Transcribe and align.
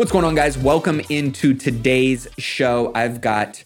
What's 0.00 0.12
going 0.12 0.24
on, 0.24 0.34
guys? 0.34 0.56
Welcome 0.56 1.02
into 1.10 1.52
today's 1.52 2.26
show. 2.38 2.90
I've 2.94 3.20
got 3.20 3.64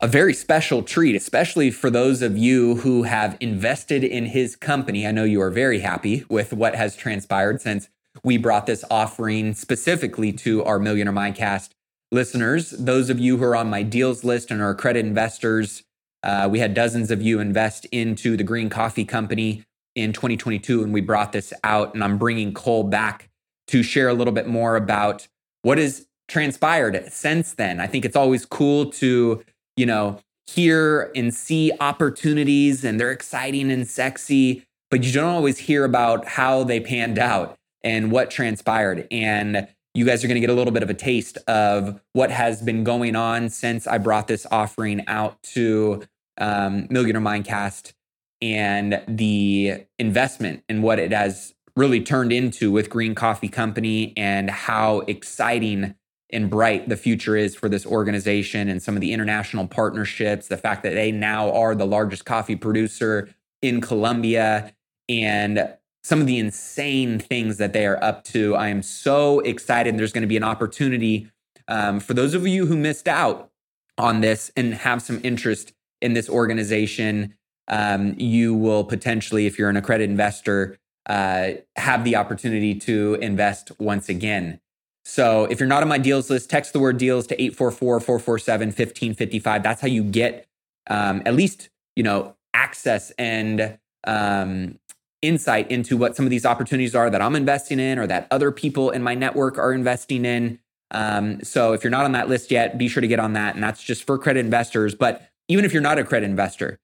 a 0.00 0.08
very 0.08 0.34
special 0.34 0.82
treat, 0.82 1.14
especially 1.14 1.70
for 1.70 1.88
those 1.88 2.20
of 2.20 2.36
you 2.36 2.78
who 2.78 3.04
have 3.04 3.36
invested 3.38 4.02
in 4.02 4.26
his 4.26 4.56
company. 4.56 5.06
I 5.06 5.12
know 5.12 5.22
you 5.22 5.40
are 5.40 5.50
very 5.50 5.78
happy 5.78 6.24
with 6.28 6.52
what 6.52 6.74
has 6.74 6.96
transpired 6.96 7.60
since 7.60 7.88
we 8.24 8.38
brought 8.38 8.66
this 8.66 8.84
offering 8.90 9.54
specifically 9.54 10.32
to 10.32 10.64
our 10.64 10.80
Millionaire 10.80 11.14
Mindcast 11.14 11.68
listeners. 12.10 12.70
Those 12.70 13.08
of 13.08 13.20
you 13.20 13.36
who 13.36 13.44
are 13.44 13.54
on 13.54 13.70
my 13.70 13.84
deals 13.84 14.24
list 14.24 14.50
and 14.50 14.60
are 14.60 14.74
credit 14.74 15.06
investors, 15.06 15.84
uh, 16.24 16.48
we 16.50 16.58
had 16.58 16.74
dozens 16.74 17.12
of 17.12 17.22
you 17.22 17.38
invest 17.38 17.84
into 17.92 18.36
the 18.36 18.42
Green 18.42 18.68
Coffee 18.68 19.04
Company 19.04 19.62
in 19.94 20.12
2022, 20.12 20.82
and 20.82 20.92
we 20.92 21.00
brought 21.00 21.30
this 21.30 21.52
out. 21.62 21.94
And 21.94 22.02
I'm 22.02 22.18
bringing 22.18 22.52
Cole 22.52 22.82
back 22.82 23.28
to 23.68 23.84
share 23.84 24.08
a 24.08 24.14
little 24.14 24.34
bit 24.34 24.48
more 24.48 24.74
about 24.74 25.28
what 25.62 25.78
has 25.78 26.06
transpired 26.28 27.10
since 27.10 27.54
then. 27.54 27.80
I 27.80 27.86
think 27.86 28.04
it's 28.04 28.16
always 28.16 28.44
cool 28.44 28.90
to 28.92 29.42
you 29.76 29.86
know, 29.86 30.20
hear 30.46 31.10
and 31.14 31.32
see 31.32 31.72
opportunities 31.80 32.84
and 32.84 32.98
they're 32.98 33.10
exciting 33.10 33.70
and 33.70 33.86
sexy, 33.86 34.64
but 34.90 35.04
you 35.04 35.12
don't 35.12 35.32
always 35.32 35.58
hear 35.58 35.84
about 35.84 36.26
how 36.26 36.64
they 36.64 36.80
panned 36.80 37.18
out 37.18 37.56
and 37.82 38.10
what 38.12 38.30
transpired. 38.30 39.06
And 39.10 39.68
you 39.94 40.04
guys 40.04 40.24
are 40.24 40.28
going 40.28 40.36
to 40.36 40.40
get 40.40 40.50
a 40.50 40.54
little 40.54 40.72
bit 40.72 40.82
of 40.82 40.90
a 40.90 40.94
taste 40.94 41.38
of 41.48 42.00
what 42.12 42.30
has 42.30 42.62
been 42.62 42.84
going 42.84 43.16
on 43.16 43.48
since 43.48 43.86
I 43.86 43.98
brought 43.98 44.28
this 44.28 44.46
offering 44.50 45.06
out 45.06 45.42
to 45.54 46.02
um, 46.38 46.86
Millionaire 46.90 47.20
Mindcast 47.22 47.92
and 48.40 49.02
the 49.06 49.84
investment 49.98 50.64
and 50.68 50.82
what 50.82 50.98
it 50.98 51.12
has 51.12 51.54
really 51.76 52.00
turned 52.00 52.32
into 52.32 52.70
with 52.70 52.90
Green 52.90 53.14
Coffee 53.14 53.48
Company 53.48 54.12
and 54.16 54.50
how 54.50 55.00
exciting 55.00 55.94
and 56.30 56.48
bright 56.48 56.88
the 56.88 56.96
future 56.96 57.36
is 57.36 57.54
for 57.54 57.68
this 57.68 57.84
organization 57.84 58.68
and 58.68 58.82
some 58.82 58.94
of 58.94 59.00
the 59.00 59.12
international 59.12 59.66
partnerships, 59.66 60.48
the 60.48 60.56
fact 60.56 60.82
that 60.82 60.94
they 60.94 61.12
now 61.12 61.52
are 61.52 61.74
the 61.74 61.86
largest 61.86 62.24
coffee 62.24 62.56
producer 62.56 63.28
in 63.60 63.80
Colombia, 63.80 64.74
and 65.08 65.74
some 66.02 66.20
of 66.20 66.26
the 66.26 66.38
insane 66.38 67.18
things 67.18 67.58
that 67.58 67.72
they 67.72 67.86
are 67.86 68.02
up 68.02 68.24
to. 68.24 68.56
I 68.56 68.68
am 68.68 68.82
so 68.82 69.40
excited. 69.40 69.96
There's 69.96 70.12
going 70.12 70.22
to 70.22 70.28
be 70.28 70.36
an 70.36 70.42
opportunity 70.42 71.30
um, 71.68 72.00
for 72.00 72.14
those 72.14 72.34
of 72.34 72.46
you 72.46 72.66
who 72.66 72.76
missed 72.76 73.06
out 73.06 73.50
on 73.98 74.20
this 74.20 74.50
and 74.56 74.74
have 74.74 75.00
some 75.00 75.20
interest 75.22 75.72
in 76.00 76.14
this 76.14 76.28
organization. 76.28 77.34
Um, 77.68 78.14
you 78.18 78.54
will 78.54 78.82
potentially, 78.82 79.46
if 79.46 79.58
you're 79.58 79.70
an 79.70 79.76
accredited 79.76 80.10
investor, 80.10 80.78
uh, 81.06 81.50
have 81.76 82.04
the 82.04 82.16
opportunity 82.16 82.74
to 82.74 83.18
invest 83.20 83.72
once 83.78 84.08
again. 84.08 84.60
So 85.04 85.44
if 85.44 85.58
you're 85.58 85.68
not 85.68 85.82
on 85.82 85.88
my 85.88 85.98
deals 85.98 86.30
list, 86.30 86.48
text 86.48 86.72
the 86.72 86.78
word 86.78 86.98
deals 86.98 87.26
to 87.28 87.36
844-447-1555. 87.36 89.62
That's 89.62 89.80
how 89.80 89.88
you 89.88 90.04
get 90.04 90.46
um, 90.88 91.22
at 91.26 91.34
least, 91.34 91.70
you 91.96 92.02
know, 92.02 92.36
access 92.54 93.10
and 93.12 93.78
um, 94.04 94.78
insight 95.22 95.70
into 95.70 95.96
what 95.96 96.16
some 96.16 96.26
of 96.26 96.30
these 96.30 96.44
opportunities 96.44 96.94
are 96.94 97.10
that 97.10 97.22
I'm 97.22 97.36
investing 97.36 97.80
in 97.80 97.98
or 97.98 98.06
that 98.06 98.26
other 98.30 98.52
people 98.52 98.90
in 98.90 99.02
my 99.02 99.14
network 99.14 99.58
are 99.58 99.72
investing 99.72 100.24
in. 100.24 100.58
Um, 100.90 101.42
so 101.42 101.72
if 101.72 101.82
you're 101.82 101.90
not 101.90 102.04
on 102.04 102.12
that 102.12 102.28
list 102.28 102.50
yet, 102.50 102.76
be 102.76 102.88
sure 102.88 103.00
to 103.00 103.08
get 103.08 103.18
on 103.18 103.32
that. 103.32 103.54
And 103.54 103.62
that's 103.62 103.82
just 103.82 104.04
for 104.04 104.18
credit 104.18 104.40
investors. 104.40 104.94
But 104.94 105.26
even 105.48 105.64
if 105.64 105.72
you're 105.72 105.82
not 105.82 105.98
a 105.98 106.04
credit 106.04 106.26
investor, 106.26 106.78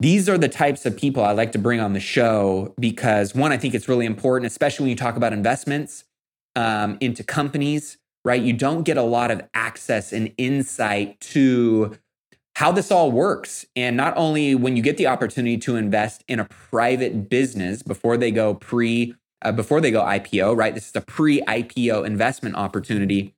these 0.00 0.28
are 0.28 0.38
the 0.38 0.48
types 0.48 0.86
of 0.86 0.96
people 0.96 1.24
I 1.24 1.32
like 1.32 1.52
to 1.52 1.58
bring 1.58 1.80
on 1.80 1.92
the 1.92 2.00
show 2.00 2.74
because 2.78 3.34
one, 3.34 3.52
I 3.52 3.56
think 3.56 3.74
it's 3.74 3.88
really 3.88 4.06
important, 4.06 4.50
especially 4.50 4.84
when 4.84 4.90
you 4.90 4.96
talk 4.96 5.16
about 5.16 5.32
investments 5.32 6.04
um, 6.54 6.98
into 7.00 7.24
companies, 7.24 7.98
right? 8.24 8.40
You 8.40 8.52
don't 8.52 8.84
get 8.84 8.96
a 8.96 9.02
lot 9.02 9.30
of 9.30 9.42
access 9.54 10.12
and 10.12 10.32
insight 10.38 11.18
to 11.20 11.98
how 12.54 12.70
this 12.70 12.90
all 12.90 13.10
works. 13.10 13.66
And 13.74 13.96
not 13.96 14.16
only 14.16 14.54
when 14.54 14.76
you 14.76 14.82
get 14.82 14.96
the 14.98 15.06
opportunity 15.08 15.58
to 15.58 15.76
invest 15.76 16.24
in 16.28 16.38
a 16.38 16.44
private 16.44 17.28
business 17.28 17.82
before 17.82 18.16
they 18.16 18.30
go 18.30 18.54
pre, 18.54 19.14
uh, 19.42 19.52
before 19.52 19.80
they 19.80 19.90
go 19.90 20.02
IPO, 20.02 20.56
right? 20.56 20.74
This 20.74 20.88
is 20.88 20.96
a 20.96 21.00
pre 21.00 21.40
IPO 21.42 22.04
investment 22.04 22.54
opportunity. 22.54 23.34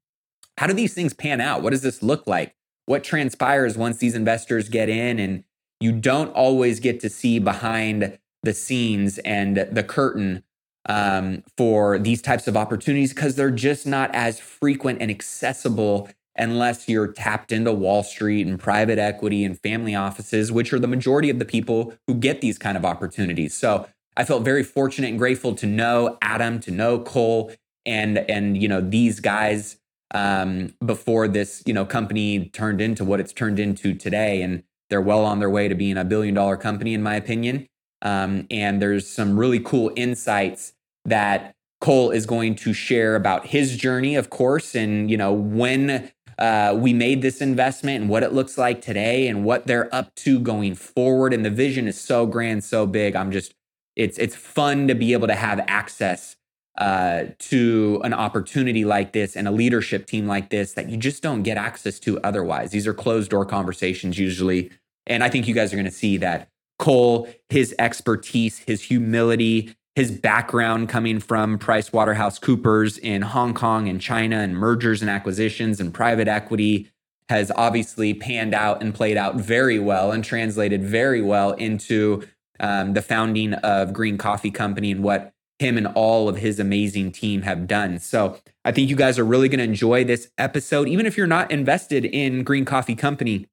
How 0.58 0.66
do 0.66 0.74
these 0.74 0.92
things 0.92 1.14
pan 1.14 1.40
out? 1.40 1.62
What 1.62 1.70
does 1.70 1.82
this 1.82 2.02
look 2.02 2.26
like? 2.26 2.54
What 2.84 3.04
transpires 3.04 3.78
once 3.78 3.98
these 3.98 4.14
investors 4.14 4.68
get 4.68 4.90
in? 4.90 5.18
And 5.18 5.44
you 5.80 5.92
don't 5.92 6.30
always 6.32 6.80
get 6.80 7.00
to 7.00 7.08
see 7.08 7.38
behind 7.38 8.18
the 8.42 8.54
scenes 8.54 9.18
and 9.18 9.56
the 9.56 9.82
curtain 9.82 10.44
um, 10.86 11.42
for 11.56 11.98
these 11.98 12.22
types 12.22 12.48
of 12.48 12.56
opportunities 12.56 13.12
because 13.12 13.36
they're 13.36 13.50
just 13.50 13.86
not 13.86 14.14
as 14.14 14.40
frequent 14.40 15.00
and 15.00 15.10
accessible 15.10 16.08
unless 16.36 16.88
you're 16.88 17.12
tapped 17.12 17.52
into 17.52 17.72
Wall 17.72 18.02
Street 18.02 18.46
and 18.46 18.58
private 18.58 18.98
equity 18.98 19.44
and 19.44 19.60
family 19.60 19.94
offices, 19.94 20.50
which 20.50 20.72
are 20.72 20.78
the 20.78 20.86
majority 20.86 21.28
of 21.28 21.38
the 21.38 21.44
people 21.44 21.92
who 22.06 22.14
get 22.14 22.40
these 22.40 22.58
kind 22.58 22.76
of 22.76 22.84
opportunities. 22.84 23.54
So 23.54 23.86
I 24.16 24.24
felt 24.24 24.42
very 24.42 24.62
fortunate 24.62 25.08
and 25.08 25.18
grateful 25.18 25.54
to 25.56 25.66
know 25.66 26.18
Adam, 26.22 26.60
to 26.60 26.70
know 26.70 26.98
Cole, 26.98 27.52
and 27.86 28.18
and 28.18 28.60
you 28.60 28.68
know 28.68 28.80
these 28.80 29.20
guys 29.20 29.76
um, 30.12 30.74
before 30.84 31.28
this 31.28 31.62
you 31.66 31.74
know 31.74 31.84
company 31.84 32.46
turned 32.50 32.80
into 32.80 33.04
what 33.04 33.20
it's 33.20 33.32
turned 33.32 33.58
into 33.58 33.94
today, 33.94 34.42
and 34.42 34.62
they're 34.90 35.00
well 35.00 35.24
on 35.24 35.38
their 35.38 35.50
way 35.50 35.68
to 35.68 35.74
being 35.74 35.96
a 35.96 36.04
billion 36.04 36.34
dollar 36.34 36.56
company, 36.56 36.92
in 36.94 37.02
my 37.02 37.14
opinion. 37.14 37.66
Um, 38.02 38.46
and 38.50 38.80
there's 38.80 39.08
some 39.08 39.38
really 39.38 39.60
cool 39.60 39.92
insights 39.96 40.72
that 41.04 41.54
Cole 41.80 42.10
is 42.10 42.26
going 42.26 42.54
to 42.56 42.72
share 42.72 43.16
about 43.16 43.46
his 43.46 43.76
journey, 43.76 44.14
of 44.16 44.28
course, 44.28 44.74
and 44.74 45.10
you 45.10 45.16
know 45.16 45.32
when 45.32 46.10
uh, 46.38 46.74
we 46.76 46.92
made 46.92 47.22
this 47.22 47.40
investment 47.40 48.00
and 48.00 48.10
what 48.10 48.22
it 48.22 48.32
looks 48.32 48.56
like 48.58 48.80
today 48.80 49.28
and 49.28 49.44
what 49.44 49.66
they're 49.66 49.94
up 49.94 50.14
to 50.16 50.38
going 50.38 50.74
forward. 50.74 51.34
And 51.34 51.44
the 51.44 51.50
vision 51.50 51.86
is 51.86 52.00
so 52.00 52.26
grand, 52.26 52.64
so 52.64 52.86
big. 52.86 53.14
I'm 53.14 53.30
just 53.30 53.54
it's 53.96 54.18
it's 54.18 54.36
fun 54.36 54.88
to 54.88 54.94
be 54.94 55.12
able 55.12 55.26
to 55.26 55.34
have 55.34 55.60
access 55.68 56.36
uh, 56.78 57.24
to 57.38 58.00
an 58.04 58.14
opportunity 58.14 58.84
like 58.84 59.12
this 59.12 59.36
and 59.36 59.46
a 59.46 59.50
leadership 59.50 60.06
team 60.06 60.26
like 60.26 60.50
this 60.50 60.72
that 60.74 60.88
you 60.88 60.96
just 60.96 61.22
don't 61.22 61.42
get 61.42 61.56
access 61.56 61.98
to 62.00 62.20
otherwise. 62.20 62.70
These 62.70 62.86
are 62.86 62.94
closed 62.94 63.30
door 63.30 63.44
conversations 63.44 64.18
usually, 64.18 64.70
and 65.06 65.22
I 65.22 65.28
think 65.28 65.48
you 65.48 65.54
guys 65.54 65.72
are 65.72 65.76
going 65.76 65.84
to 65.84 65.90
see 65.90 66.16
that 66.18 66.48
Cole, 66.78 67.28
his 67.50 67.74
expertise, 67.78 68.58
his 68.60 68.82
humility, 68.82 69.76
his 69.94 70.10
background 70.10 70.88
coming 70.88 71.20
from 71.20 71.58
Price 71.58 71.92
Waterhouse 71.92 72.38
Coopers 72.38 72.96
in 72.96 73.20
Hong 73.20 73.52
Kong 73.52 73.88
and 73.88 74.00
China 74.00 74.38
and 74.38 74.56
mergers 74.56 75.02
and 75.02 75.10
acquisitions 75.10 75.80
and 75.80 75.92
private 75.92 76.28
equity 76.28 76.90
has 77.28 77.52
obviously 77.54 78.14
panned 78.14 78.54
out 78.54 78.82
and 78.82 78.94
played 78.94 79.16
out 79.16 79.36
very 79.36 79.78
well 79.78 80.10
and 80.10 80.24
translated 80.24 80.82
very 80.82 81.20
well 81.20 81.52
into 81.52 82.22
um, 82.60 82.94
the 82.94 83.02
founding 83.02 83.54
of 83.54 83.92
Green 83.92 84.16
Coffee 84.18 84.50
Company 84.50 84.90
and 84.90 85.04
what 85.04 85.32
him 85.60 85.76
and 85.76 85.86
all 85.88 86.28
of 86.28 86.38
his 86.38 86.58
amazing 86.58 87.12
team 87.12 87.42
have 87.42 87.66
done. 87.66 87.98
So 87.98 88.38
I 88.64 88.72
think 88.72 88.88
you 88.88 88.96
guys 88.96 89.18
are 89.18 89.24
really 89.24 89.48
going 89.48 89.58
to 89.58 89.64
enjoy 89.64 90.04
this 90.04 90.30
episode, 90.38 90.88
even 90.88 91.04
if 91.04 91.18
you're 91.18 91.26
not 91.26 91.50
invested 91.50 92.06
in 92.06 92.44
Green 92.44 92.64
Coffee 92.64 92.96
Company, 92.96 93.46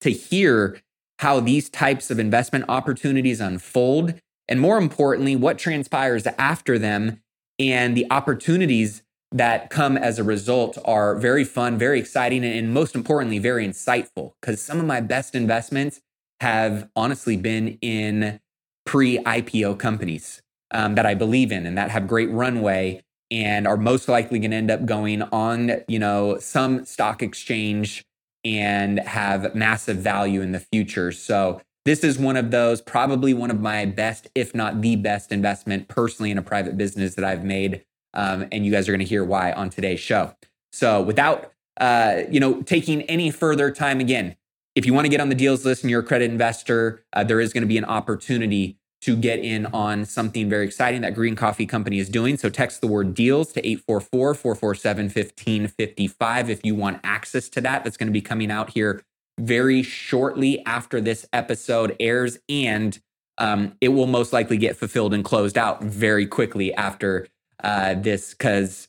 to 0.00 0.10
hear 0.10 0.80
how 1.18 1.40
these 1.40 1.68
types 1.68 2.08
of 2.08 2.20
investment 2.20 2.66
opportunities 2.68 3.40
unfold, 3.40 4.14
and 4.46 4.60
more 4.60 4.78
importantly, 4.78 5.34
what 5.34 5.58
transpires 5.58 6.26
after 6.38 6.78
them 6.78 7.20
and 7.58 7.96
the 7.96 8.06
opportunities 8.10 9.02
that 9.32 9.70
come 9.70 9.96
as 9.96 10.18
a 10.18 10.24
result 10.24 10.78
are 10.84 11.16
very 11.16 11.44
fun, 11.44 11.76
very 11.76 11.98
exciting, 11.98 12.44
and 12.44 12.72
most 12.72 12.94
importantly, 12.94 13.38
very 13.38 13.66
insightful. 13.66 14.32
Because 14.40 14.62
some 14.62 14.78
of 14.78 14.86
my 14.86 15.00
best 15.00 15.34
investments 15.34 16.00
have 16.40 16.88
honestly 16.94 17.36
been 17.36 17.76
in 17.82 18.40
pre 18.86 19.18
IPO 19.18 19.78
companies 19.78 20.42
um, 20.72 20.94
that 20.94 21.06
I 21.06 21.14
believe 21.14 21.52
in 21.52 21.66
and 21.66 21.76
that 21.78 21.90
have 21.90 22.06
great 22.06 22.30
runway 22.30 23.02
and 23.30 23.66
are 23.66 23.76
most 23.76 24.08
likely 24.08 24.38
going 24.38 24.50
to 24.50 24.56
end 24.56 24.70
up 24.70 24.84
going 24.84 25.22
on, 25.22 25.72
you 25.86 25.98
know, 25.98 26.38
some 26.38 26.84
stock 26.84 27.22
exchange 27.22 28.04
and 28.44 28.98
have 29.00 29.54
massive 29.54 29.98
value 29.98 30.40
in 30.40 30.52
the 30.52 30.60
future. 30.60 31.12
So 31.12 31.60
this 31.84 32.02
is 32.02 32.18
one 32.18 32.36
of 32.36 32.50
those, 32.50 32.80
probably 32.80 33.34
one 33.34 33.50
of 33.50 33.60
my 33.60 33.86
best, 33.86 34.28
if 34.34 34.54
not 34.54 34.80
the 34.80 34.96
best 34.96 35.32
investment 35.32 35.88
personally 35.88 36.30
in 36.30 36.38
a 36.38 36.42
private 36.42 36.76
business 36.76 37.14
that 37.14 37.24
I've 37.24 37.44
made. 37.44 37.84
Um, 38.14 38.46
and 38.50 38.66
you 38.66 38.72
guys 38.72 38.88
are 38.88 38.92
going 38.92 39.00
to 39.00 39.06
hear 39.06 39.24
why 39.24 39.52
on 39.52 39.70
today's 39.70 40.00
show. 40.00 40.34
So 40.72 41.00
without, 41.00 41.52
uh, 41.78 42.22
you 42.30 42.40
know, 42.40 42.62
taking 42.62 43.02
any 43.02 43.30
further 43.30 43.70
time 43.70 44.00
again, 44.00 44.36
if 44.74 44.86
you 44.86 44.94
want 44.94 45.04
to 45.04 45.08
get 45.08 45.20
on 45.20 45.28
the 45.28 45.34
deals 45.34 45.64
list 45.64 45.82
and 45.82 45.90
you're 45.90 46.00
a 46.00 46.04
credit 46.04 46.30
investor, 46.30 47.04
uh, 47.12 47.24
there 47.24 47.40
is 47.40 47.52
going 47.52 47.62
to 47.62 47.68
be 47.68 47.78
an 47.78 47.84
opportunity 47.84 48.78
to 49.02 49.16
get 49.16 49.38
in 49.38 49.66
on 49.66 50.04
something 50.04 50.48
very 50.48 50.66
exciting 50.66 51.00
that 51.00 51.14
Green 51.14 51.34
Coffee 51.34 51.66
Company 51.66 51.98
is 51.98 52.08
doing. 52.08 52.36
So 52.36 52.50
text 52.50 52.80
the 52.80 52.86
word 52.86 53.14
deals 53.14 53.52
to 53.52 53.66
844 53.66 54.34
447 54.34 55.04
1555 55.06 56.50
if 56.50 56.64
you 56.64 56.74
want 56.74 57.00
access 57.02 57.48
to 57.50 57.60
that. 57.62 57.82
That's 57.82 57.96
going 57.96 58.08
to 58.08 58.12
be 58.12 58.20
coming 58.20 58.50
out 58.50 58.70
here 58.70 59.02
very 59.38 59.82
shortly 59.82 60.64
after 60.66 61.00
this 61.00 61.26
episode 61.32 61.96
airs. 61.98 62.38
And 62.48 62.98
um, 63.38 63.72
it 63.80 63.88
will 63.88 64.06
most 64.06 64.34
likely 64.34 64.58
get 64.58 64.76
fulfilled 64.76 65.14
and 65.14 65.24
closed 65.24 65.56
out 65.56 65.82
very 65.82 66.26
quickly 66.26 66.74
after 66.74 67.26
uh, 67.64 67.94
this 67.94 68.34
because 68.34 68.88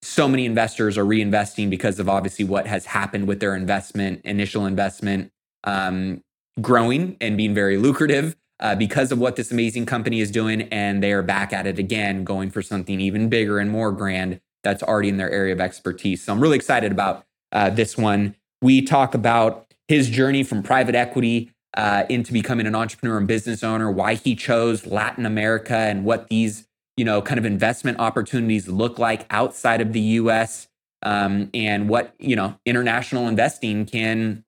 so 0.00 0.28
many 0.28 0.44
investors 0.44 0.96
are 0.96 1.04
reinvesting 1.04 1.70
because 1.70 1.98
of 1.98 2.08
obviously 2.08 2.44
what 2.44 2.68
has 2.68 2.86
happened 2.86 3.26
with 3.26 3.40
their 3.40 3.56
investment, 3.56 4.20
initial 4.24 4.66
investment, 4.66 5.32
um, 5.64 6.22
growing 6.60 7.16
and 7.20 7.36
being 7.36 7.54
very 7.54 7.78
lucrative 7.78 8.36
uh, 8.64 8.74
because 8.74 9.12
of 9.12 9.18
what 9.18 9.36
this 9.36 9.52
amazing 9.52 9.84
company 9.84 10.20
is 10.20 10.30
doing. 10.30 10.62
And 10.62 11.02
they 11.02 11.12
are 11.12 11.22
back 11.22 11.52
at 11.52 11.66
it 11.66 11.78
again, 11.78 12.24
going 12.24 12.50
for 12.50 12.62
something 12.62 12.98
even 12.98 13.28
bigger 13.28 13.58
and 13.58 13.70
more 13.70 13.92
grand 13.92 14.40
that's 14.62 14.82
already 14.82 15.10
in 15.10 15.18
their 15.18 15.30
area 15.30 15.52
of 15.52 15.60
expertise. 15.60 16.24
So 16.24 16.32
I'm 16.32 16.40
really 16.40 16.56
excited 16.56 16.90
about 16.90 17.26
uh, 17.52 17.68
this 17.68 17.98
one. 17.98 18.34
We 18.62 18.80
talk 18.80 19.14
about 19.14 19.66
his 19.86 20.08
journey 20.08 20.42
from 20.42 20.62
private 20.62 20.94
equity 20.94 21.50
uh, 21.76 22.04
into 22.08 22.32
becoming 22.32 22.66
an 22.66 22.74
entrepreneur 22.74 23.18
and 23.18 23.28
business 23.28 23.62
owner, 23.62 23.90
why 23.90 24.14
he 24.14 24.34
chose 24.34 24.86
Latin 24.86 25.26
America 25.26 25.76
and 25.76 26.06
what 26.06 26.28
these 26.28 26.66
you 26.96 27.04
know 27.04 27.20
kind 27.20 27.38
of 27.38 27.44
investment 27.44 27.98
opportunities 27.98 28.66
look 28.66 28.98
like 28.98 29.26
outside 29.28 29.82
of 29.82 29.92
the 29.92 30.00
U.S. 30.00 30.68
Um, 31.02 31.50
and 31.52 31.90
what 31.90 32.14
you 32.18 32.34
know 32.34 32.58
international 32.64 33.28
investing 33.28 33.84
can 33.84 34.42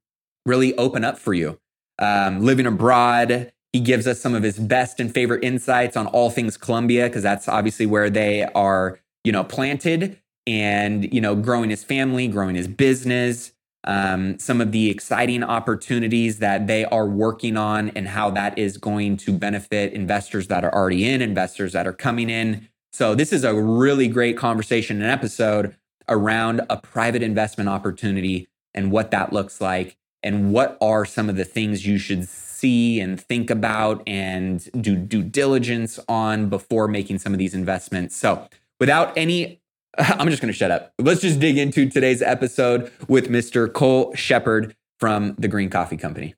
really 0.46 0.74
open 0.78 1.04
up 1.04 1.18
for 1.18 1.34
you. 1.34 1.58
Um, 1.98 2.42
living 2.42 2.66
abroad, 2.66 3.52
he 3.76 3.80
gives 3.80 4.06
us 4.06 4.20
some 4.20 4.34
of 4.34 4.42
his 4.42 4.58
best 4.58 5.00
and 5.00 5.12
favorite 5.12 5.44
insights 5.44 5.96
on 5.96 6.06
all 6.08 6.30
things 6.30 6.56
Colombia, 6.56 7.04
because 7.04 7.22
that's 7.22 7.48
obviously 7.48 7.86
where 7.86 8.08
they 8.08 8.44
are 8.54 8.98
you 9.24 9.32
know 9.32 9.44
planted 9.44 10.20
and 10.46 11.12
you 11.12 11.20
know 11.20 11.34
growing 11.34 11.70
his 11.70 11.84
family, 11.84 12.28
growing 12.28 12.54
his 12.54 12.68
business 12.68 13.52
um, 13.86 14.38
some 14.38 14.60
of 14.60 14.72
the 14.72 14.90
exciting 14.90 15.44
opportunities 15.44 16.38
that 16.40 16.66
they 16.66 16.84
are 16.86 17.06
working 17.06 17.56
on 17.56 17.90
and 17.90 18.08
how 18.08 18.30
that 18.30 18.58
is 18.58 18.76
going 18.78 19.16
to 19.18 19.32
benefit 19.32 19.92
investors 19.92 20.48
that 20.48 20.64
are 20.64 20.74
already 20.74 21.08
in, 21.08 21.22
investors 21.22 21.72
that 21.72 21.86
are 21.86 21.92
coming 21.92 22.28
in. 22.28 22.68
So, 22.92 23.14
this 23.14 23.32
is 23.32 23.44
a 23.44 23.54
really 23.54 24.08
great 24.08 24.36
conversation 24.36 25.00
and 25.00 25.10
episode 25.10 25.76
around 26.08 26.62
a 26.68 26.76
private 26.76 27.22
investment 27.22 27.68
opportunity 27.68 28.48
and 28.74 28.90
what 28.90 29.10
that 29.10 29.32
looks 29.32 29.60
like, 29.60 29.96
and 30.22 30.52
what 30.52 30.76
are 30.80 31.04
some 31.04 31.28
of 31.28 31.36
the 31.36 31.44
things 31.44 31.86
you 31.86 31.98
should 31.98 32.28
see 32.56 33.00
and 33.00 33.20
think 33.20 33.50
about 33.50 34.02
and 34.06 34.68
do 34.80 34.96
due 34.96 35.22
diligence 35.22 35.98
on 36.08 36.48
before 36.48 36.88
making 36.88 37.18
some 37.18 37.32
of 37.32 37.38
these 37.38 37.54
investments. 37.54 38.16
So, 38.16 38.48
without 38.78 39.16
any 39.16 39.60
I'm 39.98 40.28
just 40.28 40.42
going 40.42 40.52
to 40.52 40.58
shut 40.58 40.70
up. 40.70 40.92
Let's 40.98 41.20
just 41.20 41.40
dig 41.40 41.56
into 41.56 41.88
today's 41.88 42.20
episode 42.20 42.92
with 43.08 43.28
Mr. 43.28 43.72
Cole 43.72 44.14
Shepherd 44.14 44.76
from 44.98 45.34
the 45.38 45.48
Green 45.48 45.70
Coffee 45.70 45.96
Company. 45.96 46.34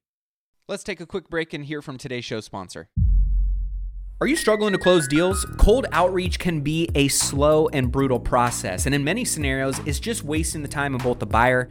Let's 0.69 0.85
take 0.85 1.01
a 1.01 1.07
quick 1.07 1.29
break 1.29 1.55
and 1.55 1.65
hear 1.65 1.83
from 1.83 1.99
today's 1.99 2.25
show 2.25 2.41
sponsor. 2.41 2.89
Are 4.21 4.27
you 4.27 4.37
struggling 4.37 4.73
to 4.73 4.79
close 4.79 5.09
deals? 5.09 5.45
Cold 5.59 5.87
outreach 5.93 6.39
can 6.39 6.61
be 6.61 6.89
a 6.95 7.09
slow 7.09 7.69
and 7.69 7.91
brutal 7.91 8.19
process, 8.19 8.85
and 8.85 8.95
in 8.95 9.05
many 9.05 9.25
scenarios, 9.25 9.79
it's 9.87 10.01
just 10.01 10.25
wasting 10.25 10.63
the 10.63 10.69
time 10.69 10.95
of 10.95 11.03
both 11.03 11.21
the 11.21 11.27
buyer 11.27 11.71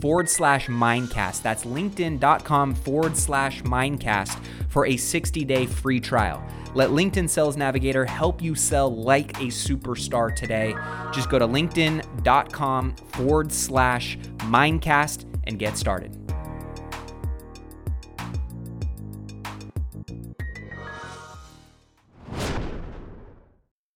forward 0.00 0.28
slash 0.28 0.66
mindcast. 0.68 1.42
That's 1.42 1.64
linkedin.com 1.64 2.74
forward 2.74 3.16
slash 3.16 3.62
mindcast 3.62 4.38
for 4.68 4.86
a 4.86 4.96
60 4.96 5.44
day 5.44 5.66
free 5.66 6.00
trial. 6.00 6.42
Let 6.74 6.90
LinkedIn 6.90 7.28
Sales 7.28 7.56
Navigator 7.56 8.04
help 8.04 8.42
you 8.42 8.54
sell 8.54 8.94
like 8.94 9.36
a 9.38 9.46
superstar 9.46 10.34
today. 10.34 10.74
Just 11.12 11.30
go 11.30 11.38
to 11.38 11.46
linkedin.com 11.46 12.96
forward 12.96 13.52
slash 13.52 14.18
mindcast 14.38 15.24
and 15.44 15.58
get 15.58 15.76
started. 15.76 16.16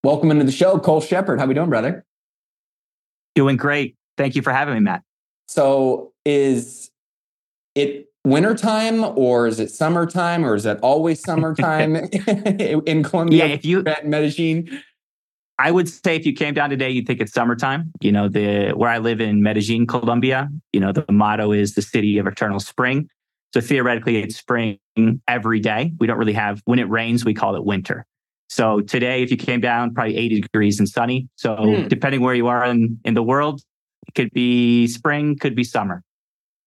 Welcome 0.05 0.33
into 0.33 0.45
the 0.45 0.51
show, 0.51 0.81
Cole 0.81 1.01
Shepherd. 1.01 1.39
How 1.39 1.47
we 1.47 1.55
doing, 1.55 1.71
brother? 1.71 2.05
Doing 3.37 3.57
great. 3.57 3.97
Thank 4.17 4.35
you 4.35 4.43
for 4.43 4.53
having 4.53 4.75
me, 4.75 4.81
Matt. 4.81 5.03
So 5.53 6.15
is 6.25 6.91
it 7.75 8.07
wintertime 8.25 9.05
or 9.05 9.47
is 9.47 9.61
it 9.61 9.71
summertime 9.71 10.47
or 10.47 10.55
is 10.55 10.65
it 10.65 10.79
always 10.81 11.21
summertime 11.21 11.95
in 12.87 13.03
Colombia? 13.03 13.47
Yeah, 13.47 13.53
if 13.53 13.65
you 13.67 13.85
at 13.85 14.07
Medellin. 14.07 14.81
I 15.59 15.71
would 15.71 15.91
say 15.91 16.17
if 16.17 16.25
you 16.25 16.33
came 16.33 16.55
down 16.55 16.71
today, 16.71 16.89
you'd 16.89 17.07
think 17.07 17.21
it's 17.21 17.35
summertime. 17.35 17.93
You 18.01 18.13
know, 18.13 18.31
the 18.31 18.71
where 18.71 18.89
I 18.89 18.97
live 18.97 19.21
in 19.21 19.43
Medellin, 19.43 19.87
Colombia, 19.87 20.49
you 20.73 20.81
know, 20.81 20.91
the 20.91 21.05
motto 21.13 21.53
is 21.53 21.75
the 21.75 21.83
city 21.83 22.17
of 22.17 22.27
eternal 22.27 22.59
spring. 22.59 23.11
So 23.53 23.61
theoretically, 23.61 24.23
it's 24.23 24.37
spring 24.37 24.79
every 25.29 25.61
day. 25.61 25.93
We 26.01 26.07
don't 26.07 26.17
really 26.17 26.33
have 26.33 26.63
when 26.65 26.79
it 26.79 26.89
rains, 26.89 27.27
we 27.27 27.35
call 27.35 27.57
it 27.57 27.65
winter. 27.67 28.07
So 28.49 28.81
today, 28.81 29.23
if 29.23 29.31
you 29.31 29.37
came 29.37 29.61
down, 29.61 29.93
probably 29.93 30.17
80 30.17 30.41
degrees 30.41 30.79
and 30.79 30.89
sunny. 30.89 31.29
So 31.37 31.57
mm. 31.57 31.89
depending 31.91 32.23
where 32.23 32.35
you 32.35 32.47
are 32.47 32.65
in, 32.65 32.99
in 33.05 33.13
the 33.13 33.23
world, 33.23 33.61
it 34.07 34.15
could 34.15 34.31
be 34.33 34.87
spring, 34.87 35.37
could 35.39 35.55
be 35.55 35.65
summer. 35.65 36.03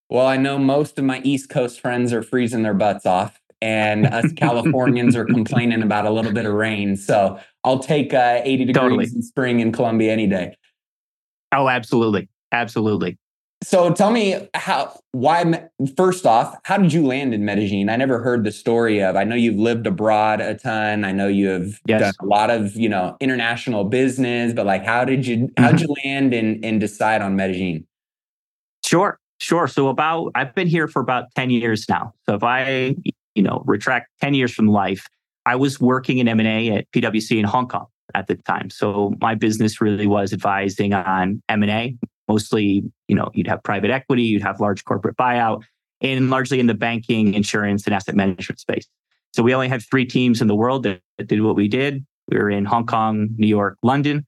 Well, 0.09 0.27
I 0.27 0.37
know 0.37 0.57
most 0.59 0.99
of 0.99 1.05
my 1.05 1.21
East 1.23 1.49
Coast 1.49 1.79
friends 1.79 2.13
are 2.13 2.21
freezing 2.21 2.61
their 2.61 2.73
butts 2.73 3.05
off, 3.05 3.39
and 3.61 4.05
us 4.05 4.31
Californians 4.33 5.15
are 5.15 5.25
complaining 5.25 5.81
about 5.81 6.05
a 6.05 6.11
little 6.11 6.31
bit 6.31 6.45
of 6.45 6.53
rain. 6.53 6.95
So 6.95 7.39
I'll 7.63 7.79
take 7.79 8.13
uh, 8.13 8.41
80 8.43 8.65
degrees 8.65 8.75
totally. 8.75 9.05
in 9.05 9.21
spring 9.23 9.59
in 9.59 9.71
Colombia 9.71 10.11
any 10.11 10.27
day. 10.27 10.55
Oh, 11.51 11.69
absolutely. 11.69 12.29
Absolutely. 12.51 13.17
So 13.65 13.91
tell 13.91 14.11
me 14.11 14.47
how, 14.53 14.95
why, 15.11 15.69
first 15.97 16.27
off, 16.27 16.55
how 16.65 16.77
did 16.77 16.93
you 16.93 17.03
land 17.03 17.33
in 17.33 17.45
Medellin? 17.45 17.89
I 17.89 17.95
never 17.95 18.21
heard 18.21 18.43
the 18.43 18.51
story 18.51 19.01
of, 19.01 19.15
I 19.15 19.23
know 19.23 19.33
you've 19.33 19.57
lived 19.57 19.87
abroad 19.87 20.39
a 20.39 20.53
ton. 20.53 21.03
I 21.03 21.11
know 21.11 21.27
you 21.27 21.47
have 21.47 21.81
yes. 21.87 21.99
done 21.99 22.13
a 22.19 22.25
lot 22.25 22.51
of, 22.51 22.75
you 22.75 22.87
know, 22.87 23.17
international 23.19 23.83
business, 23.85 24.53
but 24.53 24.67
like, 24.67 24.85
how 24.85 25.03
did 25.03 25.25
you, 25.25 25.51
how 25.57 25.71
did 25.71 25.79
mm-hmm. 25.79 25.85
you 25.89 26.11
land 26.11 26.33
and, 26.35 26.63
and 26.63 26.79
decide 26.79 27.23
on 27.23 27.35
Medellin? 27.35 27.87
Sure. 28.85 29.19
Sure. 29.39 29.67
So 29.67 29.87
about 29.87 30.31
I've 30.35 30.53
been 30.53 30.67
here 30.67 30.87
for 30.87 31.01
about 31.01 31.33
10 31.35 31.49
years 31.49 31.89
now. 31.89 32.13
So 32.29 32.35
if 32.35 32.43
I, 32.43 32.95
you 33.33 33.41
know, 33.41 33.63
retract 33.65 34.11
10 34.21 34.35
years 34.35 34.53
from 34.53 34.67
life, 34.67 35.07
I 35.47 35.55
was 35.55 35.81
working 35.81 36.19
in 36.19 36.27
M&A 36.27 36.69
at 36.69 36.91
PwC 36.91 37.39
in 37.39 37.45
Hong 37.45 37.67
Kong 37.67 37.87
at 38.13 38.27
the 38.27 38.35
time. 38.35 38.69
So 38.69 39.15
my 39.19 39.33
business 39.33 39.81
really 39.81 40.05
was 40.05 40.33
advising 40.33 40.93
on 40.93 41.41
M&A, 41.49 41.97
mostly, 42.27 42.83
you 43.07 43.15
know, 43.15 43.29
you'd 43.33 43.47
have 43.47 43.63
private 43.63 43.91
equity, 43.91 44.23
you'd 44.23 44.41
have 44.41 44.59
large 44.59 44.83
corporate 44.83 45.17
buyout, 45.17 45.63
and 46.01 46.29
largely 46.29 46.59
in 46.59 46.67
the 46.67 46.73
banking, 46.73 47.33
insurance, 47.33 47.85
and 47.85 47.93
asset 47.93 48.15
management 48.15 48.59
space. 48.59 48.87
So 49.33 49.43
we 49.43 49.53
only 49.53 49.67
had 49.67 49.81
three 49.83 50.05
teams 50.05 50.41
in 50.41 50.47
the 50.47 50.55
world 50.55 50.83
that, 50.83 51.01
that 51.17 51.27
did 51.27 51.41
what 51.41 51.55
we 51.55 51.67
did. 51.67 52.05
We 52.29 52.37
were 52.37 52.49
in 52.49 52.65
Hong 52.65 52.85
Kong, 52.85 53.29
New 53.37 53.47
York, 53.47 53.77
London, 53.83 54.25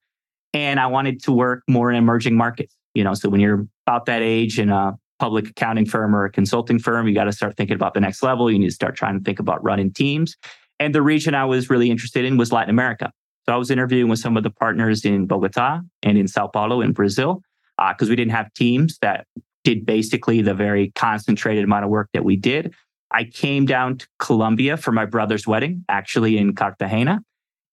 and 0.53 0.79
I 0.79 0.87
wanted 0.87 1.23
to 1.23 1.31
work 1.31 1.63
more 1.67 1.89
in 1.89 1.97
emerging 1.97 2.35
markets. 2.35 2.75
You 2.93 3.03
know, 3.03 3.13
so 3.13 3.29
when 3.29 3.39
you're 3.39 3.67
about 3.85 4.05
that 4.07 4.21
age 4.21 4.59
in 4.59 4.69
a 4.69 4.97
public 5.19 5.49
accounting 5.49 5.85
firm 5.85 6.15
or 6.15 6.25
a 6.25 6.31
consulting 6.31 6.79
firm, 6.79 7.07
you 7.07 7.13
got 7.13 7.25
to 7.25 7.31
start 7.31 7.57
thinking 7.57 7.75
about 7.75 7.93
the 7.93 7.99
next 7.99 8.21
level. 8.21 8.51
You 8.51 8.59
need 8.59 8.67
to 8.67 8.73
start 8.73 8.95
trying 8.95 9.17
to 9.17 9.23
think 9.23 9.39
about 9.39 9.63
running 9.63 9.91
teams. 9.91 10.35
And 10.79 10.93
the 10.93 11.01
region 11.01 11.33
I 11.33 11.45
was 11.45 11.69
really 11.69 11.89
interested 11.89 12.25
in 12.25 12.37
was 12.37 12.51
Latin 12.51 12.69
America. 12.69 13.11
So 13.45 13.53
I 13.53 13.57
was 13.57 13.71
interviewing 13.71 14.09
with 14.09 14.19
some 14.19 14.35
of 14.35 14.43
the 14.43 14.49
partners 14.49 15.05
in 15.05 15.25
Bogota 15.25 15.79
and 16.03 16.17
in 16.17 16.27
Sao 16.27 16.47
Paulo 16.47 16.81
in 16.81 16.91
Brazil 16.91 17.41
because 17.77 18.07
uh, 18.07 18.11
we 18.11 18.15
didn't 18.15 18.31
have 18.31 18.53
teams 18.53 18.97
that 19.01 19.27
did 19.63 19.85
basically 19.85 20.41
the 20.41 20.53
very 20.53 20.91
concentrated 20.95 21.63
amount 21.63 21.83
of 21.83 21.91
work 21.91 22.09
that 22.13 22.23
we 22.23 22.35
did. 22.35 22.73
I 23.11 23.25
came 23.25 23.65
down 23.65 23.97
to 23.97 24.07
Colombia 24.19 24.77
for 24.77 24.91
my 24.91 25.05
brother's 25.05 25.47
wedding, 25.47 25.85
actually 25.89 26.37
in 26.37 26.55
Cartagena. 26.55 27.21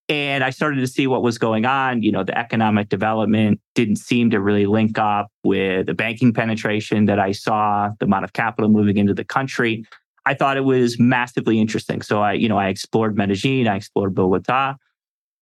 And 0.09 0.45
I 0.45 0.51
started 0.51 0.81
to 0.81 0.87
see 0.87 1.07
what 1.07 1.23
was 1.23 1.39
going 1.39 1.65
on. 1.65 2.03
You 2.03 2.13
know, 2.13 2.25
the 2.25 2.37
economic 2.37 2.91
development 2.91 3.61
didn't 3.75 3.97
seem 3.97 4.31
to 4.31 4.41
really 4.41 4.67
link 4.67 4.99
up 4.99 5.29
with 5.45 5.87
the 5.87 5.95
banking 5.95 6.33
penetration 6.33 7.07
that 7.07 7.19
I 7.19 7.33
saw, 7.33 7.91
the 7.99 8.05
amount 8.05 8.25
of 8.25 8.35
capital 8.35 8.69
moving 8.69 8.99
into 8.99 9.15
the 9.15 9.25
country. 9.25 9.87
I 10.27 10.35
thought 10.35 10.57
it 10.57 10.65
was 10.65 10.99
massively 10.99 11.59
interesting. 11.59 12.03
So 12.03 12.21
I, 12.21 12.33
you 12.33 12.49
know, 12.49 12.59
I 12.59 12.69
explored 12.69 13.17
Medellin, 13.17 13.67
I 13.67 13.77
explored 13.77 14.15
Bogota, 14.15 14.75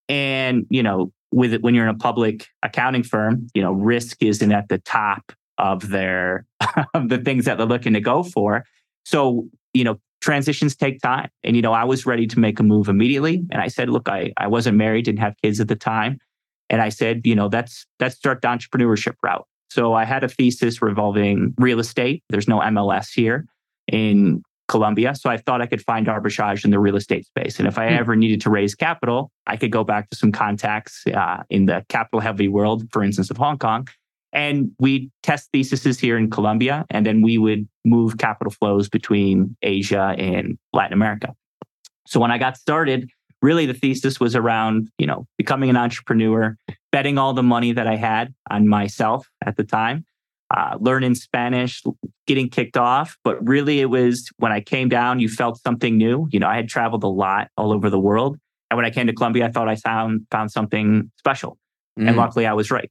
and 0.07 0.65
you 0.69 0.83
know, 0.83 1.11
with 1.33 1.61
when 1.61 1.73
you're 1.73 1.87
in 1.87 1.95
a 1.95 1.97
public 1.97 2.47
accounting 2.61 3.03
firm, 3.03 3.47
you 3.53 3.61
know, 3.61 3.71
risk 3.71 4.21
isn't 4.21 4.51
at 4.51 4.69
the 4.69 4.77
top 4.79 5.31
of 5.57 5.89
their 5.89 6.45
of 6.93 7.09
the 7.09 7.17
things 7.17 7.45
that 7.45 7.57
they're 7.57 7.67
looking 7.67 7.93
to 7.93 8.01
go 8.01 8.23
for. 8.23 8.63
So, 9.05 9.47
you 9.73 9.83
know, 9.83 9.99
transitions 10.21 10.75
take 10.75 11.01
time. 11.01 11.29
And, 11.43 11.55
you 11.55 11.61
know, 11.61 11.73
I 11.73 11.83
was 11.83 12.05
ready 12.05 12.27
to 12.27 12.39
make 12.39 12.59
a 12.59 12.63
move 12.63 12.87
immediately. 12.87 13.43
And 13.51 13.61
I 13.61 13.67
said, 13.67 13.89
look, 13.89 14.07
I, 14.07 14.31
I 14.37 14.47
wasn't 14.47 14.77
married, 14.77 15.05
didn't 15.05 15.19
have 15.19 15.35
kids 15.43 15.59
at 15.59 15.67
the 15.67 15.75
time. 15.75 16.19
And 16.69 16.81
I 16.81 16.89
said, 16.89 17.21
you 17.25 17.35
know, 17.35 17.49
that's 17.49 17.85
that's 17.99 18.15
start 18.15 18.41
the 18.41 18.47
entrepreneurship 18.47 19.15
route. 19.21 19.45
So 19.69 19.93
I 19.93 20.05
had 20.05 20.23
a 20.23 20.29
thesis 20.29 20.81
revolving 20.81 21.53
real 21.57 21.79
estate. 21.79 22.23
There's 22.29 22.47
no 22.47 22.59
MLS 22.59 23.09
here 23.13 23.45
in 23.91 24.43
Colombia. 24.67 25.13
So 25.15 25.29
I 25.29 25.37
thought 25.37 25.61
I 25.61 25.65
could 25.65 25.83
find 25.83 26.07
arbitrage 26.07 26.65
in 26.65 26.71
the 26.71 26.79
real 26.79 26.95
estate 26.95 27.25
space. 27.25 27.59
And 27.59 27.67
if 27.67 27.77
I 27.77 27.89
hmm. 27.89 27.95
ever 27.95 28.15
needed 28.15 28.41
to 28.41 28.49
raise 28.49 28.75
capital, 28.75 29.31
I 29.45 29.57
could 29.57 29.71
go 29.71 29.83
back 29.83 30.09
to 30.09 30.17
some 30.17 30.31
contacts 30.31 31.03
uh, 31.07 31.43
in 31.49 31.65
the 31.65 31.85
capital 31.89 32.19
heavy 32.19 32.47
world, 32.47 32.89
for 32.91 33.03
instance, 33.03 33.29
of 33.29 33.37
Hong 33.37 33.57
Kong, 33.57 33.87
and 34.33 34.71
we 34.79 35.11
test 35.21 35.49
theses 35.53 35.99
here 35.99 36.17
in 36.17 36.29
Colombia, 36.29 36.85
and 36.89 37.05
then 37.05 37.21
we 37.21 37.37
would 37.37 37.67
move 37.85 38.17
capital 38.17 38.51
flows 38.51 38.89
between 38.89 39.55
Asia 39.61 40.15
and 40.17 40.57
Latin 40.73 40.93
America. 40.93 41.35
So 42.07 42.19
when 42.19 42.31
I 42.31 42.39
got 42.39 42.57
started, 42.57 43.09
really 43.43 43.67
the 43.67 43.75
thesis 43.75 44.19
was 44.19 44.35
around, 44.35 44.89
you 44.97 45.05
know, 45.05 45.27
becoming 45.37 45.69
an 45.69 45.77
entrepreneur, 45.77 46.57
betting 46.91 47.17
all 47.17 47.33
the 47.33 47.43
money 47.43 47.73
that 47.73 47.85
I 47.85 47.95
had 47.95 48.33
on 48.49 48.67
myself 48.67 49.29
at 49.45 49.55
the 49.55 49.63
time, 49.63 50.03
uh, 50.55 50.77
learning 50.79 51.15
Spanish, 51.15 51.81
getting 52.27 52.49
kicked 52.49 52.77
off. 52.77 53.17
But 53.23 53.45
really, 53.47 53.81
it 53.81 53.85
was 53.85 54.29
when 54.37 54.51
I 54.51 54.61
came 54.61 54.89
down, 54.89 55.19
you 55.19 55.27
felt 55.27 55.59
something 55.61 55.97
new. 55.97 56.27
You 56.31 56.39
know, 56.39 56.47
I 56.47 56.55
had 56.55 56.69
traveled 56.69 57.03
a 57.03 57.07
lot 57.07 57.49
all 57.57 57.71
over 57.71 57.89
the 57.89 57.99
world. 57.99 58.37
And 58.69 58.77
when 58.77 58.85
I 58.85 58.89
came 58.89 59.07
to 59.07 59.13
Colombia, 59.13 59.45
I 59.45 59.51
thought 59.51 59.67
I 59.67 59.75
found 59.75 60.25
found 60.31 60.51
something 60.51 61.11
special. 61.17 61.57
Mm. 61.99 62.09
And 62.09 62.17
luckily 62.17 62.45
I 62.45 62.53
was 62.53 62.71
right. 62.71 62.89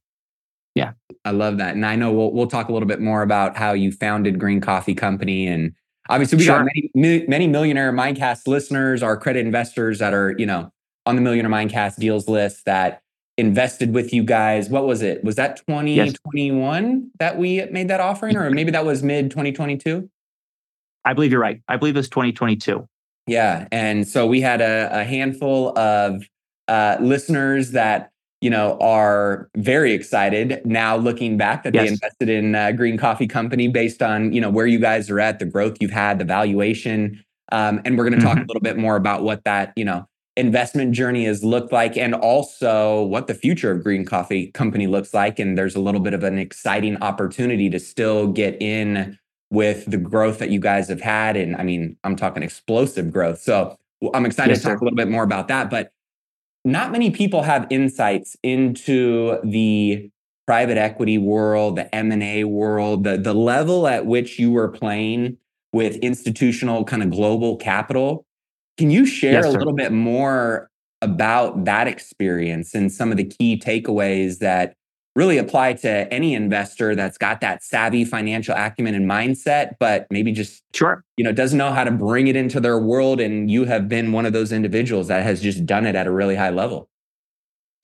Yeah. 0.75 0.93
I 1.25 1.31
love 1.31 1.57
that. 1.57 1.75
And 1.75 1.85
I 1.85 1.95
know 1.95 2.11
we'll 2.11 2.33
we'll 2.33 2.47
talk 2.47 2.69
a 2.69 2.73
little 2.73 2.87
bit 2.87 2.99
more 2.99 3.21
about 3.21 3.57
how 3.57 3.73
you 3.73 3.91
founded 3.91 4.39
Green 4.39 4.59
Coffee 4.59 4.95
Company 4.95 5.47
and 5.47 5.73
obviously 6.09 6.37
we 6.37 6.45
sure. 6.45 6.57
got 6.57 6.67
many 6.95 7.25
many 7.27 7.47
millionaire 7.47 7.93
mindcast 7.93 8.47
listeners, 8.47 9.03
our 9.03 9.15
credit 9.17 9.45
investors 9.45 9.99
that 9.99 10.13
are, 10.13 10.35
you 10.37 10.45
know, 10.45 10.71
on 11.05 11.15
the 11.15 11.21
millionaire 11.21 11.51
mindcast 11.51 11.97
deals 11.97 12.27
list 12.27 12.65
that 12.65 13.02
invested 13.37 13.93
with 13.93 14.13
you 14.13 14.23
guys. 14.23 14.69
What 14.69 14.85
was 14.85 15.01
it? 15.01 15.23
Was 15.23 15.35
that 15.35 15.57
2021 15.67 16.91
yes. 16.91 17.01
that 17.19 17.37
we 17.37 17.65
made 17.71 17.87
that 17.87 17.99
offering 17.99 18.37
or 18.37 18.49
maybe 18.51 18.71
that 18.71 18.85
was 18.85 19.03
mid 19.03 19.31
2022? 19.31 20.09
I 21.05 21.13
believe 21.13 21.31
you're 21.31 21.41
right. 21.41 21.61
I 21.67 21.77
believe 21.77 21.95
it 21.95 21.99
was 21.99 22.09
2022. 22.09 22.87
Yeah. 23.27 23.67
And 23.71 24.07
so 24.07 24.27
we 24.27 24.41
had 24.41 24.61
a, 24.61 24.89
a 24.91 25.03
handful 25.03 25.77
of 25.77 26.23
uh, 26.67 26.97
listeners 26.99 27.71
that 27.71 28.13
you 28.43 28.49
know, 28.49 28.77
are 28.81 29.49
very 29.55 29.93
excited 29.93 30.61
now 30.65 30.97
looking 30.97 31.37
back 31.37 31.63
that 31.63 31.73
yes. 31.73 31.85
they 31.85 31.93
invested 31.93 32.27
in 32.27 32.53
a 32.55 32.73
Green 32.73 32.97
Coffee 32.97 33.25
Company 33.25 33.69
based 33.69 34.03
on, 34.03 34.33
you 34.33 34.41
know, 34.41 34.49
where 34.49 34.67
you 34.67 34.79
guys 34.79 35.09
are 35.09 35.17
at, 35.21 35.39
the 35.39 35.45
growth 35.45 35.77
you've 35.79 35.91
had, 35.91 36.19
the 36.19 36.25
valuation. 36.25 37.23
Um, 37.53 37.81
and 37.85 37.97
we're 37.97 38.03
going 38.03 38.19
to 38.19 38.25
talk 38.25 38.35
mm-hmm. 38.35 38.43
a 38.43 38.47
little 38.47 38.61
bit 38.61 38.75
more 38.75 38.97
about 38.97 39.23
what 39.23 39.45
that, 39.45 39.71
you 39.77 39.85
know, 39.85 40.05
investment 40.35 40.93
journey 40.93 41.25
has 41.25 41.43
looked 41.43 41.71
like 41.71 41.95
and 41.95 42.15
also 42.15 43.03
what 43.03 43.27
the 43.27 43.33
future 43.33 43.71
of 43.71 43.83
Green 43.83 44.05
Coffee 44.05 44.47
Company 44.51 44.87
looks 44.87 45.13
like. 45.13 45.39
And 45.39 45.57
there's 45.57 45.75
a 45.75 45.79
little 45.79 46.01
bit 46.01 46.13
of 46.13 46.23
an 46.23 46.39
exciting 46.39 47.01
opportunity 47.01 47.69
to 47.69 47.79
still 47.79 48.27
get 48.27 48.59
in 48.61 49.17
with 49.51 49.85
the 49.85 49.97
growth 49.97 50.39
that 50.39 50.49
you 50.49 50.59
guys 50.59 50.87
have 50.89 51.01
had. 51.01 51.37
And 51.37 51.55
I 51.55 51.63
mean, 51.63 51.97
I'm 52.03 52.15
talking 52.15 52.41
explosive 52.41 53.11
growth. 53.11 53.41
So 53.41 53.77
I'm 54.13 54.25
excited 54.25 54.51
yes, 54.51 54.61
to 54.61 54.67
talk 54.69 54.79
sir. 54.79 54.81
a 54.81 54.83
little 54.85 54.97
bit 54.97 55.09
more 55.09 55.23
about 55.23 55.47
that. 55.49 55.69
But 55.69 55.91
not 56.65 56.91
many 56.91 57.11
people 57.11 57.43
have 57.43 57.67
insights 57.69 58.35
into 58.41 59.37
the 59.43 60.09
private 60.47 60.77
equity 60.77 61.17
world, 61.17 61.75
the 61.75 61.93
M&A 61.93 62.43
world, 62.43 63.03
the, 63.03 63.17
the 63.17 63.33
level 63.33 63.87
at 63.87 64.05
which 64.05 64.39
you 64.39 64.51
were 64.51 64.69
playing 64.69 65.37
with 65.71 65.95
institutional 65.97 66.83
kind 66.83 67.03
of 67.03 67.11
global 67.11 67.55
capital. 67.57 68.25
Can 68.77 68.89
you 68.89 69.05
share 69.05 69.33
yes, 69.33 69.45
a 69.45 69.51
little 69.51 69.73
bit 69.73 69.91
more 69.91 70.69
about 71.01 71.65
that 71.65 71.87
experience 71.87 72.73
and 72.73 72.91
some 72.91 73.11
of 73.11 73.17
the 73.17 73.25
key 73.25 73.59
takeaways 73.59 74.39
that 74.39 74.73
really 75.15 75.37
apply 75.37 75.73
to 75.73 76.11
any 76.11 76.33
investor 76.33 76.95
that's 76.95 77.17
got 77.17 77.39
that 77.41 77.63
savvy 77.63 78.03
financial 78.03 78.55
acumen 78.55 78.95
and 78.95 79.07
mindset, 79.07 79.73
but 79.79 80.07
maybe 80.09 80.31
just 80.31 80.63
sure, 80.73 81.03
you 81.17 81.23
know, 81.23 81.31
doesn't 81.31 81.57
know 81.57 81.71
how 81.71 81.83
to 81.83 81.91
bring 81.91 82.27
it 82.27 82.35
into 82.35 82.59
their 82.59 82.79
world. 82.79 83.19
And 83.19 83.51
you 83.51 83.65
have 83.65 83.87
been 83.87 84.11
one 84.11 84.25
of 84.25 84.33
those 84.33 84.51
individuals 84.51 85.07
that 85.09 85.23
has 85.23 85.41
just 85.41 85.65
done 85.65 85.85
it 85.85 85.95
at 85.95 86.07
a 86.07 86.11
really 86.11 86.35
high 86.35 86.49
level. 86.49 86.89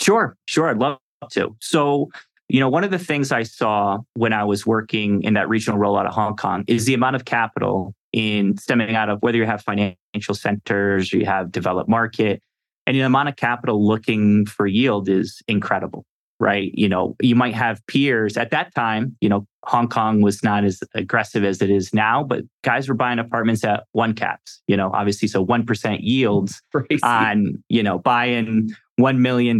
Sure, 0.01 0.35
sure. 0.47 0.69
I'd 0.69 0.77
love 0.77 0.97
to. 1.31 1.55
So, 1.59 2.09
you 2.47 2.59
know, 2.59 2.69
one 2.69 2.83
of 2.83 2.89
the 2.89 2.97
things 2.97 3.31
I 3.31 3.43
saw 3.43 3.99
when 4.15 4.33
I 4.33 4.43
was 4.43 4.65
working 4.65 5.21
in 5.21 5.35
that 5.35 5.47
regional 5.49 5.77
rollout 5.77 6.07
of 6.07 6.13
Hong 6.13 6.35
Kong 6.35 6.63
is 6.67 6.85
the 6.85 6.95
amount 6.95 7.15
of 7.15 7.25
capital 7.25 7.93
in 8.11 8.57
stemming 8.57 8.95
out 8.95 9.09
of 9.09 9.21
whether 9.21 9.37
you 9.37 9.45
have 9.45 9.61
financial 9.61 10.33
centers 10.33 11.13
or 11.13 11.17
you 11.17 11.25
have 11.25 11.51
developed 11.51 11.89
market, 11.89 12.41
and 12.87 12.95
the 12.95 13.01
amount 13.01 13.29
of 13.29 13.35
capital 13.35 13.85
looking 13.85 14.45
for 14.45 14.65
yield 14.65 15.09
is 15.09 15.41
incredible 15.47 16.05
right? 16.39 16.71
You 16.73 16.87
know, 16.87 17.15
you 17.21 17.35
might 17.35 17.53
have 17.53 17.85
peers 17.87 18.37
at 18.37 18.51
that 18.51 18.73
time, 18.73 19.17
you 19.19 19.27
know, 19.27 19.45
Hong 19.65 19.89
Kong 19.89 20.21
was 20.21 20.41
not 20.41 20.63
as 20.63 20.81
aggressive 20.95 21.43
as 21.43 21.61
it 21.61 21.69
is 21.69 21.93
now, 21.93 22.23
but 22.23 22.43
guys 22.63 22.87
were 22.87 22.95
buying 22.95 23.19
apartments 23.19 23.63
at 23.63 23.83
one 23.91 24.13
caps, 24.13 24.61
you 24.67 24.77
know, 24.77 24.89
obviously. 24.93 25.27
So 25.27 25.45
1% 25.45 25.97
yields 26.01 26.61
Crazy. 26.71 26.99
on, 27.03 27.61
you 27.67 27.83
know, 27.83 27.99
buying 27.99 28.71
$1 28.99 29.17
million 29.17 29.59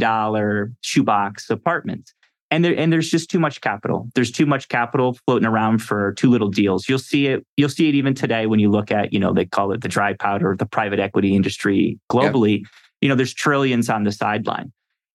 shoebox 0.82 1.50
apartments. 1.50 2.14
And 2.52 2.66
there, 2.66 2.76
and 2.76 2.92
there's 2.92 3.10
just 3.10 3.30
too 3.30 3.40
much 3.40 3.62
capital. 3.62 4.10
There's 4.16 4.32
too 4.32 4.48
much 4.48 4.70
capital 4.70 5.18
floating 5.26 5.48
around 5.48 5.80
for 5.80 6.14
too 6.14 6.30
little 6.30 6.50
deals. 6.50 6.90
You'll 6.90 6.98
see 6.98 7.28
it. 7.28 7.46
You'll 7.58 7.70
see 7.70 7.90
it 7.90 7.96
even 7.96 8.16
today 8.16 8.48
when 8.48 8.60
you 8.60 8.72
look 8.72 8.92
at, 8.92 9.14
you 9.14 9.20
know, 9.20 9.34
they 9.34 9.46
call 9.46 9.72
it 9.72 9.82
the 9.82 9.88
dry 9.88 10.14
powder, 10.14 10.56
the 10.58 10.66
private 10.66 11.00
equity 11.00 11.36
industry 11.36 12.00
globally. 12.12 12.60
Yep. 12.60 12.68
You 13.02 13.10
know, 13.10 13.16
there's 13.16 13.34
trillions 13.34 13.90
on 13.90 14.04
the 14.04 14.12
sideline. 14.12 14.72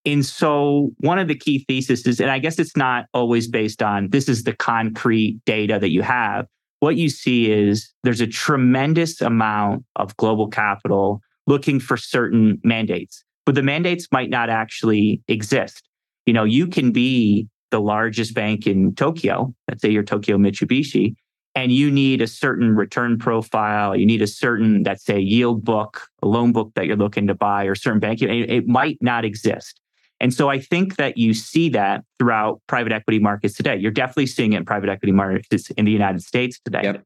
And 0.07 0.25
so, 0.25 0.91
one 0.99 1.19
of 1.19 1.29
the 1.29 1.35
key 1.35 1.65
theses 1.67 2.07
is, 2.07 2.21
and 2.21 2.31
I 2.31 2.39
guess 2.39 2.59
it's 2.59 2.77
not 2.77 3.07
always 3.15 3.49
based 3.49 3.83
on 3.83 4.11
this 4.11 4.29
is 4.29 4.45
the 4.45 4.53
concrete 4.53 5.41
data 5.47 5.79
that 5.81 5.91
you 5.91 6.03
have. 6.03 6.47
What 6.81 6.97
you 6.97 7.09
see 7.09 7.51
is 7.51 7.91
there's 8.03 8.21
a 8.21 8.27
tremendous 8.27 9.23
amount 9.23 9.85
of 9.97 10.17
global 10.19 10.49
capital 10.49 11.23
looking 11.47 11.81
for 11.81 11.97
certain 11.97 12.61
mandates, 12.63 13.25
but 13.47 13.55
the 13.55 13.63
mandates 13.63 14.07
might 14.13 14.29
not 14.29 14.51
actually 14.51 15.23
exist. 15.27 15.89
You 16.27 16.33
know, 16.33 16.45
you 16.45 16.67
can 16.67 16.93
be 16.93 17.49
the 17.71 17.81
largest 17.81 18.35
bank 18.35 18.67
in 18.67 18.95
Tokyo, 18.95 19.55
let's 19.69 19.83
say 19.83 19.91
you're 19.91 20.03
Tokyo 20.03 20.39
Mitsubishi, 20.39 21.15
and 21.55 21.73
you 21.73 21.91
need 21.91 22.21
a 22.21 22.27
certain 22.27 22.75
return 22.75 23.19
profile. 23.19 23.97
You 23.97 24.07
need 24.07 24.23
a 24.23 24.27
certain, 24.27 24.83
let's 24.85 25.05
say, 25.05 25.19
yield 25.19 25.65
book, 25.65 26.09
a 26.23 26.27
loan 26.27 26.53
book 26.53 26.73
that 26.75 26.87
you're 26.87 26.97
looking 26.97 27.27
to 27.27 27.35
buy, 27.35 27.65
or 27.65 27.75
certain 27.75 28.01
banking. 28.01 28.29
It 28.31 28.67
might 28.67 28.99
not 29.01 29.25
exist. 29.25 29.81
And 30.21 30.33
so 30.33 30.49
I 30.49 30.59
think 30.59 30.97
that 30.97 31.19
you 31.19 31.35
see 31.35 31.69
that 31.71 32.05
throughout 32.19 32.61
private 32.67 32.93
equity 32.93 33.19
markets 33.19 33.55
today. 33.55 33.77
You're 33.77 33.91
definitely 33.91 34.27
seeing 34.27 34.53
it 34.53 34.59
in 34.59 34.65
private 34.65 34.89
equity 34.89 35.13
markets 35.13 35.71
in 35.73 35.85
the 35.85 35.93
United 35.93 36.23
States 36.23 36.61
today. 36.65 36.83
Yep. 36.85 37.05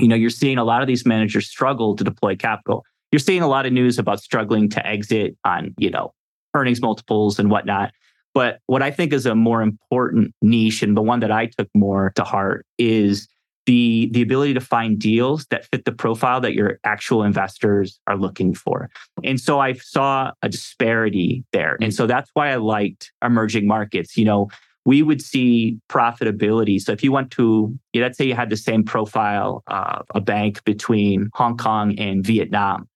You 0.00 0.08
know, 0.08 0.16
you're 0.16 0.30
seeing 0.30 0.58
a 0.58 0.64
lot 0.64 0.80
of 0.80 0.88
these 0.88 1.04
managers 1.04 1.48
struggle 1.48 1.94
to 1.96 2.04
deploy 2.04 2.36
capital. 2.36 2.84
You're 3.12 3.20
seeing 3.20 3.42
a 3.42 3.48
lot 3.48 3.66
of 3.66 3.72
news 3.72 3.98
about 3.98 4.20
struggling 4.20 4.68
to 4.70 4.86
exit 4.86 5.36
on, 5.44 5.74
you 5.78 5.90
know, 5.90 6.14
earnings 6.54 6.80
multiples 6.80 7.38
and 7.38 7.50
whatnot. 7.50 7.92
But 8.34 8.60
what 8.66 8.82
I 8.82 8.90
think 8.90 9.12
is 9.12 9.26
a 9.26 9.34
more 9.34 9.62
important 9.62 10.34
niche 10.42 10.82
and 10.82 10.96
the 10.96 11.02
one 11.02 11.20
that 11.20 11.32
I 11.32 11.46
took 11.46 11.68
more 11.74 12.12
to 12.16 12.24
heart 12.24 12.66
is 12.78 13.28
the 13.66 14.08
the 14.12 14.22
ability 14.22 14.54
to 14.54 14.60
find 14.60 14.98
deals 14.98 15.44
that 15.50 15.66
fit 15.66 15.84
the 15.84 15.92
profile 15.92 16.40
that 16.40 16.54
your 16.54 16.78
actual 16.84 17.22
investors 17.22 18.00
are 18.06 18.16
looking 18.16 18.54
for. 18.54 18.88
And 19.22 19.38
so 19.38 19.60
I 19.60 19.74
saw 19.74 20.32
a 20.42 20.48
disparity 20.48 21.44
there. 21.52 21.76
And 21.80 21.94
so 21.94 22.06
that's 22.06 22.30
why 22.32 22.50
I 22.50 22.56
liked 22.56 23.12
emerging 23.22 23.66
markets. 23.66 24.16
You 24.16 24.24
know, 24.24 24.48
we 24.86 25.02
would 25.02 25.20
see 25.20 25.78
profitability. 25.90 26.80
So 26.80 26.92
if 26.92 27.04
you 27.04 27.12
went 27.12 27.30
to, 27.32 27.78
let's 27.94 28.16
say 28.16 28.24
you 28.24 28.34
had 28.34 28.48
the 28.48 28.56
same 28.56 28.84
profile 28.84 29.62
of 29.66 30.06
a 30.14 30.20
bank 30.22 30.64
between 30.64 31.28
Hong 31.34 31.58
Kong 31.58 31.98
and 31.98 32.24
Vietnam, 32.24 32.88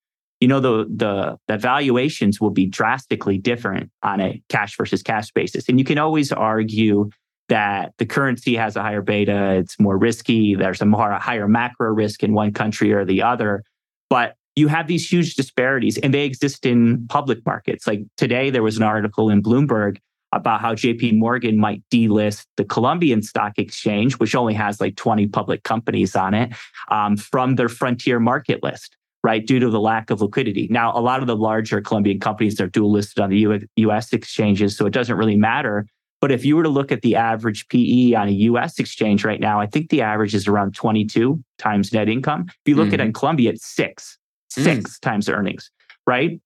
you 0.42 0.48
know 0.48 0.58
the 0.58 0.86
the 0.92 1.38
the 1.46 1.56
valuations 1.56 2.40
will 2.40 2.50
be 2.50 2.66
drastically 2.66 3.38
different 3.38 3.92
on 4.02 4.20
a 4.20 4.42
cash 4.48 4.76
versus 4.76 5.00
cash 5.00 5.30
basis. 5.30 5.68
And 5.68 5.78
you 5.78 5.84
can 5.84 5.98
always 5.98 6.32
argue 6.32 7.10
that 7.48 7.92
the 7.98 8.06
currency 8.06 8.56
has 8.56 8.74
a 8.74 8.82
higher 8.82 9.02
beta, 9.02 9.52
it's 9.52 9.78
more 9.78 9.96
risky, 9.96 10.56
there's 10.56 10.80
a 10.80 10.84
more 10.84 11.12
a 11.12 11.20
higher 11.20 11.46
macro 11.46 11.90
risk 11.90 12.24
in 12.24 12.32
one 12.32 12.52
country 12.52 12.92
or 12.92 13.04
the 13.04 13.22
other. 13.22 13.62
But 14.10 14.34
you 14.56 14.66
have 14.66 14.88
these 14.88 15.08
huge 15.08 15.36
disparities 15.36 15.96
and 15.98 16.12
they 16.12 16.24
exist 16.24 16.66
in 16.66 17.06
public 17.06 17.46
markets. 17.46 17.86
Like 17.86 18.00
today, 18.16 18.50
there 18.50 18.64
was 18.64 18.76
an 18.76 18.82
article 18.82 19.30
in 19.30 19.44
Bloomberg 19.44 19.98
about 20.32 20.60
how 20.60 20.74
JP 20.74 21.18
Morgan 21.18 21.56
might 21.56 21.84
delist 21.88 22.46
the 22.56 22.64
Colombian 22.64 23.22
stock 23.22 23.58
exchange, 23.58 24.14
which 24.14 24.34
only 24.34 24.54
has 24.54 24.80
like 24.80 24.96
20 24.96 25.28
public 25.28 25.62
companies 25.62 26.16
on 26.16 26.34
it, 26.34 26.52
um, 26.88 27.16
from 27.16 27.54
their 27.54 27.68
frontier 27.68 28.18
market 28.18 28.60
list, 28.62 28.96
right? 29.22 29.46
Due 29.46 29.60
to 29.60 29.70
the 29.70 29.80
lack 29.80 30.10
of 30.10 30.20
liquidity. 30.20 30.68
Now, 30.70 30.96
a 30.96 31.00
lot 31.00 31.20
of 31.20 31.26
the 31.26 31.36
larger 31.36 31.80
Colombian 31.80 32.20
companies 32.20 32.60
are 32.60 32.66
dual 32.66 32.90
listed 32.90 33.20
on 33.20 33.30
the 33.30 33.66
US 33.76 34.12
exchanges, 34.12 34.76
so 34.76 34.86
it 34.86 34.92
doesn't 34.92 35.16
really 35.16 35.36
matter. 35.36 35.86
But 36.20 36.30
if 36.30 36.44
you 36.44 36.56
were 36.56 36.62
to 36.62 36.68
look 36.68 36.92
at 36.92 37.02
the 37.02 37.16
average 37.16 37.66
PE 37.68 38.12
on 38.14 38.28
a 38.28 38.32
US 38.32 38.78
exchange 38.78 39.24
right 39.24 39.40
now, 39.40 39.60
I 39.60 39.66
think 39.66 39.90
the 39.90 40.02
average 40.02 40.34
is 40.34 40.46
around 40.46 40.74
22 40.74 41.42
times 41.58 41.92
net 41.92 42.08
income. 42.08 42.46
If 42.48 42.54
you 42.66 42.76
look 42.76 42.86
mm-hmm. 42.86 42.94
at 42.94 43.00
it 43.00 43.06
in 43.06 43.12
Colombia, 43.12 43.50
it's 43.50 43.66
six, 43.66 44.18
six 44.48 44.98
mm. 44.98 45.00
times 45.00 45.28
earnings, 45.28 45.70
right? 46.06 46.40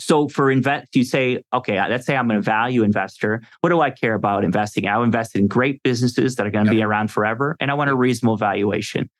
So 0.00 0.28
for 0.28 0.50
invest, 0.50 0.94
you 0.94 1.02
say, 1.02 1.42
okay, 1.52 1.80
let's 1.88 2.06
say 2.06 2.16
I'm 2.16 2.30
a 2.30 2.40
value 2.40 2.84
investor. 2.84 3.42
What 3.60 3.70
do 3.70 3.80
I 3.80 3.90
care 3.90 4.14
about 4.14 4.44
investing? 4.44 4.86
I'll 4.86 5.02
invest 5.02 5.34
in 5.34 5.48
great 5.48 5.82
businesses 5.82 6.36
that 6.36 6.46
are 6.46 6.50
going 6.50 6.66
to 6.66 6.72
yep. 6.72 6.78
be 6.78 6.84
around 6.84 7.10
forever, 7.10 7.56
and 7.58 7.70
I 7.70 7.74
want 7.74 7.90
a 7.90 7.96
reasonable 7.96 8.36
valuation. 8.36 9.10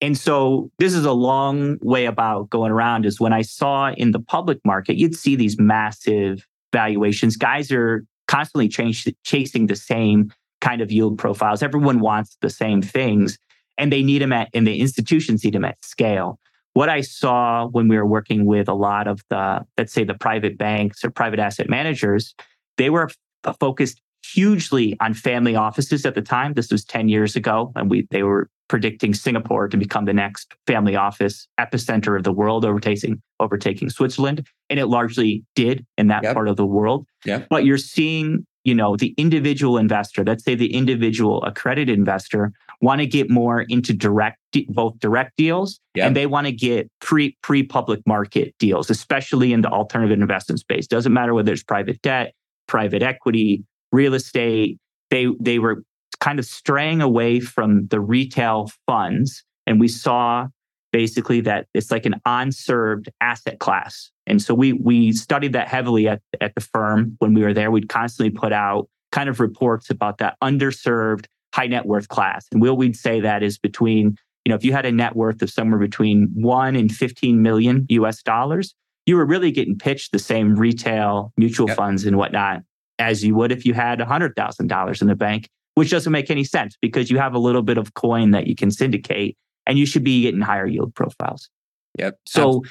And 0.00 0.16
so 0.16 0.70
this 0.78 0.94
is 0.94 1.04
a 1.04 1.12
long 1.12 1.78
way 1.80 2.06
about 2.06 2.50
going 2.50 2.70
around. 2.70 3.04
Is 3.04 3.20
when 3.20 3.32
I 3.32 3.42
saw 3.42 3.92
in 3.92 4.12
the 4.12 4.20
public 4.20 4.58
market, 4.64 4.96
you'd 4.96 5.16
see 5.16 5.36
these 5.36 5.58
massive 5.58 6.46
valuations. 6.72 7.36
Guys 7.36 7.72
are 7.72 8.04
constantly 8.28 8.68
chasing 8.68 9.66
the 9.66 9.76
same 9.76 10.32
kind 10.60 10.80
of 10.80 10.92
yield 10.92 11.18
profiles. 11.18 11.62
Everyone 11.62 12.00
wants 12.00 12.36
the 12.40 12.50
same 12.50 12.82
things, 12.82 13.38
and 13.76 13.92
they 13.92 14.02
need 14.02 14.22
them 14.22 14.32
at, 14.32 14.48
and 14.54 14.66
the 14.66 14.80
institutions 14.80 15.44
need 15.44 15.54
them 15.54 15.64
at 15.64 15.82
scale 15.84 16.38
what 16.78 16.88
I 16.88 17.00
saw 17.00 17.66
when 17.66 17.88
we 17.88 17.96
were 17.96 18.06
working 18.06 18.46
with 18.46 18.68
a 18.68 18.72
lot 18.72 19.08
of 19.08 19.20
the, 19.30 19.66
let's 19.76 19.92
say, 19.92 20.04
the 20.04 20.14
private 20.14 20.56
banks 20.56 21.04
or 21.04 21.10
private 21.10 21.40
asset 21.40 21.68
managers, 21.68 22.36
they 22.76 22.88
were 22.88 23.10
focused 23.58 24.00
hugely 24.24 24.96
on 25.00 25.12
family 25.12 25.56
offices 25.56 26.06
at 26.06 26.14
the 26.14 26.22
time. 26.22 26.52
This 26.52 26.70
was 26.70 26.84
10 26.84 27.08
years 27.08 27.34
ago, 27.34 27.72
and 27.74 27.90
we 27.90 28.06
they 28.12 28.22
were 28.22 28.48
predicting 28.68 29.14
Singapore 29.14 29.68
to 29.68 29.76
become 29.76 30.04
the 30.04 30.12
next 30.12 30.54
family 30.66 30.94
office 30.94 31.48
epicenter 31.58 32.16
of 32.16 32.24
the 32.24 32.32
world, 32.32 32.64
overtaking 32.64 33.22
overtaking 33.40 33.90
Switzerland, 33.90 34.46
and 34.68 34.78
it 34.78 34.86
largely 34.86 35.44
did 35.54 35.84
in 35.96 36.08
that 36.08 36.22
yep. 36.22 36.34
part 36.34 36.48
of 36.48 36.56
the 36.56 36.66
world. 36.66 37.06
Yep. 37.24 37.48
But 37.48 37.64
you're 37.64 37.78
seeing 37.78 38.46
you 38.64 38.74
know 38.74 38.96
the 38.96 39.14
individual 39.16 39.78
investor 39.78 40.24
let's 40.24 40.44
say 40.44 40.54
the 40.54 40.74
individual 40.74 41.42
accredited 41.44 41.96
investor 41.96 42.52
want 42.82 43.00
to 43.00 43.06
get 43.06 43.30
more 43.30 43.62
into 43.62 43.94
direct 43.94 44.36
both 44.68 44.98
direct 44.98 45.36
deals 45.36 45.80
yep. 45.94 46.08
and 46.08 46.16
they 46.16 46.26
want 46.26 46.46
to 46.46 46.52
get 46.52 46.90
pre 47.00 47.36
pre 47.42 47.62
public 47.62 48.00
market 48.04 48.54
deals 48.58 48.90
especially 48.90 49.52
in 49.52 49.62
the 49.62 49.68
alternative 49.68 50.18
investment 50.18 50.60
space 50.60 50.86
doesn't 50.86 51.12
matter 51.12 51.34
whether 51.34 51.52
it's 51.52 51.62
private 51.62 52.02
debt 52.02 52.34
private 52.66 53.02
equity 53.02 53.64
real 53.92 54.12
estate 54.12 54.76
they 55.10 55.28
they 55.40 55.58
were 55.58 55.82
kind 56.20 56.38
of 56.38 56.44
straying 56.44 57.00
away 57.00 57.40
from 57.40 57.86
the 57.88 58.00
retail 58.00 58.70
funds 58.86 59.44
and 59.66 59.78
we 59.78 59.88
saw 59.88 60.48
basically 60.92 61.40
that 61.42 61.66
it's 61.74 61.90
like 61.90 62.06
an 62.06 62.20
unserved 62.24 63.10
asset 63.20 63.58
class. 63.58 64.10
And 64.26 64.40
so 64.40 64.54
we 64.54 64.72
we 64.72 65.12
studied 65.12 65.52
that 65.52 65.68
heavily 65.68 66.08
at, 66.08 66.22
at 66.40 66.54
the 66.54 66.60
firm 66.60 67.16
when 67.18 67.34
we 67.34 67.42
were 67.42 67.52
there. 67.52 67.70
We'd 67.70 67.88
constantly 67.88 68.30
put 68.30 68.52
out 68.52 68.88
kind 69.12 69.28
of 69.28 69.40
reports 69.40 69.90
about 69.90 70.18
that 70.18 70.36
underserved 70.42 71.26
high 71.54 71.66
net 71.66 71.86
worth 71.86 72.08
class. 72.08 72.46
And 72.52 72.60
what 72.60 72.76
we'd 72.76 72.96
say 72.96 73.20
that 73.20 73.42
is 73.42 73.58
between, 73.58 74.16
you 74.44 74.50
know, 74.50 74.54
if 74.54 74.64
you 74.64 74.72
had 74.72 74.86
a 74.86 74.92
net 74.92 75.16
worth 75.16 75.42
of 75.42 75.50
somewhere 75.50 75.78
between 75.78 76.28
one 76.34 76.76
and 76.76 76.90
15 76.90 77.42
million 77.42 77.86
US 77.90 78.22
dollars, 78.22 78.74
you 79.06 79.16
were 79.16 79.26
really 79.26 79.50
getting 79.50 79.78
pitched 79.78 80.12
the 80.12 80.18
same 80.18 80.54
retail 80.54 81.32
mutual 81.36 81.68
yep. 81.68 81.76
funds 81.76 82.04
and 82.04 82.16
whatnot 82.16 82.62
as 82.98 83.24
you 83.24 83.34
would 83.34 83.52
if 83.52 83.64
you 83.64 83.74
had 83.74 84.00
$100,000 84.00 85.02
in 85.02 85.08
the 85.08 85.14
bank, 85.14 85.48
which 85.78 85.90
doesn't 85.90 86.10
make 86.10 86.28
any 86.28 86.42
sense 86.42 86.76
because 86.82 87.08
you 87.08 87.18
have 87.18 87.34
a 87.34 87.38
little 87.38 87.62
bit 87.62 87.78
of 87.78 87.94
coin 87.94 88.32
that 88.32 88.48
you 88.48 88.56
can 88.56 88.68
syndicate 88.68 89.36
and 89.64 89.78
you 89.78 89.86
should 89.86 90.02
be 90.02 90.22
getting 90.22 90.40
higher 90.40 90.66
yield 90.66 90.92
profiles. 90.92 91.48
Yep. 91.96 92.18
So 92.26 92.64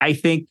I 0.00 0.14
think 0.14 0.50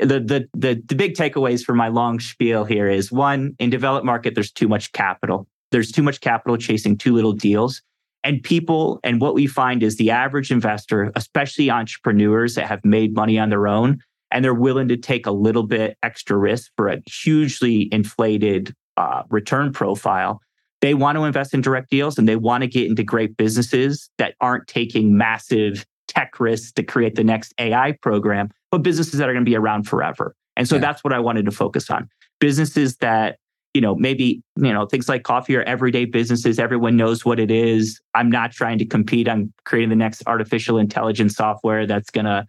the, 0.00 0.18
the 0.18 0.48
the 0.54 0.82
the 0.84 0.96
big 0.96 1.14
takeaways 1.14 1.62
for 1.62 1.72
my 1.72 1.86
long 1.86 2.18
spiel 2.18 2.64
here 2.64 2.88
is 2.88 3.12
one 3.12 3.54
in 3.60 3.70
developed 3.70 4.04
market 4.04 4.34
there's 4.34 4.50
too 4.50 4.66
much 4.66 4.90
capital. 4.90 5.46
There's 5.70 5.92
too 5.92 6.02
much 6.02 6.20
capital 6.20 6.56
chasing 6.56 6.98
too 6.98 7.14
little 7.14 7.32
deals. 7.32 7.80
And 8.24 8.42
people, 8.42 8.98
and 9.04 9.20
what 9.20 9.34
we 9.34 9.46
find 9.46 9.84
is 9.84 9.98
the 9.98 10.10
average 10.10 10.50
investor, 10.50 11.12
especially 11.14 11.70
entrepreneurs 11.70 12.56
that 12.56 12.66
have 12.66 12.84
made 12.84 13.14
money 13.14 13.38
on 13.38 13.50
their 13.50 13.68
own, 13.68 14.00
and 14.32 14.44
they're 14.44 14.52
willing 14.52 14.88
to 14.88 14.96
take 14.96 15.26
a 15.26 15.32
little 15.32 15.62
bit 15.62 15.96
extra 16.02 16.36
risk 16.36 16.72
for 16.76 16.88
a 16.88 17.00
hugely 17.06 17.88
inflated 17.92 18.74
uh, 18.96 19.22
return 19.30 19.72
profile, 19.72 20.40
they 20.82 20.94
want 20.94 21.16
to 21.16 21.24
invest 21.24 21.54
in 21.54 21.60
direct 21.62 21.88
deals 21.90 22.18
and 22.18 22.28
they 22.28 22.36
want 22.36 22.62
to 22.62 22.68
get 22.68 22.86
into 22.86 23.04
great 23.04 23.36
businesses 23.36 24.10
that 24.18 24.34
aren't 24.40 24.66
taking 24.66 25.16
massive 25.16 25.86
tech 26.08 26.38
risks 26.38 26.72
to 26.72 26.82
create 26.82 27.14
the 27.14 27.24
next 27.24 27.54
AI 27.58 27.92
program, 28.02 28.50
but 28.70 28.82
businesses 28.82 29.18
that 29.18 29.28
are 29.28 29.32
going 29.32 29.44
to 29.44 29.50
be 29.50 29.56
around 29.56 29.84
forever. 29.84 30.34
And 30.56 30.68
so 30.68 30.74
yeah. 30.74 30.80
that's 30.80 31.02
what 31.04 31.12
I 31.12 31.20
wanted 31.20 31.46
to 31.46 31.52
focus 31.52 31.88
on. 31.88 32.08
Businesses 32.40 32.96
that, 32.96 33.38
you 33.72 33.80
know, 33.80 33.94
maybe, 33.94 34.42
you 34.56 34.72
know, 34.72 34.84
things 34.84 35.08
like 35.08 35.22
coffee 35.22 35.56
are 35.56 35.62
everyday 35.62 36.04
businesses. 36.04 36.58
Everyone 36.58 36.96
knows 36.96 37.24
what 37.24 37.38
it 37.38 37.50
is. 37.50 38.00
I'm 38.14 38.28
not 38.28 38.50
trying 38.50 38.78
to 38.78 38.84
compete 38.84 39.28
on 39.28 39.52
creating 39.64 39.88
the 39.88 39.96
next 39.96 40.24
artificial 40.26 40.78
intelligence 40.78 41.36
software 41.36 41.86
that's 41.86 42.10
going 42.10 42.26
to, 42.26 42.44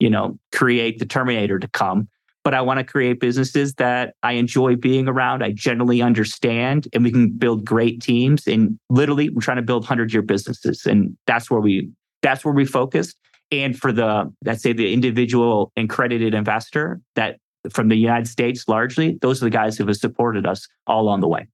you 0.00 0.10
know, 0.10 0.38
create 0.52 0.98
the 0.98 1.06
Terminator 1.06 1.60
to 1.60 1.68
come 1.68 2.08
but 2.46 2.54
I 2.54 2.60
want 2.60 2.78
to 2.78 2.84
create 2.84 3.18
businesses 3.18 3.74
that 3.74 4.14
I 4.22 4.34
enjoy 4.34 4.76
being 4.76 5.08
around. 5.08 5.42
I 5.42 5.50
generally 5.50 6.00
understand, 6.00 6.86
and 6.92 7.02
we 7.02 7.10
can 7.10 7.28
build 7.30 7.64
great 7.64 8.00
teams. 8.00 8.46
And 8.46 8.78
literally, 8.88 9.30
we're 9.30 9.40
trying 9.40 9.56
to 9.56 9.64
build 9.64 9.84
hundred 9.84 10.12
year 10.12 10.22
businesses, 10.22 10.86
and 10.86 11.16
that's 11.26 11.50
where 11.50 11.58
we 11.58 11.90
that's 12.22 12.44
where 12.44 12.54
we 12.54 12.64
focused. 12.64 13.16
And 13.50 13.76
for 13.76 13.90
the 13.90 14.32
let's 14.44 14.62
say 14.62 14.72
the 14.72 14.92
individual 14.92 15.72
accredited 15.76 16.34
investor 16.34 17.00
that 17.16 17.40
from 17.68 17.88
the 17.88 17.96
United 17.96 18.28
States 18.28 18.68
largely, 18.68 19.18
those 19.22 19.42
are 19.42 19.46
the 19.46 19.50
guys 19.50 19.76
who 19.76 19.84
have 19.84 19.96
supported 19.96 20.46
us 20.46 20.68
all 20.86 21.02
along 21.02 21.22
the 21.22 21.28
way. 21.28 21.48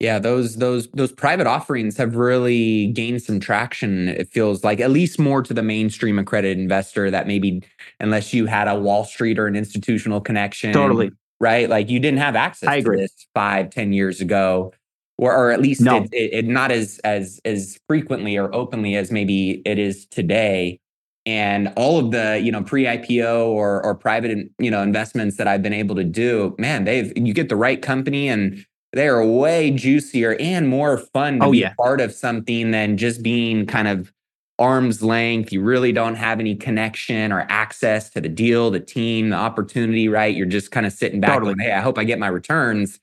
Yeah, 0.00 0.20
those 0.20 0.56
those 0.56 0.88
those 0.94 1.10
private 1.10 1.48
offerings 1.48 1.96
have 1.96 2.14
really 2.14 2.86
gained 2.88 3.20
some 3.20 3.40
traction. 3.40 4.08
It 4.08 4.28
feels 4.30 4.62
like 4.62 4.78
at 4.78 4.90
least 4.90 5.18
more 5.18 5.42
to 5.42 5.52
the 5.52 5.62
mainstream 5.62 6.20
accredited 6.20 6.58
investor 6.58 7.10
that 7.10 7.26
maybe 7.26 7.64
unless 7.98 8.32
you 8.32 8.46
had 8.46 8.68
a 8.68 8.78
Wall 8.78 9.04
Street 9.04 9.40
or 9.40 9.48
an 9.48 9.56
institutional 9.56 10.20
connection. 10.20 10.72
Totally. 10.72 11.10
Right. 11.40 11.68
Like 11.68 11.90
you 11.90 11.98
didn't 11.98 12.18
have 12.18 12.36
access 12.36 12.68
I 12.68 12.76
agree. 12.76 12.98
to 12.98 13.02
this 13.02 13.26
five, 13.34 13.70
ten 13.70 13.92
years 13.92 14.20
ago. 14.20 14.72
Or, 15.20 15.36
or 15.36 15.50
at 15.50 15.60
least 15.60 15.80
no. 15.80 15.96
it, 15.96 16.10
it, 16.12 16.32
it 16.32 16.44
not 16.46 16.70
as 16.70 17.00
as 17.00 17.40
as 17.44 17.76
frequently 17.88 18.36
or 18.36 18.54
openly 18.54 18.94
as 18.94 19.10
maybe 19.10 19.62
it 19.64 19.76
is 19.76 20.06
today 20.06 20.78
and 21.26 21.72
all 21.76 21.98
of 21.98 22.12
the 22.12 22.40
you 22.40 22.52
know 22.52 22.62
pre-ipo 22.62 23.48
or 23.48 23.84
or 23.84 23.96
private 23.96 24.48
you 24.60 24.70
know 24.70 24.80
investments 24.80 25.36
that 25.36 25.48
i've 25.48 25.60
been 25.60 25.72
able 25.72 25.96
to 25.96 26.04
do 26.04 26.54
man 26.56 26.84
they've 26.84 27.12
you 27.16 27.34
get 27.34 27.48
the 27.48 27.56
right 27.56 27.82
company 27.82 28.28
and 28.28 28.64
they 28.92 29.08
are 29.08 29.24
way 29.24 29.70
juicier 29.70 30.36
and 30.40 30.68
more 30.68 30.98
fun 30.98 31.40
to 31.40 31.46
oh, 31.46 31.52
be 31.52 31.58
yeah. 31.58 31.74
part 31.74 32.00
of 32.00 32.12
something 32.12 32.70
than 32.70 32.96
just 32.96 33.22
being 33.22 33.66
kind 33.66 33.88
of 33.88 34.12
arm's 34.58 35.02
length. 35.02 35.52
You 35.52 35.62
really 35.62 35.92
don't 35.92 36.16
have 36.16 36.40
any 36.40 36.54
connection 36.54 37.32
or 37.32 37.46
access 37.48 38.10
to 38.10 38.20
the 38.20 38.28
deal, 38.28 38.70
the 38.70 38.80
team, 38.80 39.30
the 39.30 39.36
opportunity, 39.36 40.08
right? 40.08 40.34
You're 40.34 40.46
just 40.46 40.70
kind 40.70 40.86
of 40.86 40.92
sitting 40.92 41.20
back 41.20 41.34
totally. 41.34 41.54
going, 41.54 41.68
hey, 41.68 41.74
I 41.74 41.80
hope 41.80 41.98
I 41.98 42.04
get 42.04 42.18
my 42.18 42.28
returns. 42.28 42.98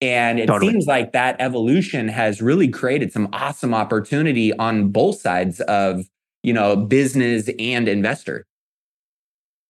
And 0.00 0.38
it 0.38 0.46
totally. 0.46 0.72
seems 0.72 0.86
like 0.86 1.12
that 1.12 1.36
evolution 1.38 2.08
has 2.08 2.42
really 2.42 2.68
created 2.68 3.12
some 3.12 3.28
awesome 3.32 3.72
opportunity 3.72 4.52
on 4.54 4.88
both 4.88 5.20
sides 5.20 5.60
of, 5.60 6.04
you 6.42 6.52
know, 6.52 6.76
business 6.76 7.48
and 7.58 7.88
investor. 7.88 8.46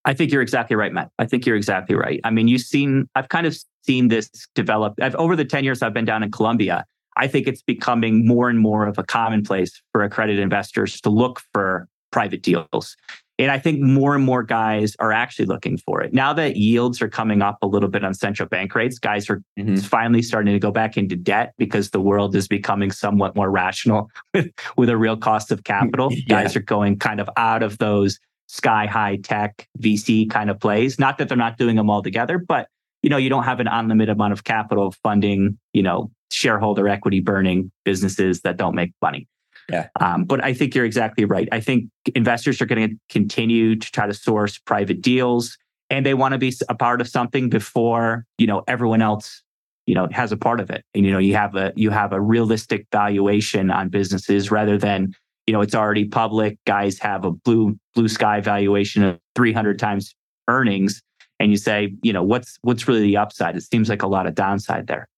I 0.07 0.15
think 0.15 0.33
you're 0.33 0.41
exactly 0.41 0.77
right, 0.77 0.93
Matt. 0.93 1.11
I 1.19 1.27
think 1.27 1.45
you're 1.45 1.57
exactly 1.57 1.97
right. 1.97 2.21
I 2.23 2.31
mean, 2.31 2.47
you've 2.47 2.63
seen, 2.63 3.09
I've 3.17 3.29
kind 3.29 3.47
of 3.47 3.57
seen 3.83 4.09
this 4.09 4.31
develop 4.55 4.95
I've, 5.03 5.17
over 5.17 5.35
the 5.35 5.45
10 5.45 5.65
years 5.65 5.83
I've 5.83 5.93
been 5.93 6.05
down 6.05 6.23
in 6.23 6.31
Colombia. 6.31 6.85
I 7.17 7.27
think 7.27 7.49
it's 7.49 7.63
becoming 7.63 8.27
more 8.27 8.49
and 8.49 8.61
more 8.61 8.87
of 8.87 8.99
a 8.99 9.03
commonplace 9.03 9.83
for 9.93 10.03
accredited 10.05 10.41
investors 10.41 11.01
to 11.01 11.11
look 11.11 11.43
for 11.53 11.89
private 12.13 12.43
deals. 12.43 12.97
And 13.39 13.51
I 13.51 13.59
think 13.59 13.81
more 13.81 14.15
and 14.15 14.25
more 14.25 14.43
guys 14.43 14.97
are 14.99 15.13
actually 15.13 15.45
looking 15.45 15.77
for 15.77 16.01
it. 16.03 16.15
Now 16.15 16.33
that 16.33 16.57
yields 16.57 17.03
are 17.03 17.09
coming 17.09 17.43
up 17.43 17.59
a 17.61 17.67
little 17.67 17.91
bit 17.91 18.03
on 18.03 18.15
central 18.15 18.49
bank 18.49 18.75
rates, 18.75 18.99
guys 18.99 19.29
are 19.29 19.43
mm-hmm. 19.59 19.77
finally 19.77 20.23
starting 20.23 20.55
to 20.55 20.59
go 20.59 20.71
back 20.71 20.97
into 20.97 21.17
debt 21.17 21.53
because 21.59 21.91
the 21.91 22.01
world 22.01 22.35
is 22.35 22.49
becoming 22.49 22.91
somewhat 22.91 23.37
more 23.37 23.51
rational 23.51 24.11
with, 24.35 24.51
with 24.77 24.89
a 24.89 24.97
real 24.97 25.17
cost 25.17 25.51
of 25.51 25.65
capital. 25.65 26.11
yeah. 26.13 26.23
Guys 26.29 26.57
are 26.57 26.61
going 26.61 26.99
kind 26.99 27.21
of 27.21 27.29
out 27.37 27.63
of 27.63 27.77
those 27.79 28.19
sky 28.47 28.87
high 28.87 29.17
tech 29.17 29.69
VC 29.81 30.29
kind 30.31 30.51
of 30.51 30.61
plays. 30.61 30.99
Not 30.99 31.19
that 31.19 31.29
they're 31.29 31.37
not 31.37 31.59
doing 31.59 31.77
them 31.77 31.91
all 31.91 32.03
together, 32.03 32.39
but 32.39 32.69
you 33.03 33.11
know, 33.11 33.17
you 33.17 33.29
don't 33.29 33.45
have 33.45 33.61
an 33.61 33.69
unlimited 33.69 34.15
amount 34.17 34.33
of 34.33 34.45
capital 34.45 34.93
funding, 35.03 35.59
you 35.73 35.83
know, 35.83 36.11
shareholder 36.31 36.89
equity 36.89 37.21
burning 37.21 37.71
businesses 37.85 38.41
that 38.41 38.57
don't 38.57 38.75
make 38.75 38.93
money. 39.01 39.29
Yeah. 39.71 39.89
Um, 40.01 40.25
but 40.25 40.45
I 40.45 40.55
think 40.55 40.75
you're 40.75 40.85
exactly 40.85 41.25
right. 41.25 41.49
I 41.53 41.61
think 41.61 41.91
investors 42.15 42.61
are 42.61 42.67
going 42.67 42.89
to 42.89 42.97
continue 43.09 43.77
to 43.77 43.93
try 43.93 44.07
to 44.07 44.15
source 44.15 44.59
private 44.59 45.01
deals 45.01 45.57
and 45.91 46.05
they 46.05 46.15
want 46.15 46.33
to 46.33 46.39
be 46.39 46.53
a 46.69 46.75
part 46.75 47.01
of 47.01 47.09
something 47.09 47.49
before, 47.49 48.25
you 48.39 48.47
know, 48.47 48.63
everyone 48.67 49.03
else 49.03 49.43
you 49.87 49.95
know 49.95 50.09
has 50.11 50.33
a 50.33 50.37
part 50.37 50.61
of 50.61 50.71
it. 50.71 50.85
And 50.95 51.07
you 51.07 51.13
know, 51.13 51.19
you 51.19 51.35
have 51.35 51.55
a 51.55 51.73
you 51.77 51.91
have 51.91 52.13
a 52.13 52.21
realistic 52.21 52.87
valuation 52.93 53.71
on 53.71 53.89
businesses 53.89 54.51
rather 54.51 54.77
than 54.77 55.15
you 55.47 55.53
know 55.53 55.61
it's 55.61 55.75
already 55.75 56.05
public. 56.05 56.59
Guys 56.67 56.99
have 56.99 57.25
a 57.25 57.31
blue 57.31 57.79
blue 57.95 58.09
sky 58.09 58.41
valuation 58.41 59.03
of 59.03 59.19
300 59.35 59.79
times 59.79 60.15
earnings, 60.49 61.03
and 61.41 61.51
you 61.51 61.57
say, 61.57 61.95
you 62.03 62.13
know, 62.13 62.23
what's 62.23 62.59
what's 62.63 62.89
really 62.89 63.03
the 63.03 63.17
upside? 63.17 63.57
It 63.57 63.63
seems 63.63 63.89
like 63.89 64.03
a 64.03 64.09
lot 64.09 64.27
of 64.27 64.35
downside 64.35 64.87
there. 64.87 65.09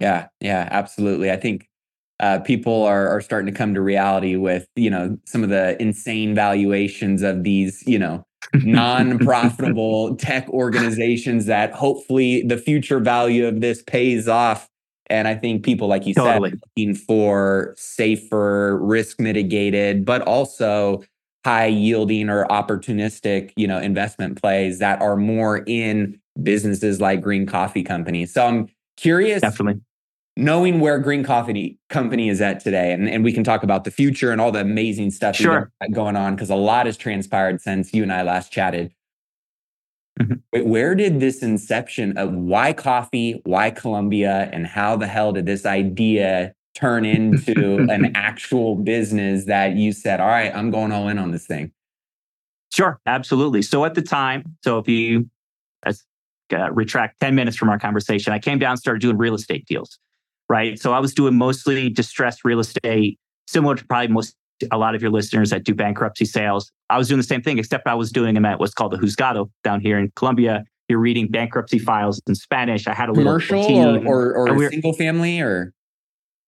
Yeah, 0.00 0.28
yeah, 0.40 0.68
absolutely. 0.70 1.30
I 1.30 1.36
think 1.36 1.68
uh, 2.20 2.40
people 2.40 2.84
are 2.84 3.08
are 3.08 3.20
starting 3.20 3.52
to 3.52 3.56
come 3.56 3.74
to 3.74 3.80
reality 3.80 4.36
with 4.36 4.66
you 4.76 4.90
know 4.90 5.16
some 5.24 5.42
of 5.42 5.50
the 5.50 5.80
insane 5.80 6.34
valuations 6.34 7.22
of 7.22 7.44
these 7.44 7.82
you 7.86 7.98
know 7.98 8.24
non-profitable 8.54 10.16
tech 10.16 10.48
organizations 10.50 11.46
that 11.46 11.72
hopefully 11.72 12.42
the 12.42 12.56
future 12.56 13.00
value 13.00 13.46
of 13.46 13.60
this 13.60 13.82
pays 13.82 14.28
off 14.28 14.68
and 15.10 15.28
i 15.28 15.34
think 15.34 15.64
people 15.64 15.88
like 15.88 16.06
you 16.06 16.14
totally. 16.14 16.50
said 16.50 16.60
looking 16.76 16.94
for 16.94 17.74
safer 17.76 18.78
risk 18.82 19.20
mitigated 19.20 20.04
but 20.04 20.22
also 20.22 21.02
high 21.44 21.66
yielding 21.66 22.28
or 22.28 22.44
opportunistic 22.46 23.52
you 23.56 23.66
know 23.66 23.78
investment 23.78 24.40
plays 24.40 24.78
that 24.78 25.00
are 25.00 25.16
more 25.16 25.64
in 25.66 26.18
businesses 26.42 27.00
like 27.00 27.20
green 27.20 27.46
coffee 27.46 27.82
companies 27.82 28.32
so 28.32 28.46
i'm 28.46 28.68
curious 28.96 29.40
definitely 29.40 29.80
knowing 30.38 30.78
where 30.78 31.00
Green 31.00 31.24
Coffee 31.24 31.78
Company 31.88 32.28
is 32.28 32.40
at 32.40 32.60
today, 32.60 32.92
and, 32.92 33.08
and 33.10 33.24
we 33.24 33.32
can 33.32 33.42
talk 33.42 33.64
about 33.64 33.82
the 33.82 33.90
future 33.90 34.30
and 34.30 34.40
all 34.40 34.52
the 34.52 34.60
amazing 34.60 35.10
stuff 35.10 35.34
sure. 35.34 35.70
going 35.92 36.14
on 36.14 36.36
because 36.36 36.48
a 36.48 36.54
lot 36.54 36.86
has 36.86 36.96
transpired 36.96 37.60
since 37.60 37.92
you 37.92 38.04
and 38.04 38.12
I 38.12 38.22
last 38.22 38.52
chatted. 38.52 38.94
Mm-hmm. 40.18 40.68
Where 40.68 40.94
did 40.94 41.20
this 41.20 41.42
inception 41.42 42.16
of 42.16 42.32
why 42.32 42.72
coffee, 42.72 43.40
why 43.44 43.70
Colombia, 43.70 44.48
and 44.52 44.66
how 44.66 44.96
the 44.96 45.06
hell 45.06 45.32
did 45.32 45.46
this 45.46 45.64
idea 45.66 46.54
turn 46.74 47.04
into 47.04 47.86
an 47.90 48.12
actual 48.14 48.76
business 48.76 49.44
that 49.46 49.76
you 49.76 49.92
said, 49.92 50.20
all 50.20 50.28
right, 50.28 50.54
I'm 50.54 50.70
going 50.70 50.92
all 50.92 51.08
in 51.08 51.18
on 51.18 51.30
this 51.30 51.46
thing? 51.46 51.72
Sure, 52.72 53.00
absolutely. 53.06 53.62
So 53.62 53.84
at 53.84 53.94
the 53.94 54.02
time, 54.02 54.56
so 54.62 54.78
if 54.78 54.88
you 54.88 55.28
let's 55.84 56.04
uh, 56.52 56.70
retract 56.72 57.20
10 57.20 57.34
minutes 57.34 57.56
from 57.56 57.68
our 57.68 57.78
conversation, 57.78 58.32
I 58.32 58.38
came 58.38 58.58
down 58.58 58.72
and 58.72 58.78
started 58.78 59.00
doing 59.00 59.16
real 59.16 59.34
estate 59.34 59.66
deals 59.66 59.98
right? 60.48 60.78
So 60.80 60.92
I 60.92 60.98
was 60.98 61.14
doing 61.14 61.36
mostly 61.36 61.90
distressed 61.90 62.44
real 62.44 62.60
estate, 62.60 63.18
similar 63.46 63.76
to 63.76 63.84
probably 63.84 64.08
most 64.08 64.34
a 64.70 64.78
lot 64.78 64.94
of 64.94 65.02
your 65.02 65.10
listeners 65.10 65.50
that 65.50 65.64
do 65.64 65.74
bankruptcy 65.74 66.24
sales. 66.24 66.70
I 66.90 66.98
was 66.98 67.08
doing 67.08 67.18
the 67.18 67.26
same 67.26 67.42
thing, 67.42 67.58
except 67.58 67.86
I 67.86 67.94
was 67.94 68.10
doing 68.10 68.34
them 68.34 68.44
at 68.44 68.60
what's 68.60 68.74
called 68.74 68.92
the 68.92 68.98
Juzgado 68.98 69.50
down 69.64 69.80
here 69.80 69.98
in 69.98 70.10
Colombia. 70.16 70.64
You're 70.88 71.00
reading 71.00 71.28
bankruptcy 71.28 71.78
files 71.78 72.20
in 72.26 72.34
Spanish. 72.34 72.86
I 72.86 72.94
had 72.94 73.08
a 73.08 73.12
little 73.12 73.24
commercial 73.24 73.64
team, 73.64 74.06
or 74.06 74.34
or, 74.34 74.50
or 74.50 74.70
single 74.70 74.94
family 74.94 75.40
or 75.40 75.72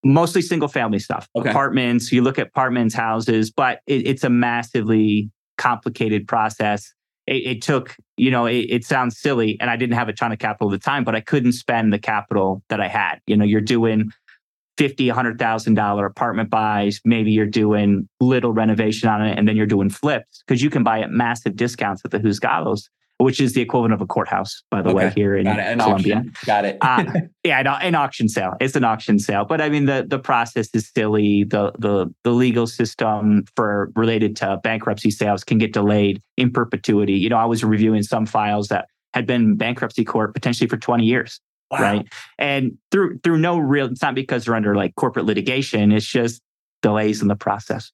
mostly 0.03 0.41
single 0.43 0.69
family 0.69 0.99
stuff. 0.99 1.29
Okay. 1.37 1.51
Apartments. 1.51 2.11
You 2.11 2.23
look 2.23 2.39
at 2.39 2.49
apartments, 2.49 2.95
houses, 2.95 3.51
but 3.51 3.81
it, 3.87 4.07
it's 4.07 4.25
a 4.25 4.31
massively 4.31 5.31
complicated 5.59 6.27
process 6.27 6.95
it, 7.31 7.47
it 7.47 7.63
took, 7.63 7.97
you 8.17 8.31
know, 8.31 8.47
it, 8.47 8.67
it, 8.69 8.85
sounds 8.85 9.19
silly, 9.19 9.57
and 9.61 9.71
I 9.71 9.77
didn't 9.77 9.95
have 9.95 10.09
a 10.09 10.13
ton 10.13 10.33
of 10.33 10.39
capital 10.39 10.73
at 10.73 10.81
the 10.81 10.85
time, 10.85 11.05
but 11.05 11.15
I 11.15 11.21
couldn't 11.21 11.53
spend 11.53 11.93
the 11.93 11.99
capital 11.99 12.63
that 12.69 12.81
I 12.81 12.89
had. 12.89 13.21
You 13.27 13.37
know, 13.37 13.45
you're 13.45 13.61
doing 13.61 14.11
fifty, 14.81 15.11
hundred 15.11 15.39
thousand 15.39 15.75
dollar 15.75 16.07
apartment 16.07 16.49
buys. 16.49 17.03
Maybe 17.05 17.33
you're 17.33 17.45
doing 17.45 18.09
little 18.19 18.53
renovation 18.53 19.11
on 19.11 19.21
it, 19.27 19.39
and 19.39 19.47
then 19.47 19.55
you're 19.55 19.67
doing 19.67 19.91
flips 19.91 20.43
because 20.47 20.63
you 20.63 20.71
can 20.71 20.83
buy 20.83 21.01
at 21.01 21.11
massive 21.11 21.55
discounts 21.55 22.01
at 22.03 22.13
the 22.13 22.19
Juzgados 22.19 22.85
which 23.19 23.39
is 23.39 23.53
the 23.53 23.61
equivalent 23.61 23.93
of 23.93 24.01
a 24.01 24.07
courthouse, 24.07 24.63
by 24.71 24.81
the 24.81 24.89
okay. 24.89 24.97
way, 24.97 25.13
here 25.15 25.37
in 25.37 25.45
Colombia. 25.45 26.17
Auction. 26.17 26.33
Got 26.47 26.65
it. 26.65 26.79
uh, 26.81 27.05
yeah, 27.45 27.61
an, 27.61 27.67
an, 27.67 27.95
auction 27.95 28.31
sale. 28.31 28.55
It's 28.63 28.75
an 28.77 28.85
auction 28.85 29.19
sale, 29.19 29.45
but 29.45 29.61
I 29.61 29.69
mean 29.69 29.85
the 29.85 30.07
the 30.09 30.19
process 30.19 30.71
is 30.73 30.91
silly. 30.95 31.45
The 31.45 31.73
the 31.79 32.13
the 32.25 32.31
legal 32.31 32.67
system 32.67 33.45
for 33.57 33.93
related 33.95 34.37
to 34.37 34.59
bankruptcy 34.63 35.11
sales 35.11 35.45
can 35.45 35.59
get 35.59 35.75
delayed 35.75 36.23
in 36.39 36.51
perpetuity. 36.51 37.13
You 37.13 37.29
know, 37.29 37.37
I 37.37 37.45
was 37.45 37.63
reviewing 37.63 38.03
some 38.03 38.25
files 38.25 38.69
that 38.69 38.87
had 39.13 39.27
been 39.27 39.57
bankruptcy 39.57 40.05
court 40.05 40.33
potentially 40.33 40.69
for 40.69 40.79
20 40.79 41.05
years. 41.05 41.41
Wow. 41.71 41.79
Right. 41.81 42.09
And 42.39 42.79
through 42.91 43.21
through 43.23 43.39
no 43.39 43.59
real 43.59 43.87
it's 43.87 44.03
not 44.03 44.15
because 44.15 44.45
they're 44.45 44.55
under 44.55 44.75
like 44.75 44.95
corporate 44.97 45.27
litigation, 45.27 45.93
it's 45.93 46.07
just 46.07 46.43
delays 46.83 47.23
in 47.23 47.29
the 47.29 47.37
process. 47.37 47.93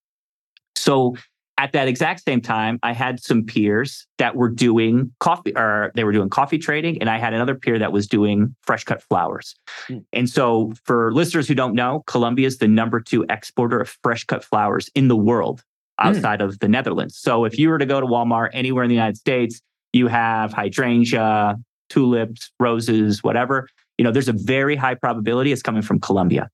So 0.76 1.16
at 1.58 1.72
that 1.72 1.88
exact 1.88 2.22
same 2.24 2.40
time, 2.40 2.78
I 2.82 2.92
had 2.92 3.22
some 3.22 3.44
peers 3.44 4.06
that 4.18 4.36
were 4.36 4.50
doing 4.50 5.12
coffee, 5.20 5.56
or 5.56 5.90
they 5.94 6.04
were 6.04 6.12
doing 6.12 6.28
coffee 6.28 6.58
trading, 6.58 7.00
and 7.00 7.08
I 7.08 7.18
had 7.18 7.32
another 7.32 7.54
peer 7.54 7.78
that 7.78 7.92
was 7.92 8.06
doing 8.06 8.54
fresh 8.62 8.84
cut 8.84 9.02
flowers. 9.02 9.54
Mm. 9.88 10.04
And 10.12 10.28
so, 10.28 10.74
for 10.84 11.12
listeners 11.14 11.48
who 11.48 11.54
don't 11.54 11.74
know, 11.74 12.02
Colombia 12.06 12.46
is 12.46 12.58
the 12.58 12.68
number 12.68 13.00
two 13.00 13.24
exporter 13.30 13.80
of 13.80 13.96
fresh 14.02 14.24
cut 14.24 14.44
flowers 14.44 14.90
in 14.94 15.08
the 15.08 15.16
world 15.16 15.64
hmm. 15.98 16.08
outside 16.08 16.40
mm. 16.40 16.44
of 16.44 16.58
the 16.58 16.68
Netherlands. 16.68 17.16
So, 17.16 17.44
if 17.46 17.58
you 17.58 17.70
were 17.70 17.78
to 17.78 17.86
go 17.86 18.00
to 18.00 18.06
Walmart 18.06 18.50
anywhere 18.52 18.84
in 18.84 18.88
the 18.88 18.94
United 18.94 19.16
States, 19.16 19.62
you 19.94 20.08
have 20.08 20.52
hydrangea, 20.52 21.56
tulips, 21.88 22.50
roses, 22.60 23.22
whatever. 23.22 23.68
You 23.98 24.04
know, 24.04 24.12
there's 24.12 24.28
a 24.28 24.34
very 24.34 24.76
high 24.76 24.94
probability 24.94 25.52
it's 25.52 25.62
coming 25.62 25.82
from 25.82 26.00
Colombia. 26.00 26.48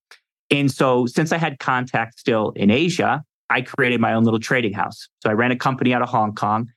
And 0.51 0.71
so, 0.71 1.07
since 1.07 1.33
I 1.33 1.39
had 1.39 1.59
contact 1.59 2.19
still 2.19 2.53
in 2.57 2.71
Asia, 2.71 3.23
I 3.51 3.63
created 3.63 4.01
my 4.01 4.15
own 4.15 4.25
little 4.25 4.41
trading 4.41 4.73
house. 4.73 5.09
So 5.21 5.31
I 5.31 5.35
ran 5.35 5.51
a 5.51 5.57
company 5.57 5.93
out 5.93 6.03
of 6.03 6.09
Hong 6.09 6.35
Kong 6.35 6.69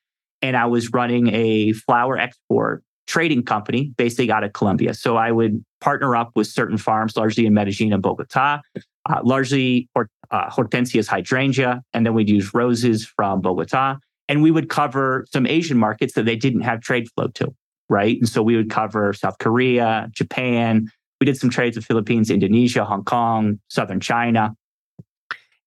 and 0.42 0.58
I 0.58 0.66
was 0.66 0.92
running 0.92 1.34
a 1.34 1.72
flower 1.72 2.18
export 2.18 2.84
trading 3.08 3.44
company 3.44 3.94
basically 3.98 4.32
out 4.32 4.44
of 4.44 4.54
Colombia. 4.54 4.94
So 4.94 5.16
I 5.16 5.32
would 5.32 5.64
partner 5.80 6.16
up 6.16 6.32
with 6.36 6.48
certain 6.48 6.78
farms, 6.78 7.16
largely 7.16 7.46
in 7.46 7.54
Medellin 7.54 7.94
and 7.94 8.02
Bogota, 8.02 8.62
uh, 9.10 9.20
largely 9.24 9.88
uh, 9.96 10.50
Hortensia's 10.50 11.08
hydrangea, 11.08 11.82
and 11.94 12.06
then 12.06 12.14
we'd 12.14 12.30
use 12.30 12.54
roses 12.54 13.06
from 13.06 13.42
Bogota. 13.42 13.98
And 14.28 14.42
we 14.42 14.50
would 14.50 14.70
cover 14.70 15.26
some 15.32 15.46
Asian 15.46 15.78
markets 15.78 16.14
that 16.14 16.26
they 16.26 16.36
didn't 16.36 16.62
have 16.62 16.82
trade 16.82 17.08
flow 17.14 17.28
to, 17.36 17.54
right? 17.90 18.18
And 18.18 18.28
so 18.28 18.42
we 18.42 18.56
would 18.56 18.70
cover 18.70 19.14
South 19.14 19.38
Korea, 19.40 20.10
Japan. 20.12 20.90
We 21.20 21.26
did 21.26 21.38
some 21.38 21.50
trades 21.50 21.76
with 21.76 21.86
Philippines, 21.86 22.30
Indonesia, 22.30 22.84
Hong 22.84 23.04
Kong, 23.04 23.60
Southern 23.70 24.00
China. 24.00 24.56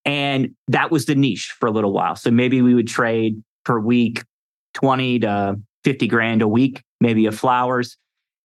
And 0.04 0.54
that 0.68 0.90
was 0.90 1.07
the 1.07 1.14
niche 1.14 1.54
for 1.59 1.66
a 1.66 1.70
little 1.70 1.92
while. 1.92 2.16
So 2.16 2.31
maybe 2.31 2.62
we 2.62 2.74
would 2.74 2.88
trade 2.88 3.42
per 3.64 3.78
week 3.78 4.24
20 4.74 5.20
to 5.20 5.61
50 5.85 6.07
grand 6.07 6.42
a 6.42 6.48
week, 6.48 6.83
maybe 7.00 7.26
of 7.26 7.38
flowers. 7.38 7.96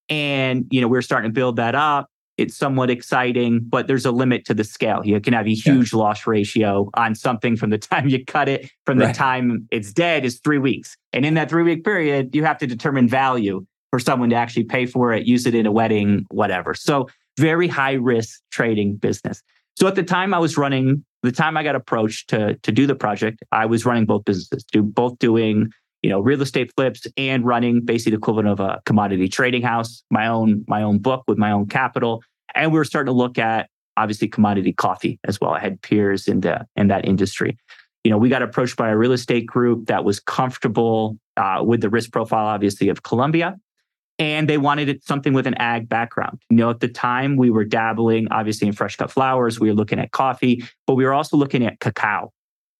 And, 0.09 0.65
you 0.71 0.81
know, 0.81 0.87
we 0.87 0.97
are 0.97 1.01
starting 1.01 1.29
to 1.29 1.33
build 1.33 1.55
that 1.57 1.75
up. 1.75 2.09
It's 2.37 2.57
somewhat 2.57 2.89
exciting, 2.89 3.61
but 3.63 3.87
there's 3.87 4.05
a 4.05 4.11
limit 4.11 4.45
to 4.45 4.53
the 4.53 4.63
scale. 4.63 5.01
You 5.03 5.19
can 5.19 5.33
have 5.33 5.45
a 5.45 5.53
huge 5.53 5.93
yeah. 5.93 5.99
loss 5.99 6.25
ratio 6.25 6.89
on 6.95 7.15
something 7.15 7.55
from 7.55 7.69
the 7.69 7.77
time 7.89 8.09
you 8.09 8.23
cut 8.25 8.49
it, 8.49 8.71
from 8.85 8.97
right. 8.97 9.07
the 9.07 9.13
time 9.13 9.67
it's 9.71 9.93
dead 9.93 10.25
is 10.25 10.39
three 10.43 10.59
weeks. 10.59 10.95
And 11.11 11.25
in 11.25 11.35
that 11.35 11.49
three 11.49 11.63
week 11.63 11.83
period, 11.83 12.33
you 12.35 12.43
have 12.43 12.57
to 12.59 12.67
determine 12.67 13.07
value 13.07 13.65
for 13.91 13.99
someone 13.99 14.29
to 14.31 14.35
actually 14.35 14.63
pay 14.63 14.87
for 14.87 15.13
it, 15.13 15.27
use 15.27 15.45
it 15.45 15.53
in 15.53 15.67
a 15.67 15.71
wedding, 15.71 16.25
whatever. 16.31 16.73
So 16.73 17.07
very 17.37 17.67
high 17.67 17.93
risk 17.93 18.41
trading 18.51 18.95
business. 18.95 19.41
So 19.79 19.87
at 19.87 19.95
the 19.95 20.03
time 20.03 20.33
I 20.33 20.39
was 20.39 20.57
running 20.57 21.03
the 21.23 21.31
time 21.31 21.55
I 21.55 21.63
got 21.63 21.75
approached 21.75 22.29
to 22.29 22.55
to 22.55 22.71
do 22.71 22.85
the 22.85 22.95
project, 22.95 23.43
I 23.51 23.65
was 23.65 23.85
running 23.85 24.05
both 24.05 24.25
businesses, 24.25 24.63
do 24.71 24.83
both 24.83 25.17
doing 25.19 25.71
you 26.03 26.09
know 26.09 26.19
real 26.19 26.41
estate 26.41 26.71
flips 26.75 27.07
and 27.17 27.45
running 27.45 27.81
basically 27.83 28.11
the 28.11 28.17
equivalent 28.17 28.47
of 28.49 28.59
a 28.59 28.81
commodity 28.85 29.27
trading 29.27 29.63
house, 29.63 30.03
my 30.11 30.27
own 30.27 30.63
my 30.67 30.83
own 30.83 30.99
book 30.99 31.23
with 31.27 31.37
my 31.37 31.51
own 31.51 31.65
capital, 31.67 32.21
and 32.53 32.71
we 32.71 32.77
were 32.77 32.85
starting 32.85 33.11
to 33.11 33.17
look 33.17 33.39
at 33.39 33.69
obviously 33.97 34.27
commodity 34.27 34.73
coffee 34.73 35.19
as 35.25 35.39
well. 35.41 35.51
I 35.51 35.59
had 35.59 35.81
peers 35.81 36.27
in 36.27 36.41
the 36.41 36.67
in 36.75 36.89
that 36.89 37.05
industry. 37.05 37.57
You 38.03 38.11
know, 38.11 38.17
we 38.17 38.27
got 38.29 38.41
approached 38.41 38.75
by 38.75 38.89
a 38.89 38.97
real 38.97 39.13
estate 39.13 39.45
group 39.45 39.85
that 39.87 40.03
was 40.03 40.19
comfortable 40.19 41.17
uh, 41.37 41.63
with 41.65 41.79
the 41.79 41.89
risk 41.89 42.11
profile, 42.11 42.47
obviously, 42.47 42.89
of 42.89 43.03
Colombia 43.03 43.55
and 44.19 44.47
they 44.47 44.57
wanted 44.57 44.89
it 44.89 45.03
something 45.03 45.33
with 45.33 45.47
an 45.47 45.55
ag 45.55 45.89
background. 45.89 46.39
You 46.49 46.57
know, 46.57 46.69
at 46.69 46.79
the 46.79 46.87
time 46.87 47.35
we 47.35 47.49
were 47.49 47.65
dabbling 47.65 48.27
obviously 48.31 48.67
in 48.67 48.73
fresh 48.73 48.95
cut 48.95 49.11
flowers, 49.11 49.59
we 49.59 49.69
were 49.69 49.75
looking 49.75 49.99
at 49.99 50.11
coffee, 50.11 50.63
but 50.85 50.95
we 50.95 51.03
were 51.03 51.13
also 51.13 51.37
looking 51.37 51.65
at 51.65 51.79
cacao. 51.79 52.31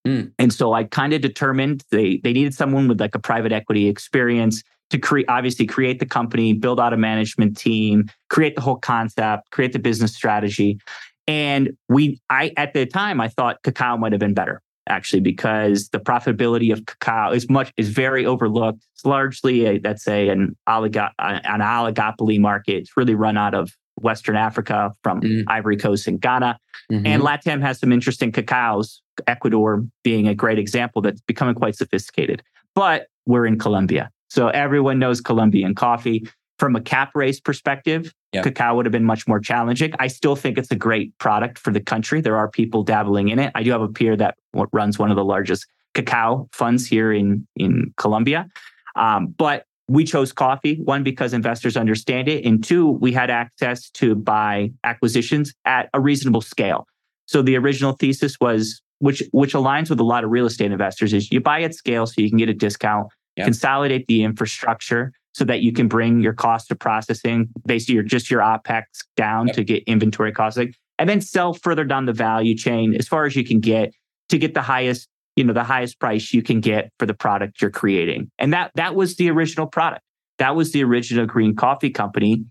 Mm. 0.08 0.32
And 0.38 0.54
so 0.54 0.74
I 0.74 0.84
kind 0.84 1.13
of 1.13 1.22
determined 1.22 1.84
they 1.92 2.18
they 2.18 2.34
needed 2.34 2.54
someone 2.54 2.88
with 2.88 3.00
like 3.00 3.16
a 3.16 3.20
private 3.20 3.52
equity 3.52 3.88
experience 3.88 4.63
to 4.89 4.98
create 4.98 5.26
obviously 5.30 5.66
create 5.66 6.00
the 6.00 6.06
company, 6.06 6.54
build 6.54 6.80
out 6.80 6.94
a 6.94 6.98
management 6.98 7.58
team, 7.58 8.10
create 8.30 8.56
the 8.56 8.62
whole 8.62 8.76
concept, 8.76 9.50
create 9.52 9.74
the 9.74 9.80
business 9.80 10.13
strategy. 10.13 10.80
And 11.28 11.78
we 11.88 12.20
I 12.30 12.52
at 12.58 12.74
the 12.74 12.86
time 12.86 13.22
I 13.22 13.30
thought 13.30 13.63
cacao 13.63 13.98
might 13.98 14.12
have 14.12 14.20
been 14.20 14.34
better 14.34 14.62
actually 14.88 15.22
because 15.22 15.89
the 15.89 16.00
profitability 16.00 16.74
of 16.74 16.86
cacao 16.86 17.32
is 17.32 17.50
much 17.50 17.72
is 17.78 17.89
very 17.89 18.26
overlooked. 18.26 18.86
It's 18.94 19.06
largely 19.06 19.66
a, 19.66 19.80
that's 19.80 20.04
say 20.04 20.30
an, 20.30 20.58
oligo, 20.68 21.10
an 21.20 21.62
oligopoly 21.62 22.39
market. 22.39 22.76
It's 22.76 22.98
really 22.98 23.16
run 23.16 23.38
out 23.38 23.54
of 23.54 23.72
Western 24.01 24.36
Africa 24.36 24.93
from 25.03 25.21
mm. 25.21 25.43
Ivory 25.47 25.77
Coast 25.77 26.08
and 26.08 26.19
Ghana. 26.19 26.60
Mm-hmm. 26.91 27.06
And 27.06 27.21
LATAM 27.21 27.62
has 27.62 27.79
some 27.79 27.91
interesting 27.91 28.32
cacaos, 28.32 29.01
Ecuador 29.27 29.84
being 30.03 30.27
a 30.27 30.36
great 30.36 30.60
example 30.60 31.01
that's 31.01 31.21
becoming 31.21 31.56
quite 31.56 31.75
sophisticated. 31.75 32.43
But 32.75 33.08
we're 33.25 33.45
in 33.45 33.60
Colombia. 33.60 34.10
So 34.29 34.47
everyone 34.47 34.99
knows 34.99 35.21
Colombian 35.21 35.75
coffee. 35.75 36.27
from 36.60 36.75
a 36.75 36.82
cap 36.82 37.12
raise 37.15 37.39
perspective, 37.41 38.13
yep. 38.32 38.43
cacao 38.43 38.75
would 38.75 38.86
have 38.86 38.91
been 38.91 39.03
much 39.03 39.27
more 39.27 39.39
challenging. 39.39 39.91
I 39.99 40.08
still 40.08 40.36
think 40.36 40.58
it's 40.58 40.71
a 40.71 40.75
great 40.75 41.17
product 41.17 41.60
for 41.60 41.71
the 41.71 41.82
country. 41.82 42.21
There 42.21 42.38
are 42.38 42.47
people 42.47 42.84
dabbling 42.84 43.29
in 43.29 43.39
it. 43.39 43.51
I 43.56 43.63
do 43.63 43.71
have 43.71 43.82
a 43.82 43.88
peer 43.88 44.15
that 44.17 44.38
runs 44.71 44.97
one 44.97 45.10
of 45.10 45.17
the 45.17 45.25
largest 45.25 45.65
cacao 45.93 46.47
funds 46.51 46.88
here 46.88 47.12
in 47.12 47.47
in 47.56 47.93
Colombia. 47.97 48.47
Um, 48.95 49.27
but 49.27 49.65
we 49.88 50.04
chose 50.04 50.32
coffee 50.32 50.80
one 50.84 51.04
because 51.04 51.34
investors 51.34 51.76
understand 51.76 52.28
it 52.28 52.46
and 52.46 52.63
two 52.63 52.89
we 52.89 53.12
had 53.12 53.30
access 53.30 53.89
to 53.89 54.15
buy 54.15 54.72
acquisitions 54.84 55.54
at 55.65 55.89
a 55.93 56.00
reasonable 56.00 56.41
scale 56.41 56.88
so 57.26 57.41
the 57.41 57.56
original 57.58 57.93
thesis 57.93 58.39
was 58.39 58.82
which 59.00 59.22
which 59.32 59.54
aligns 59.54 59.89
with 59.89 60.00
a 60.00 60.04
lot 60.04 60.24
of 60.24 60.30
real 60.30 60.46
estate 60.46 60.72
investors 60.72 61.13
is 61.13 61.32
you 61.32 61.41
buy 61.41 61.62
at 61.62 61.76
scale 61.76 62.06
so 62.06 62.13
you 62.17 62.30
can 62.30 62.38
get 62.38 62.50
a 62.50 62.54
discount 62.54 63.08
yep. 63.36 63.46
consolidate 63.46 64.06
the 64.08 64.24
infrastructure 64.24 65.12
so 65.34 65.43
that 65.43 65.62
you 65.62 65.74
can 65.74 65.88
bring 65.88 66.22
your 66.22 66.34
cost 66.34 66.72
of 66.72 66.80
processing 66.80 67.50
basically 67.65 67.96
your 67.96 68.04
just 68.04 68.32
your 68.32 68.41
opex 68.41 68.84
down 69.17 69.48
yep. 69.48 69.56
to 69.56 69.63
get 69.63 69.84
inventory 69.84 70.32
costing 70.32 70.74
and 70.98 71.10
then 71.10 71.19
sell 71.19 71.54
further 71.54 71.84
down 71.84 72.06
the 72.06 72.13
value 72.13 72.56
chain 72.56 72.96
as 72.96 73.08
far 73.08 73.26
as 73.26 73.36
you 73.36 73.43
can 73.43 73.60
get 73.60 73.93
to 74.30 74.38
get 74.38 74.54
the 74.54 74.62
highest 74.62 75.10
you 75.36 75.43
know 75.43 75.54
the 75.54 75.63
highest 75.63 76.00
price 76.00 76.34
you 76.34 76.41
can 76.41 76.62
get 76.62 76.91
for 77.00 77.06
the 77.06 77.13
product 77.13 77.62
you're 77.62 77.72
creating. 77.72 78.30
And 78.39 78.54
that 78.54 78.72
that 78.76 78.96
was 78.96 79.15
the 79.15 79.30
original 79.30 79.67
product. 79.67 80.04
That 80.39 80.56
was 80.56 80.72
the 80.72 80.84
original 80.84 81.26
green 81.26 81.56
coffee 81.56 81.89
company 81.89 82.43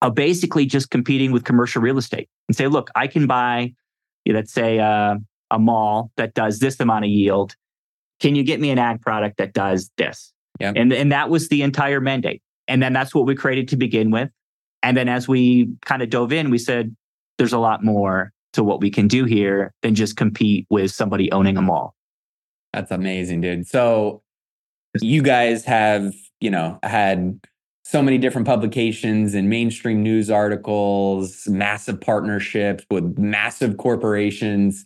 uh, 0.00 0.10
basically 0.10 0.64
just 0.66 0.90
competing 0.90 1.32
with 1.32 1.44
commercial 1.44 1.82
real 1.82 1.98
estate 1.98 2.28
and 2.46 2.56
say 2.56 2.68
look 2.68 2.88
i 2.94 3.08
can 3.08 3.26
buy 3.26 3.72
let's 4.32 4.52
say 4.52 4.78
uh, 4.78 5.16
a 5.50 5.58
mall 5.58 6.10
that 6.16 6.34
does 6.34 6.58
this 6.58 6.80
amount 6.80 7.04
of 7.04 7.10
yield. 7.10 7.54
Can 8.20 8.34
you 8.34 8.42
get 8.42 8.60
me 8.60 8.70
an 8.70 8.78
ag 8.78 9.00
product 9.00 9.38
that 9.38 9.52
does 9.52 9.90
this? 9.96 10.32
Yeah. 10.60 10.72
and, 10.74 10.92
and 10.92 11.12
that 11.12 11.30
was 11.30 11.48
the 11.48 11.62
entire 11.62 12.00
mandate. 12.00 12.42
And 12.66 12.82
then 12.82 12.92
that's 12.92 13.14
what 13.14 13.26
we 13.26 13.34
created 13.36 13.68
to 13.68 13.76
begin 13.76 14.10
with. 14.10 14.28
And 14.82 14.96
then 14.96 15.08
as 15.08 15.28
we 15.28 15.68
kind 15.84 16.02
of 16.02 16.10
dove 16.10 16.32
in 16.32 16.50
we 16.50 16.58
said 16.58 16.94
there's 17.36 17.52
a 17.52 17.58
lot 17.58 17.84
more 17.84 18.32
to 18.54 18.64
what 18.64 18.80
we 18.80 18.90
can 18.90 19.06
do 19.06 19.24
here 19.24 19.72
than 19.82 19.94
just 19.94 20.16
compete 20.16 20.66
with 20.70 20.90
somebody 20.90 21.30
owning 21.32 21.56
a 21.56 21.62
mall 21.62 21.94
that's 22.72 22.90
amazing, 22.90 23.40
dude. 23.40 23.66
So 23.66 24.22
you 25.00 25.22
guys 25.22 25.64
have, 25.64 26.14
you 26.40 26.50
know, 26.50 26.78
had 26.82 27.40
so 27.84 28.02
many 28.02 28.18
different 28.18 28.46
publications 28.46 29.34
and 29.34 29.48
mainstream 29.48 30.02
news 30.02 30.30
articles, 30.30 31.46
massive 31.48 32.00
partnerships 32.00 32.84
with 32.90 33.16
massive 33.18 33.78
corporations. 33.78 34.84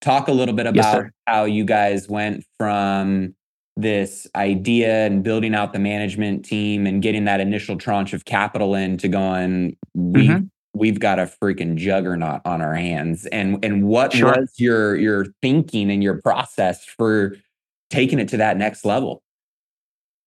Talk 0.00 0.28
a 0.28 0.32
little 0.32 0.54
bit 0.54 0.66
about 0.66 1.02
yes, 1.02 1.10
how 1.26 1.44
you 1.44 1.64
guys 1.64 2.08
went 2.08 2.44
from 2.56 3.34
this 3.76 4.26
idea 4.34 5.06
and 5.06 5.22
building 5.22 5.54
out 5.54 5.72
the 5.72 5.78
management 5.78 6.44
team 6.44 6.86
and 6.86 7.02
getting 7.02 7.24
that 7.26 7.40
initial 7.40 7.76
tranche 7.76 8.12
of 8.12 8.24
capital 8.24 8.74
in 8.74 8.96
to 8.98 9.08
going, 9.08 9.76
we 9.94 10.28
mm-hmm 10.28 10.46
we've 10.78 11.00
got 11.00 11.18
a 11.18 11.30
freaking 11.42 11.76
juggernaut 11.76 12.40
on 12.44 12.62
our 12.62 12.74
hands. 12.74 13.26
And 13.26 13.64
and 13.64 13.84
what 13.84 14.12
sure. 14.12 14.34
was 14.36 14.52
your 14.58 14.96
your 14.96 15.26
thinking 15.42 15.90
and 15.90 16.02
your 16.02 16.20
process 16.22 16.84
for 16.84 17.36
taking 17.90 18.18
it 18.18 18.28
to 18.28 18.36
that 18.38 18.56
next 18.56 18.84
level? 18.84 19.22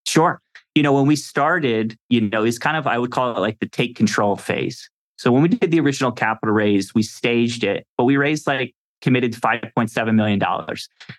Sure. 0.06 0.42
You 0.76 0.84
know, 0.84 0.94
when 0.94 1.06
we 1.06 1.16
started, 1.16 1.98
you 2.10 2.22
know, 2.22 2.44
it's 2.44 2.58
kind 2.58 2.78
of 2.78 2.88
I 2.88 2.98
would 2.98 3.12
call 3.12 3.36
it 3.36 3.40
like 3.40 3.60
the 3.60 3.68
take 3.68 3.96
control 3.96 4.36
phase. 4.36 4.90
So 5.18 5.32
when 5.32 5.44
we 5.44 5.50
did 5.50 5.72
the 5.72 5.80
original 5.80 6.12
capital 6.12 6.54
raise, 6.54 6.96
we 6.96 7.04
staged 7.04 7.64
it, 7.64 7.86
but 7.98 8.06
we 8.06 8.18
raised 8.18 8.48
like 8.48 8.74
committed 9.02 9.34
$5.7 9.34 10.16
million. 10.16 10.42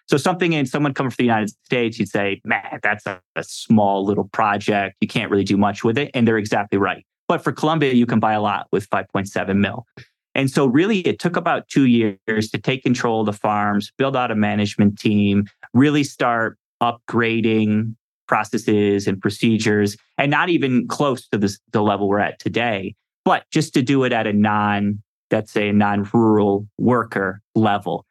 So 0.06 0.16
something 0.16 0.52
in 0.52 0.66
someone 0.66 0.94
coming 0.94 1.10
from 1.10 1.16
the 1.18 1.24
United 1.24 1.50
States, 1.64 1.98
you'd 1.98 2.08
say, 2.08 2.40
man, 2.44 2.80
that's 2.82 3.06
a, 3.06 3.20
a 3.36 3.44
small 3.44 4.04
little 4.04 4.24
project. 4.24 4.96
You 5.00 5.08
can't 5.08 5.30
really 5.30 5.44
do 5.44 5.56
much 5.56 5.84
with 5.84 5.98
it. 5.98 6.10
And 6.14 6.26
they're 6.26 6.38
exactly 6.38 6.78
right. 6.78 7.04
But 7.32 7.42
for 7.42 7.50
Colombia, 7.52 7.94
you 7.94 8.04
can 8.04 8.20
buy 8.20 8.34
a 8.34 8.42
lot 8.42 8.66
with 8.72 8.90
5.7 8.90 9.56
mil. 9.56 9.86
And 10.34 10.50
so, 10.50 10.66
really, 10.66 10.98
it 11.00 11.18
took 11.18 11.34
about 11.34 11.66
two 11.66 11.86
years 11.86 12.50
to 12.50 12.58
take 12.58 12.82
control 12.82 13.20
of 13.20 13.26
the 13.26 13.32
farms, 13.32 13.90
build 13.96 14.14
out 14.14 14.30
a 14.30 14.34
management 14.34 14.98
team, 14.98 15.46
really 15.72 16.04
start 16.04 16.58
upgrading 16.82 17.96
processes 18.28 19.06
and 19.06 19.18
procedures, 19.18 19.96
and 20.18 20.30
not 20.30 20.50
even 20.50 20.86
close 20.88 21.26
to 21.28 21.38
this, 21.38 21.58
the 21.72 21.80
level 21.80 22.06
we're 22.06 22.18
at 22.18 22.38
today, 22.38 22.94
but 23.24 23.44
just 23.50 23.72
to 23.72 23.80
do 23.80 24.04
it 24.04 24.12
at 24.12 24.26
a 24.26 24.34
non, 24.34 25.02
let's 25.30 25.52
say, 25.52 25.70
a 25.70 25.72
non 25.72 26.06
rural 26.12 26.68
worker 26.76 27.40
level. 27.54 28.04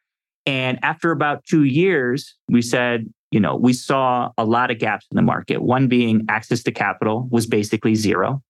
And 0.46 0.80
after 0.82 1.12
about 1.12 1.44
two 1.44 1.62
years, 1.62 2.34
we 2.48 2.60
said, 2.60 3.06
you 3.30 3.38
know, 3.38 3.54
we 3.54 3.72
saw 3.72 4.30
a 4.36 4.44
lot 4.44 4.72
of 4.72 4.80
gaps 4.80 5.06
in 5.12 5.14
the 5.14 5.22
market. 5.22 5.62
One 5.62 5.86
being 5.86 6.26
access 6.28 6.64
to 6.64 6.72
capital 6.72 7.28
was 7.30 7.46
basically 7.46 7.94
zero 7.94 8.42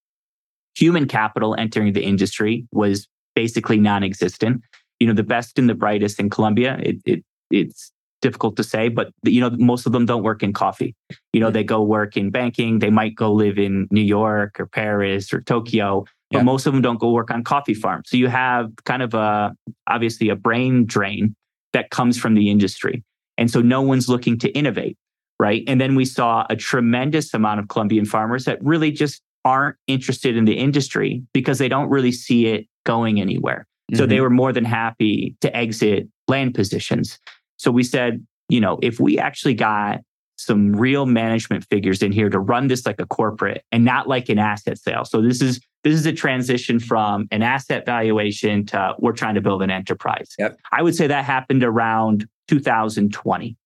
human 0.74 1.06
capital 1.06 1.54
entering 1.58 1.92
the 1.92 2.02
industry 2.02 2.66
was 2.72 3.08
basically 3.34 3.78
non-existent. 3.78 4.62
You 5.00 5.06
know, 5.06 5.14
the 5.14 5.22
best 5.22 5.58
and 5.58 5.68
the 5.68 5.74
brightest 5.74 6.20
in 6.20 6.30
Colombia, 6.30 6.78
it, 6.82 6.96
it 7.04 7.24
it's 7.50 7.92
difficult 8.22 8.56
to 8.56 8.64
say, 8.64 8.88
but 8.88 9.12
you 9.24 9.40
know, 9.40 9.50
most 9.58 9.84
of 9.84 9.92
them 9.92 10.06
don't 10.06 10.22
work 10.22 10.42
in 10.42 10.52
coffee. 10.52 10.94
You 11.32 11.40
know, 11.40 11.50
they 11.50 11.64
go 11.64 11.82
work 11.82 12.16
in 12.16 12.30
banking. 12.30 12.78
They 12.78 12.88
might 12.90 13.14
go 13.14 13.32
live 13.32 13.58
in 13.58 13.88
New 13.90 14.00
York 14.02 14.58
or 14.58 14.66
Paris 14.66 15.32
or 15.32 15.42
Tokyo, 15.42 16.06
but 16.30 16.38
yeah. 16.38 16.44
most 16.44 16.66
of 16.66 16.72
them 16.72 16.80
don't 16.80 17.00
go 17.00 17.10
work 17.10 17.30
on 17.30 17.44
coffee 17.44 17.74
farms. 17.74 18.08
So 18.08 18.16
you 18.16 18.28
have 18.28 18.70
kind 18.84 19.02
of 19.02 19.12
a 19.12 19.54
obviously 19.86 20.30
a 20.30 20.36
brain 20.36 20.86
drain 20.86 21.34
that 21.72 21.90
comes 21.90 22.16
from 22.16 22.34
the 22.34 22.50
industry, 22.50 23.02
and 23.36 23.50
so 23.50 23.60
no 23.60 23.82
one's 23.82 24.08
looking 24.08 24.38
to 24.38 24.48
innovate, 24.50 24.96
right? 25.38 25.64
And 25.66 25.80
then 25.80 25.94
we 25.94 26.04
saw 26.04 26.46
a 26.48 26.56
tremendous 26.56 27.34
amount 27.34 27.60
of 27.60 27.68
Colombian 27.68 28.06
farmers 28.06 28.44
that 28.44 28.62
really 28.62 28.92
just 28.92 29.20
aren't 29.44 29.76
interested 29.86 30.36
in 30.36 30.44
the 30.44 30.54
industry 30.54 31.22
because 31.32 31.58
they 31.58 31.68
don't 31.68 31.88
really 31.88 32.12
see 32.12 32.46
it 32.46 32.66
going 32.84 33.20
anywhere. 33.20 33.66
Mm-hmm. 33.90 33.98
So 33.98 34.06
they 34.06 34.16
mm-hmm. 34.16 34.22
were 34.22 34.30
more 34.30 34.52
than 34.52 34.64
happy 34.64 35.36
to 35.40 35.54
exit 35.56 36.08
land 36.28 36.54
positions. 36.54 37.18
So 37.56 37.70
we 37.70 37.82
said, 37.82 38.24
you 38.48 38.60
know, 38.60 38.78
if 38.82 39.00
we 39.00 39.18
actually 39.18 39.54
got 39.54 40.00
some 40.36 40.72
real 40.72 41.06
management 41.06 41.64
figures 41.70 42.02
in 42.02 42.12
here 42.12 42.28
to 42.28 42.38
run 42.38 42.66
this 42.66 42.84
like 42.84 43.00
a 43.00 43.06
corporate 43.06 43.64
and 43.70 43.84
not 43.84 44.08
like 44.08 44.28
an 44.28 44.38
asset 44.38 44.78
sale. 44.78 45.04
So 45.04 45.22
this 45.22 45.40
is 45.40 45.60
this 45.84 45.94
is 45.94 46.06
a 46.06 46.12
transition 46.12 46.78
from 46.78 47.26
an 47.30 47.42
asset 47.42 47.84
valuation 47.86 48.64
to 48.66 48.94
we're 48.98 49.12
trying 49.12 49.34
to 49.34 49.40
build 49.40 49.62
an 49.62 49.70
enterprise. 49.70 50.34
Yep. 50.38 50.58
I 50.70 50.82
would 50.82 50.94
say 50.94 51.06
that 51.06 51.24
happened 51.24 51.64
around 51.64 52.26
2020. 52.48 53.56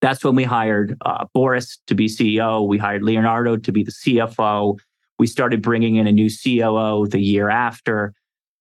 That's 0.00 0.24
when 0.24 0.34
we 0.34 0.44
hired 0.44 0.96
uh, 1.04 1.26
Boris 1.34 1.78
to 1.86 1.94
be 1.94 2.06
CEO. 2.06 2.66
We 2.66 2.78
hired 2.78 3.02
Leonardo 3.02 3.56
to 3.56 3.72
be 3.72 3.84
the 3.84 3.92
CFO. 3.92 4.78
We 5.20 5.26
started 5.26 5.60
bringing 5.60 5.96
in 5.96 6.06
a 6.06 6.12
new 6.12 6.30
COO 6.30 7.06
the 7.06 7.20
year 7.20 7.50
after. 7.50 8.14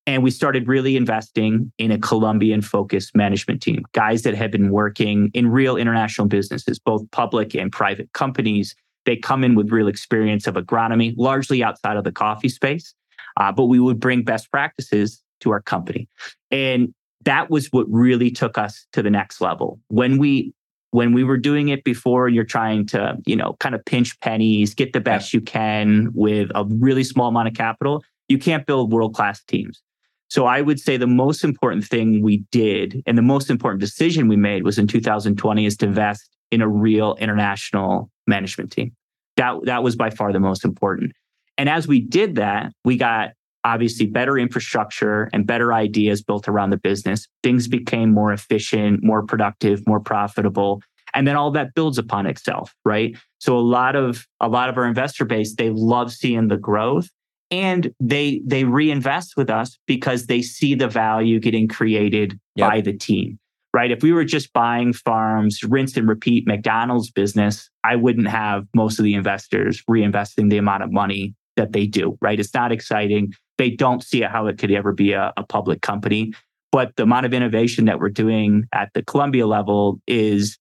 And 0.06 0.24
we 0.24 0.30
started 0.30 0.68
really 0.68 0.98
investing 0.98 1.72
in 1.78 1.90
a 1.90 1.98
Colombian 1.98 2.62
focused 2.62 3.16
management 3.16 3.62
team, 3.62 3.86
guys 3.94 4.24
that 4.24 4.36
had 4.36 4.52
been 4.52 4.70
working 4.70 5.32
in 5.34 5.48
real 5.48 5.78
international 5.78 6.28
businesses, 6.28 6.78
both 6.78 7.10
public 7.12 7.56
and 7.56 7.72
private 7.72 8.12
companies. 8.12 8.76
They 9.06 9.16
come 9.16 9.46
in 9.46 9.56
with 9.56 9.72
real 9.72 9.88
experience 9.88 10.48
of 10.48 10.56
agronomy, 10.56 11.14
largely 11.16 11.64
outside 11.64 11.96
of 11.96 12.04
the 12.04 12.12
coffee 12.12 12.50
space. 12.50 12.94
Uh, 13.38 13.54
but 13.54 13.68
we 13.68 13.80
would 13.80 14.02
bring 14.02 14.24
best 14.24 14.52
practices 14.52 15.24
to 15.40 15.52
our 15.52 15.62
company. 15.62 16.10
And 16.52 16.94
that 17.24 17.50
was 17.50 17.68
what 17.68 17.86
really 17.90 18.32
took 18.32 18.58
us 18.58 18.86
to 18.92 19.02
the 19.02 19.10
next 19.10 19.40
level. 19.40 19.80
When 19.88 20.18
we 20.18 20.54
when 20.92 21.14
we 21.14 21.24
were 21.24 21.38
doing 21.38 21.70
it 21.70 21.84
before 21.84 22.28
you're 22.30 22.44
trying 22.44 22.86
to 22.88 23.18
you 23.26 23.36
know 23.36 23.56
kind 23.60 23.76
of 23.76 23.84
pinch 23.86 24.20
pennies 24.22 24.74
get 24.74 24.94
the 24.94 25.00
best 25.00 25.34
you 25.34 25.42
can 25.42 26.10
with 26.14 26.50
a 26.56 26.66
really 26.66 27.04
small 27.04 27.30
amount 27.30 27.48
of 27.48 27.54
capital. 27.54 28.04
You 28.28 28.38
can't 28.38 28.66
build 28.66 28.92
world 28.92 29.16
class 29.16 29.44
teams. 29.44 29.82
So 30.30 30.46
i 30.46 30.62
would 30.62 30.80
say 30.80 30.98
the 30.98 31.08
most 31.08 31.44
important 31.44 31.86
thing 31.86 32.22
we 32.22 32.44
did 32.52 33.02
and 33.06 33.18
the 33.18 33.24
most 33.24 33.50
important 33.50 33.82
decision 33.82 34.28
we 34.28 34.36
made 34.36 34.64
was 34.64 34.78
in 34.78 34.88
2020 34.88 35.66
is 35.66 35.78
to 35.78 35.86
invest 35.88 36.30
in 36.52 36.62
a 36.62 36.68
real 36.68 37.16
international 37.20 38.10
management 38.28 38.72
team. 38.72 38.92
That 39.38 39.56
that 39.66 39.84
was 39.84 39.96
by 39.96 40.10
far 40.10 40.34
the 40.34 40.40
most 40.40 40.66
important. 40.66 41.14
And 41.58 41.68
as 41.70 41.88
we 41.88 42.02
did 42.02 42.36
that 42.36 42.72
we 42.84 42.98
got 42.98 43.32
obviously 43.64 44.06
better 44.06 44.38
infrastructure 44.38 45.30
and 45.34 45.46
better 45.46 45.74
ideas 45.74 46.22
built 46.22 46.48
around 46.48 46.70
the 46.70 46.78
business. 46.78 47.28
Things 47.44 47.68
became 47.68 48.14
more 48.14 48.32
efficient, 48.32 49.04
more 49.04 49.24
productive, 49.24 49.86
more 49.88 50.00
profitable. 50.00 50.82
And 51.14 51.28
then 51.28 51.36
all 51.36 51.52
that 51.52 51.74
builds 51.74 51.98
upon 51.98 52.28
itself, 52.28 52.74
right? 52.86 53.18
So 53.40 53.58
a 53.58 53.60
lot 53.60 53.96
of 53.96 54.28
a 54.40 54.48
lot 54.48 54.70
of 54.70 54.78
our 54.78 54.86
investor 54.86 55.26
base, 55.26 55.56
they 55.56 55.72
love 55.72 56.14
seeing 56.14 56.48
the 56.48 56.58
growth 56.58 57.10
and 57.52 57.94
they 58.00 58.42
they 58.46 58.64
reinvest 58.64 59.36
with 59.36 59.50
us 59.50 59.78
because 59.88 60.28
they 60.28 60.42
see 60.42 60.76
the 60.76 60.88
value 60.88 61.40
getting 61.40 61.68
created 61.68 62.40
yep. 62.56 62.70
by 62.70 62.82
the 62.82 62.94
team 62.94 63.40
right 63.74 63.92
if 63.92 64.04
we 64.04 64.12
were 64.12 64.26
just 64.26 64.54
buying 64.54 64.94
farms 64.94 65.64
rinse 65.64 65.98
and 65.98 66.08
repeat 66.08 66.48
mcdonald's 66.48 67.12
business 67.12 67.70
i 67.84 67.96
wouldn't 67.96 68.28
have 68.28 68.66
most 68.76 69.00
of 69.00 69.06
the 69.06 69.16
investors 69.16 69.84
reinvesting 69.90 70.50
the 70.50 70.58
amount 70.58 70.84
of 70.84 70.92
money 70.92 71.34
that 71.60 71.74
they 71.74 71.86
do 71.86 72.18
right 72.22 72.40
it's 72.40 72.54
not 72.54 72.72
exciting 72.72 73.32
they 73.60 73.70
don't 73.70 74.02
see 74.02 74.22
how 74.22 74.48
it 74.48 74.58
could 74.58 74.72
ever 74.72 74.94
be 74.94 75.12
a, 75.12 75.32
a 75.38 75.44
public 75.44 75.82
company. 75.84 76.34
But 76.72 76.96
the 76.96 77.04
amount 77.04 77.28
of 77.28 77.34
innovation 77.34 77.86
that 77.86 78.00
we're 78.00 78.10
doing 78.10 78.68
at 78.74 78.90
the 78.94 79.04
Colombia 79.04 79.46
level 79.46 80.00
is 80.08 80.58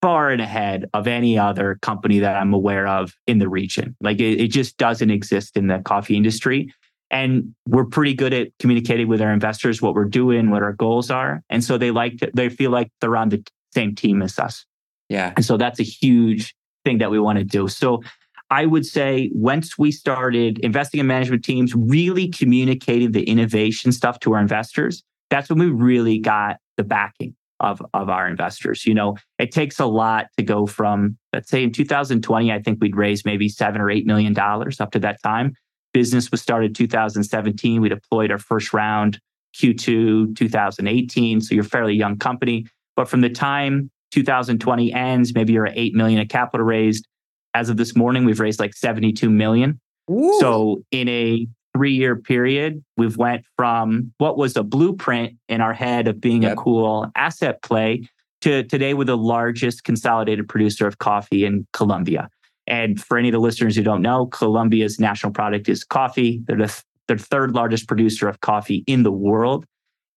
far 0.00 0.30
and 0.30 0.40
ahead 0.40 0.88
of 0.94 1.06
any 1.06 1.38
other 1.38 1.78
company 1.82 2.20
that 2.20 2.36
I'm 2.36 2.54
aware 2.54 2.86
of 2.86 3.12
in 3.26 3.38
the 3.38 3.48
region. 3.48 3.96
Like 4.00 4.20
it, 4.20 4.40
it 4.40 4.48
just 4.48 4.76
doesn't 4.76 5.10
exist 5.10 5.56
in 5.56 5.66
the 5.66 5.80
coffee 5.80 6.16
industry. 6.16 6.72
And 7.10 7.54
we're 7.66 7.86
pretty 7.86 8.14
good 8.14 8.32
at 8.32 8.48
communicating 8.60 9.08
with 9.08 9.20
our 9.20 9.32
investors 9.32 9.82
what 9.82 9.94
we're 9.94 10.04
doing, 10.04 10.50
what 10.50 10.62
our 10.62 10.74
goals 10.74 11.10
are. 11.10 11.42
And 11.50 11.64
so 11.64 11.76
they 11.76 11.90
like 11.90 12.18
to, 12.18 12.30
they 12.34 12.50
feel 12.50 12.70
like 12.70 12.90
they're 13.00 13.16
on 13.16 13.30
the 13.30 13.42
same 13.72 13.94
team 13.94 14.22
as 14.22 14.38
us. 14.38 14.64
Yeah. 15.08 15.32
And 15.34 15.44
so 15.44 15.56
that's 15.56 15.80
a 15.80 15.84
huge 15.84 16.54
thing 16.84 16.98
that 16.98 17.10
we 17.10 17.18
want 17.18 17.38
to 17.38 17.44
do. 17.44 17.66
So 17.68 18.02
I 18.50 18.66
would 18.66 18.86
say 18.86 19.30
once 19.32 19.78
we 19.78 19.90
started 19.90 20.58
investing 20.60 21.00
in 21.00 21.06
management 21.06 21.44
teams, 21.44 21.74
really 21.74 22.28
communicating 22.28 23.12
the 23.12 23.24
innovation 23.24 23.90
stuff 23.92 24.20
to 24.20 24.34
our 24.34 24.40
investors, 24.40 25.02
that's 25.30 25.48
when 25.48 25.58
we 25.58 25.70
really 25.70 26.18
got 26.18 26.58
the 26.76 26.84
backing 26.84 27.34
of, 27.60 27.82
of 27.94 28.08
our 28.08 28.28
investors. 28.28 28.86
You 28.86 28.94
know, 28.94 29.16
it 29.38 29.52
takes 29.52 29.80
a 29.80 29.86
lot 29.86 30.26
to 30.36 30.42
go 30.42 30.66
from, 30.66 31.16
let's 31.32 31.48
say 31.48 31.62
in 31.62 31.72
2020, 31.72 32.52
I 32.52 32.60
think 32.60 32.78
we'd 32.80 32.96
raised 32.96 33.24
maybe 33.24 33.48
seven 33.48 33.80
or 33.80 33.90
eight 33.90 34.06
million 34.06 34.32
dollars 34.32 34.80
up 34.80 34.92
to 34.92 34.98
that 35.00 35.22
time. 35.22 35.54
Business 35.92 36.30
was 36.30 36.42
started 36.42 36.74
2017. 36.74 37.80
We 37.80 37.88
deployed 37.88 38.30
our 38.30 38.38
first 38.38 38.72
round 38.72 39.20
Q2 39.56 40.36
2018. 40.36 41.40
So 41.40 41.54
you're 41.54 41.64
a 41.64 41.68
fairly 41.68 41.94
young 41.94 42.18
company. 42.18 42.66
But 42.96 43.08
from 43.08 43.20
the 43.20 43.30
time 43.30 43.90
2020 44.10 44.92
ends, 44.92 45.34
maybe 45.34 45.52
you're 45.52 45.66
at 45.66 45.76
8 45.76 45.94
million 45.94 46.20
of 46.20 46.28
capital 46.28 46.66
raised. 46.66 47.06
As 47.54 47.68
of 47.68 47.76
this 47.76 47.94
morning, 47.94 48.24
we've 48.24 48.40
raised 48.40 48.60
like 48.60 48.74
72 48.74 49.30
million. 49.30 49.80
Ooh. 50.10 50.36
So 50.40 50.82
in 50.90 51.08
a 51.08 51.46
three-year 51.76 52.16
period, 52.16 52.84
we've 52.96 53.16
went 53.16 53.44
from 53.56 54.12
what 54.18 54.36
was 54.36 54.56
a 54.56 54.62
blueprint 54.62 55.36
in 55.48 55.60
our 55.60 55.72
head 55.72 56.08
of 56.08 56.20
being 56.20 56.42
yep. 56.42 56.52
a 56.52 56.56
cool 56.56 57.10
asset 57.16 57.62
play 57.62 58.08
to 58.42 58.62
today 58.64 58.92
we're 58.92 59.04
the 59.04 59.16
largest 59.16 59.84
consolidated 59.84 60.48
producer 60.48 60.86
of 60.86 60.98
coffee 60.98 61.44
in 61.46 61.66
Colombia. 61.72 62.28
And 62.66 63.02
for 63.02 63.16
any 63.18 63.28
of 63.28 63.32
the 63.32 63.40
listeners 63.40 63.76
who 63.76 63.82
don't 63.82 64.02
know, 64.02 64.26
Colombia's 64.26 65.00
national 65.00 65.32
product 65.32 65.68
is 65.68 65.84
coffee. 65.84 66.42
They're 66.46 66.56
the, 66.56 66.82
the 67.08 67.16
third 67.16 67.54
largest 67.54 67.88
producer 67.88 68.28
of 68.28 68.40
coffee 68.40 68.84
in 68.86 69.02
the 69.02 69.12
world 69.12 69.64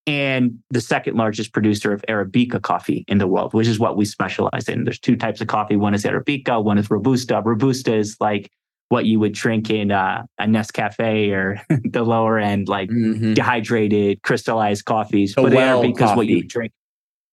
and 0.08 0.58
the 0.70 0.80
second 0.80 1.18
largest 1.18 1.52
producer 1.52 1.92
of 1.92 2.02
Arabica 2.08 2.62
coffee 2.62 3.04
in 3.10 3.18
the 3.18 3.28
world, 3.28 3.54
which 3.54 3.68
is 3.68 3.78
what 3.78 3.98
we 3.98 4.06
specialize 4.06 4.70
in. 4.70 4.86
There's 4.86 5.00
two 5.00 5.18
types 5.18 5.42
of 5.42 5.48
coffee. 5.48 5.76
One 5.76 5.94
is 5.94 6.06
Arabica, 6.06 6.64
one 6.64 6.78
is 6.78 6.90
Robusta. 6.90 7.42
Robusta 7.44 7.94
is 7.94 8.16
like 8.22 8.50
what 8.88 9.06
you 9.06 9.20
would 9.20 9.34
drink 9.34 9.70
in 9.70 9.92
uh, 9.92 10.24
a 10.40 10.46
Nescafe 10.46 11.32
or 11.34 11.62
the 11.84 12.04
lower 12.04 12.40
end, 12.40 12.70
like 12.70 12.90
mm-hmm. 12.90 13.34
dehydrated, 13.34 14.22
crystallized 14.22 14.86
coffees. 14.86 15.36
The 15.36 15.42
but 15.44 15.54
well 15.54 15.84
Arabica 15.84 16.12
is 16.12 16.16
what 16.16 16.28
you 16.28 16.44
drink. 16.44 16.72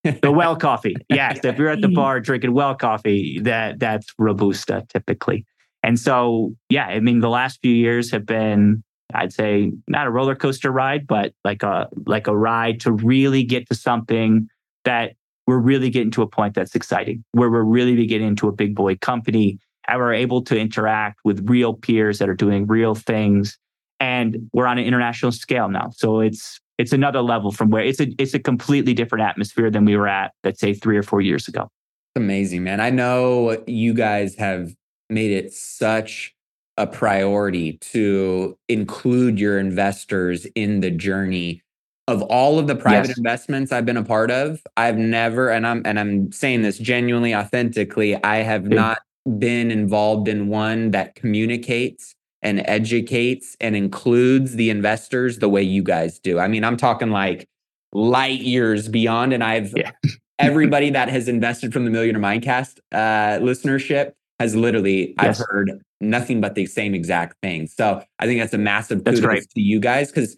the 0.03 0.33
well 0.33 0.57
coffee. 0.57 0.97
Yes. 1.09 1.41
If 1.45 1.57
you're 1.57 1.69
at 1.69 1.81
the 1.81 1.89
bar 1.89 2.19
drinking 2.19 2.55
well 2.55 2.75
coffee, 2.75 3.39
that 3.43 3.79
that's 3.79 4.13
Robusta 4.19 4.85
typically. 4.89 5.47
And 5.85 6.01
so, 6.01 6.55
yeah, 6.71 6.87
I 6.87 6.99
mean, 7.01 7.21
the 7.21 7.29
last 7.29 7.61
few 7.63 7.73
years 7.73 8.11
have 8.11 8.27
been 8.27 8.83
I'd 9.15 9.33
say 9.33 9.73
not 9.89 10.07
a 10.07 10.11
roller 10.11 10.35
coaster 10.35 10.71
ride, 10.71 11.07
but 11.07 11.33
like 11.45 11.63
a 11.63 11.89
like 12.07 12.27
a 12.27 12.37
ride 12.37 12.81
to 12.81 12.93
really 12.93 13.45
get 13.45 13.69
to 13.69 13.75
something 13.75 14.49
that 14.85 15.15
we're 15.47 15.59
really 15.59 15.91
getting 15.91 16.11
to 16.13 16.23
a 16.23 16.27
point 16.27 16.55
that's 16.55 16.75
exciting, 16.75 17.25
where 17.33 17.51
we're 17.51 17.63
really 17.63 18.07
getting 18.07 18.29
into 18.29 18.49
a 18.49 18.53
big 18.53 18.75
boy 18.75 18.97
company 18.97 19.59
and 19.89 19.99
we're 19.99 20.15
able 20.15 20.43
to 20.43 20.59
interact 20.59 21.21
with 21.25 21.49
real 21.49 21.75
peers 21.75 22.19
that 22.19 22.29
are 22.29 22.35
doing 22.35 22.67
real 22.67 22.95
things. 22.95 23.59
And 24.01 24.51
we're 24.53 24.67
on 24.67 24.79
an 24.79 24.85
international 24.85 25.33
scale 25.33 25.69
now. 25.69 25.91
So 25.95 26.21
it's 26.21 26.61
it's 26.79 26.93
another 26.93 27.23
level 27.23 27.53
from 27.53 27.71
where 27.71 27.85
it's 27.85 28.01
a 28.01 28.09
it's 28.19 28.35
a 28.35 28.39
completely 28.41 28.95
different 28.95 29.25
atmosphere 29.25 29.71
than 29.71 29.85
we 29.85 29.97
were 29.97 30.09
at, 30.09 30.33
let's 30.43 30.61
say, 30.61 30.75
three 30.75 30.97
or 30.97 31.03
four 31.03 31.21
years 31.21 31.47
ago. 31.47 31.69
Amazing, 32.17 32.65
man. 32.65 32.81
I 32.81 32.91
know 32.91 33.63
you 33.67 33.95
guys 33.95 34.37
have 34.37 34.75
made 35.11 35.31
it 35.31 35.53
such 35.53 36.35
a 36.77 36.87
priority 36.87 37.75
to 37.79 38.59
include 38.69 39.39
your 39.39 39.59
investors 39.59 40.47
in 40.55 40.81
the 40.81 40.91
journey 40.91 41.63
of 42.07 42.23
all 42.23 42.59
of 42.59 42.67
the 42.67 42.77
private 42.77 43.09
yes. 43.09 43.19
investments 43.19 43.73
I've 43.73 43.87
been 43.87 43.97
a 43.97 44.05
part 44.05 44.31
of, 44.31 44.61
I've 44.77 44.99
never, 44.99 45.51
and 45.51 45.67
I'm 45.67 45.83
and 45.87 45.99
I'm 45.99 46.33
saying 46.33 46.63
this 46.63 46.79
genuinely, 46.79 47.35
authentically, 47.35 48.23
I 48.23 48.37
have 48.37 48.67
not 48.67 48.99
been 49.39 49.71
involved 49.71 50.29
in 50.29 50.49
one 50.49 50.91
that 50.91 51.15
communicates 51.15 52.15
and 52.43 52.63
educates 52.69 53.57
and 53.59 53.75
includes 53.75 54.57
the 54.57 54.69
investors 54.69 55.39
the 55.39 55.49
way 55.49 55.63
you 55.63 55.83
guys 55.83 56.19
do. 56.19 56.39
I 56.39 56.47
mean, 56.47 56.63
I'm 56.63 56.77
talking 56.77 57.11
like 57.11 57.49
light 57.93 58.41
years 58.41 58.89
beyond, 58.89 59.33
and 59.33 59.43
I've 59.43 59.73
yeah. 59.75 59.93
everybody 60.39 60.91
that 60.91 61.09
has 61.09 61.27
invested 61.27 61.73
from 61.73 61.87
the 61.87 61.91
Millionaire 61.91 62.21
Mindcast 62.21 62.81
uh, 62.93 63.41
listenership 63.41 64.13
has 64.41 64.55
literally 64.55 65.15
yes. 65.23 65.41
I've 65.41 65.47
heard 65.49 65.83
nothing 66.11 66.41
but 66.41 66.55
the 66.55 66.67
same 66.67 66.95
exact 66.95 67.37
thing. 67.43 67.67
So 67.67 68.03
I 68.19 68.27
think 68.27 68.41
that's 68.41 68.55
a 68.55 68.59
massive 68.59 69.05
kudos 69.05 69.21
right. 69.21 69.43
to 69.43 69.61
you 69.61 69.81
guys 69.81 70.11
because 70.11 70.37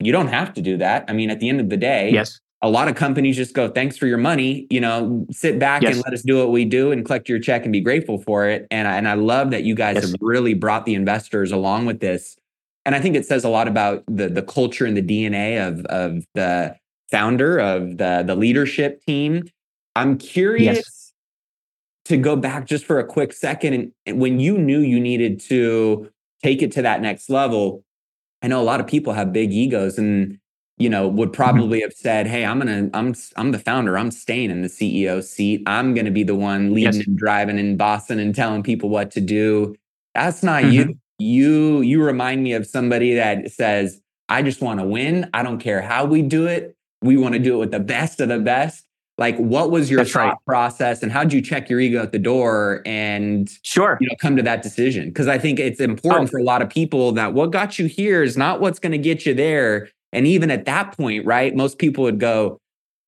you 0.00 0.12
don't 0.12 0.28
have 0.28 0.52
to 0.54 0.62
do 0.62 0.76
that. 0.78 1.04
I 1.08 1.12
mean, 1.12 1.30
at 1.30 1.40
the 1.40 1.48
end 1.48 1.60
of 1.60 1.68
the 1.68 1.76
day, 1.76 2.10
yes. 2.10 2.40
A 2.62 2.70
lot 2.70 2.88
of 2.88 2.94
companies 2.94 3.36
just 3.36 3.52
go, 3.52 3.68
thanks 3.68 3.98
for 3.98 4.06
your 4.06 4.16
money. 4.16 4.66
You 4.70 4.80
know, 4.80 5.26
sit 5.30 5.58
back 5.58 5.82
yes. 5.82 5.96
and 5.96 6.04
let 6.04 6.14
us 6.14 6.22
do 6.22 6.38
what 6.38 6.50
we 6.50 6.64
do 6.64 6.92
and 6.92 7.04
collect 7.04 7.28
your 7.28 7.38
check 7.38 7.64
and 7.64 7.72
be 7.72 7.82
grateful 7.82 8.16
for 8.22 8.48
it. 8.48 8.66
And 8.70 8.88
I, 8.88 8.96
and 8.96 9.06
I 9.06 9.12
love 9.12 9.50
that 9.50 9.64
you 9.64 9.74
guys 9.74 9.96
yes. 9.96 10.12
have 10.12 10.14
really 10.22 10.54
brought 10.54 10.86
the 10.86 10.94
investors 10.94 11.52
along 11.52 11.84
with 11.84 12.00
this. 12.00 12.38
And 12.86 12.94
I 12.94 13.00
think 13.00 13.16
it 13.16 13.26
says 13.26 13.44
a 13.44 13.50
lot 13.50 13.68
about 13.68 14.02
the 14.06 14.30
the 14.30 14.40
culture 14.40 14.86
and 14.86 14.96
the 14.96 15.02
DNA 15.02 15.66
of 15.66 15.84
of 15.86 16.24
the 16.32 16.74
founder 17.10 17.58
of 17.58 17.98
the 17.98 18.24
the 18.26 18.34
leadership 18.34 19.02
team. 19.04 19.44
I'm 19.94 20.16
curious 20.16 20.76
yes 20.76 21.03
to 22.04 22.16
go 22.16 22.36
back 22.36 22.66
just 22.66 22.84
for 22.84 22.98
a 22.98 23.04
quick 23.04 23.32
second 23.32 23.92
and 24.06 24.20
when 24.20 24.38
you 24.38 24.58
knew 24.58 24.80
you 24.80 25.00
needed 25.00 25.40
to 25.40 26.10
take 26.42 26.62
it 26.62 26.72
to 26.72 26.82
that 26.82 27.00
next 27.00 27.30
level 27.30 27.84
i 28.42 28.48
know 28.48 28.60
a 28.60 28.64
lot 28.64 28.80
of 28.80 28.86
people 28.86 29.12
have 29.12 29.32
big 29.32 29.52
egos 29.52 29.98
and 29.98 30.38
you 30.76 30.88
know 30.88 31.08
would 31.08 31.28
mm-hmm. 31.28 31.36
probably 31.36 31.80
have 31.80 31.92
said 31.92 32.26
hey 32.26 32.44
i'm 32.44 32.58
gonna 32.58 32.90
i'm 32.94 33.14
i'm 33.36 33.52
the 33.52 33.58
founder 33.58 33.96
i'm 33.96 34.10
staying 34.10 34.50
in 34.50 34.62
the 34.62 34.68
ceo 34.68 35.22
seat 35.22 35.62
i'm 35.66 35.94
gonna 35.94 36.10
be 36.10 36.22
the 36.22 36.34
one 36.34 36.74
leading 36.74 36.94
yes. 36.94 37.06
and 37.06 37.16
driving 37.16 37.58
in 37.58 37.76
boston 37.76 38.18
and 38.18 38.34
telling 38.34 38.62
people 38.62 38.88
what 38.88 39.10
to 39.10 39.20
do 39.20 39.74
that's 40.14 40.42
not 40.42 40.62
mm-hmm. 40.62 40.72
you 40.72 40.98
you 41.18 41.80
you 41.82 42.02
remind 42.02 42.42
me 42.42 42.52
of 42.52 42.66
somebody 42.66 43.14
that 43.14 43.50
says 43.50 44.00
i 44.28 44.42
just 44.42 44.60
want 44.60 44.80
to 44.80 44.86
win 44.86 45.28
i 45.32 45.42
don't 45.42 45.58
care 45.58 45.80
how 45.80 46.04
we 46.04 46.22
do 46.22 46.46
it 46.46 46.76
we 47.02 47.16
want 47.16 47.34
to 47.34 47.38
do 47.38 47.54
it 47.54 47.58
with 47.58 47.70
the 47.70 47.80
best 47.80 48.20
of 48.20 48.28
the 48.28 48.38
best 48.38 48.83
like 49.18 49.36
what 49.36 49.70
was 49.70 49.90
your 49.90 49.98
That's 49.98 50.12
thought 50.12 50.28
right. 50.28 50.36
process 50.46 51.02
and 51.02 51.12
how 51.12 51.22
did 51.22 51.32
you 51.32 51.42
check 51.42 51.70
your 51.70 51.80
ego 51.80 52.02
at 52.02 52.12
the 52.12 52.18
door 52.18 52.82
and 52.84 53.48
sure 53.62 53.98
you 54.00 54.08
know 54.08 54.14
come 54.20 54.36
to 54.36 54.42
that 54.42 54.62
decision 54.62 55.08
because 55.08 55.28
i 55.28 55.38
think 55.38 55.60
it's 55.60 55.80
important 55.80 56.28
oh. 56.28 56.32
for 56.32 56.38
a 56.38 56.42
lot 56.42 56.62
of 56.62 56.68
people 56.68 57.12
that 57.12 57.32
what 57.32 57.50
got 57.50 57.78
you 57.78 57.86
here 57.86 58.22
is 58.22 58.36
not 58.36 58.60
what's 58.60 58.78
going 58.78 58.92
to 58.92 58.98
get 58.98 59.24
you 59.24 59.34
there 59.34 59.88
and 60.12 60.26
even 60.26 60.50
at 60.50 60.64
that 60.64 60.96
point 60.96 61.24
right 61.24 61.54
most 61.54 61.78
people 61.78 62.04
would 62.04 62.18
go 62.18 62.58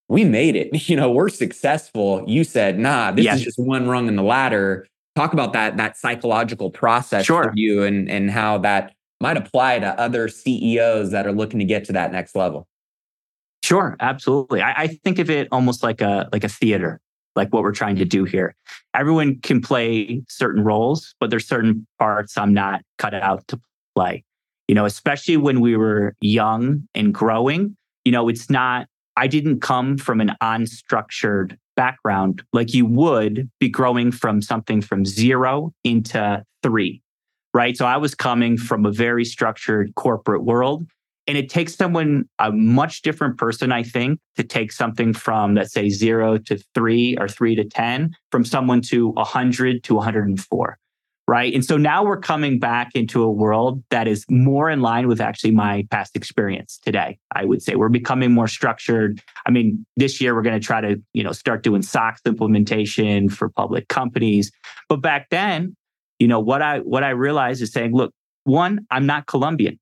we 0.09 0.25
made 0.25 0.57
it 0.57 0.69
you 0.89 0.97
know 0.97 1.11
we're 1.11 1.29
successful 1.29 2.23
you 2.27 2.45
said 2.45 2.79
nah 2.79 3.11
this 3.11 3.25
yes. 3.25 3.39
is 3.39 3.45
just 3.45 3.59
one 3.59 3.89
rung 3.89 4.09
in 4.09 4.17
the 4.17 4.23
ladder 4.23 4.87
talk 5.17 5.33
about 5.33 5.53
that 5.53 5.77
that 5.77 5.97
psychological 5.97 6.71
process 6.71 7.25
sure. 7.25 7.45
for 7.45 7.53
you 7.55 7.83
and 7.83 8.09
and 8.09 8.31
how 8.31 8.59
that 8.59 8.93
might 9.21 9.37
apply 9.37 9.79
to 9.79 9.99
other 9.99 10.29
ceos 10.29 11.11
that 11.11 11.27
are 11.27 11.33
looking 11.33 11.59
to 11.59 11.65
get 11.65 11.85
to 11.85 11.93
that 11.93 12.13
next 12.13 12.37
level 12.37 12.69
Sure, 13.67 13.97
absolutely. 13.99 14.63
I, 14.63 14.83
I, 14.83 14.87
think 14.87 15.19
of 15.19 15.29
it 15.29 15.49
almost 15.51 15.83
like 15.83 16.01
a 16.01 16.29
like 16.33 16.45
a 16.45 16.49
theater, 16.49 17.01
like 17.35 17.53
what 17.53 17.65
we're 17.65 17.73
trying 17.73 17.97
to 17.97 18.05
do 18.05 18.23
here. 18.23 18.55
Everyone 18.95 19.41
can 19.41 19.61
play 19.61 20.23
certain 20.29 20.63
roles, 20.63 21.17
but 21.19 21.31
there's 21.31 21.49
certain 21.49 21.85
parts 21.99 22.39
I'm 22.39 22.55
not 22.55 22.83
cut 22.99 23.13
out 23.13 23.45
to 23.49 23.59
play. 23.97 24.23
You 24.69 24.77
know, 24.77 24.85
especially 24.85 25.37
when 25.37 25.61
we 25.61 25.77
were 25.77 26.15
young 26.21 26.87
and 26.95 27.13
growing. 27.13 27.77
You 28.05 28.13
know, 28.13 28.29
it's 28.29 28.49
not. 28.49 28.87
I 29.17 29.27
didn't 29.27 29.63
come 29.63 29.99
from 29.99 30.21
an 30.21 30.31
unstructured 30.41 31.57
background 31.75 32.45
like 32.53 32.73
you 32.73 32.87
would 32.87 33.51
be 33.59 33.69
growing 33.69 34.13
from 34.13 34.43
something 34.43 34.81
from 34.81 35.05
zero 35.05 35.73
into 35.83 36.45
three, 36.63 37.03
right? 37.53 37.77
So 37.77 37.85
I 37.85 37.97
was 37.97 38.15
coming 38.15 38.59
from 38.59 38.87
a 38.87 38.93
very 38.93 39.25
structured 39.25 39.93
corporate 39.97 40.45
world 40.45 40.87
and 41.27 41.37
it 41.37 41.49
takes 41.49 41.75
someone, 41.75 42.29
a 42.39 42.53
much 42.53 43.03
different 43.03 43.37
person, 43.39 43.73
I 43.73 43.83
think, 43.83 44.21
to 44.37 44.45
take 44.45 44.71
something 44.71 45.13
from, 45.13 45.55
let's 45.55 45.73
say, 45.73 45.89
zero 45.89 46.39
to 46.39 46.59
three 46.75 47.17
or 47.19 47.29
three 47.29 47.57
to 47.57 47.65
10, 47.65 48.15
from 48.31 48.45
someone 48.45 48.81
to 48.83 49.09
100 49.09 49.83
to 49.85 49.95
104. 49.95 50.79
Right. 51.29 51.53
And 51.53 51.65
so 51.65 51.77
now 51.77 52.05
we're 52.05 52.21
coming 52.21 52.61
back 52.61 52.93
into 52.95 53.25
a 53.25 53.31
world 53.31 53.83
that 53.91 54.07
is 54.07 54.25
more 54.31 54.71
in 54.71 54.81
line 54.81 55.09
with 55.09 55.21
actually 55.21 55.51
my 55.51 55.85
past 55.91 56.15
experience 56.15 56.79
today. 56.79 57.19
I 57.35 57.45
would 57.45 57.63
say 57.63 57.75
we're 57.75 57.89
becoming 57.89 58.33
more 58.33 58.47
structured. 58.47 59.21
I 59.45 59.51
mean, 59.51 59.85
this 59.97 60.21
year 60.21 60.37
we're 60.37 60.43
going 60.43 60.61
to 60.61 60.65
try 60.65 60.81
to, 60.81 61.03
you 61.15 61.25
know, 61.25 61.33
start 61.33 61.65
doing 61.65 61.83
SOX 61.83 62.21
implementation 62.27 63.29
for 63.29 63.49
public 63.49 63.89
companies. 63.89 64.53
But 64.89 64.99
back 64.99 65.31
then, 65.31 65.75
you 66.21 66.29
know, 66.29 66.39
what 66.39 66.63
I 66.63 66.79
what 66.79 67.03
I 67.03 67.11
realized 67.11 67.61
is 67.61 67.73
saying, 67.73 67.93
look, 67.93 68.13
one, 68.45 68.87
I'm 68.93 69.07
not 69.07 69.27
Colombian 69.27 69.81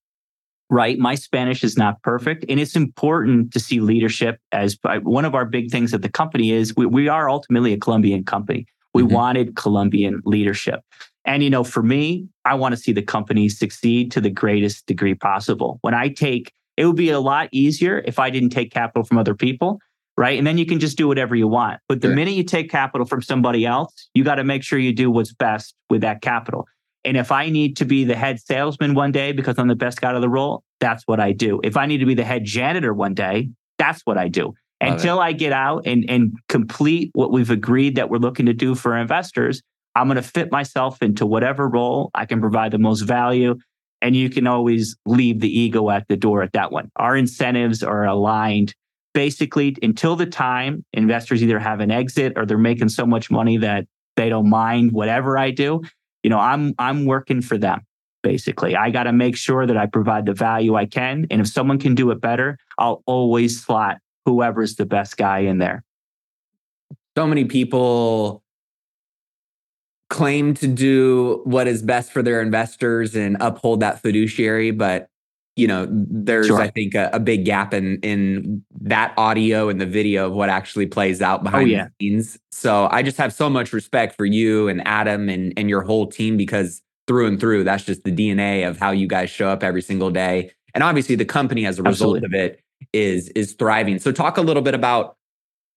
right? 0.71 0.99
My 0.99 1.15
Spanish 1.15 1.63
is 1.63 1.77
not 1.77 2.03
perfect. 2.03 2.45
And 2.49 2.59
it's 2.59 2.77
important 2.77 3.53
to 3.53 3.61
see 3.61 3.81
leadership 3.81 4.41
as 4.53 4.79
one 5.03 5.25
of 5.25 5.35
our 5.35 5.45
big 5.45 5.71
things 5.71 5.93
at 5.95 6.03
the 6.03 6.09
company 6.09 6.53
is 6.53 6.75
we, 6.77 6.87
we 6.87 7.09
are 7.09 7.29
ultimately 7.29 7.73
a 7.73 7.79
Colombian 7.79 8.25
company. 8.25 8.67
We 8.93 9.03
mm-hmm. 9.03 9.15
wanted 9.15 9.57
Colombian 9.57 10.23
leadership. 10.25 10.81
And, 11.25 11.43
you 11.43 11.51
know, 11.51 11.65
for 11.65 11.83
me, 11.83 12.29
I 12.45 12.55
want 12.55 12.75
to 12.75 12.81
see 12.81 12.93
the 12.93 13.03
company 13.03 13.49
succeed 13.49 14.11
to 14.13 14.21
the 14.21 14.31
greatest 14.31 14.87
degree 14.87 15.15
possible. 15.15 15.79
When 15.81 15.95
I 15.95 16.09
take, 16.09 16.53
it 16.77 16.87
would 16.87 16.97
be 16.97 17.11
a 17.11 17.21
lot 17.21 17.49
easier 17.53 18.03
if 18.05 18.19
I 18.19 18.31
didn't 18.31 18.51
take 18.51 18.73
capital 18.73 19.05
from 19.05 19.17
other 19.17 19.35
people, 19.35 19.79
right? 20.17 20.37
And 20.37 20.47
then 20.47 20.59
you 20.59 20.67
can 20.67 20.81
just 20.81 20.97
do 20.97 21.09
whatever 21.09 21.35
you 21.35 21.49
want. 21.49 21.81
But 21.89 22.03
the 22.03 22.09
minute 22.09 22.35
you 22.35 22.45
take 22.45 22.71
capital 22.71 23.07
from 23.07 23.23
somebody 23.23 23.65
else, 23.65 24.09
you 24.15 24.23
got 24.23 24.37
to 24.37 24.45
make 24.45 24.63
sure 24.63 24.79
you 24.79 24.93
do 24.93 25.11
what's 25.11 25.33
best 25.33 25.75
with 25.89 26.03
that 26.03 26.21
capital. 26.21 26.67
And 27.05 27.17
if 27.17 27.31
I 27.31 27.51
need 27.51 27.77
to 27.77 27.85
be 27.85 28.05
the 28.05 28.17
head 28.17 28.41
salesman 28.41 28.95
one 28.95 29.13
day 29.13 29.33
because 29.33 29.59
I'm 29.59 29.69
the 29.69 29.75
best 29.75 30.01
guy 30.01 30.13
of 30.13 30.23
the 30.23 30.29
role, 30.29 30.63
that's 30.81 31.03
what 31.07 31.21
I 31.21 31.33
do. 31.33 31.61
If 31.63 31.77
I 31.77 31.87
need 31.87 31.99
to 31.99 32.07
be 32.07 32.15
the 32.15 32.25
head 32.25 32.45
janitor 32.45 32.95
one 32.95 33.15
day, 33.15 33.51
that's 33.79 34.03
what 34.05 34.17
I 34.17 34.29
do. 34.29 34.55
Love 34.83 34.95
Until 34.95 35.21
it. 35.21 35.25
I 35.25 35.33
get 35.33 35.53
out 35.53 35.87
and, 35.87 36.05
and 36.09 36.33
complete 36.49 37.11
what 37.15 37.31
we've 37.31 37.51
agreed 37.51 37.97
that 37.97 38.09
we're 38.09 38.19
looking 38.19 38.47
to 38.47 38.55
do 38.55 38.75
for 38.75 38.97
investors, 38.97 39.61
I'm 39.95 40.09
going 40.09 40.17
to 40.17 40.23
fit 40.23 40.51
myself 40.51 41.03
into 41.03 41.27
whatever 41.27 41.69
role 41.69 42.11
I 42.15 42.27
can 42.27 42.41
provide 42.41 42.73
the 42.73 42.79
most 42.79 43.03
value. 43.03 43.57
And 44.03 44.17
you 44.17 44.29
can 44.29 44.47
always 44.47 44.97
leave 45.07 45.41
the 45.41 45.49
ego 45.49 45.89
at 45.91 46.09
the 46.09 46.17
door 46.17 46.43
at 46.43 46.53
that 46.53 46.73
one. 46.73 46.91
Our 46.97 47.17
incentives 47.17 47.83
are 47.83 48.05
aligned 48.05 48.75
basically 49.15 49.77
until 49.83 50.17
the 50.17 50.27
time 50.27 50.85
investors 50.93 51.43
either 51.43 51.59
have 51.59 51.81
an 51.81 51.91
exit 51.91 52.35
or 52.37 52.45
they're 52.45 52.59
making 52.59 52.89
so 52.89 53.07
much 53.07 53.31
money 53.31 53.57
that 53.59 53.87
they 54.17 54.29
don't 54.29 54.51
mind 54.51 54.93
whatever 54.93 55.39
I 55.39 55.51
do 55.53 55.83
you 56.25 56.31
know, 56.31 56.41
I'm 56.41 56.75
I'm 56.81 57.05
working 57.05 57.41
for 57.41 57.57
them 57.57 57.87
basically. 58.25 58.75
I 58.75 58.91
got 58.91 59.03
to 59.03 59.13
make 59.13 59.37
sure 59.37 59.67
that 59.67 59.77
I 59.77 59.85
provide 59.85 60.25
the 60.25 60.33
value 60.33 60.75
I 60.75 60.87
can 60.87 61.27
and 61.31 61.43
if 61.43 61.47
someone 61.47 61.79
can 61.79 61.95
do 61.95 62.11
it 62.11 62.21
better, 62.21 62.59
I'll 62.79 63.03
always 63.07 63.63
slot 63.63 63.99
whoever's 64.25 64.77
the 64.77 64.87
best 64.87 65.19
guy 65.19 65.41
in 65.41 65.59
there. 65.59 65.85
So 67.17 67.27
many 67.27 67.45
people 67.45 68.43
claim 70.09 70.55
to 70.55 70.67
do 70.67 71.43
what 71.45 71.69
is 71.69 71.83
best 71.83 72.13
for 72.13 72.23
their 72.23 72.41
investors 72.41 73.15
and 73.15 73.37
uphold 73.41 73.81
that 73.81 74.01
fiduciary, 74.01 74.71
but 74.71 75.09
you 75.57 75.69
know, 75.69 75.87
there's 75.91 76.49
sure. 76.49 76.61
I 76.61 76.69
think 76.69 76.95
a, 76.95 77.11
a, 77.13 77.21
big 77.21 77.45
gap 77.45 77.73
in 77.73 78.01
in 78.01 78.65
that 78.81 79.15
audio 79.17 79.69
and 79.69 79.81
the 79.81 79.87
video 79.87 80.27
of 80.27 80.33
what 80.33 80.49
actually 80.49 80.87
plays 80.87 81.23
out 81.23 81.41
oh, 81.41 81.45
behind 81.45 81.69
oh, 81.69 81.73
yeah. 81.73 81.89
the 81.99 82.11
scenes. 82.11 82.39
So 82.51 82.89
I 82.91 83.03
just 83.03 83.17
have 83.19 83.33
so 83.33 83.49
much 83.49 83.73
respect 83.73 84.17
for 84.17 84.25
you 84.25 84.69
and 84.69 84.87
Adam 84.87 85.29
and 85.29 85.53
and 85.57 85.69
your 85.69 85.83
whole 85.83 86.09
team 86.09 86.37
because 86.37 86.83
through 87.07 87.27
and 87.27 87.39
through, 87.39 87.65
that's 87.65 87.85
just 87.85 88.03
the 88.05 88.11
DNA 88.11 88.67
of 88.69 88.79
how 88.79 88.91
you 88.91 89.07
guys 89.07 89.31
show 89.31 89.49
up 89.49 89.63
every 89.63 89.83
single 89.83 90.11
day. 90.11 90.51
And 90.75 90.83
obviously 90.83 91.15
the 91.15 91.25
company 91.25 91.67
as 91.67 91.79
a 91.79 91.83
result 91.83 92.17
Absolutely. 92.17 92.47
of 92.47 92.53
it 92.53 92.61
is 92.93 93.29
is 93.31 93.53
thriving. 93.53 93.99
So 93.99 94.11
talk 94.11 94.37
a 94.37 94.43
little 94.43 94.63
bit 94.63 94.75
about 94.75 95.17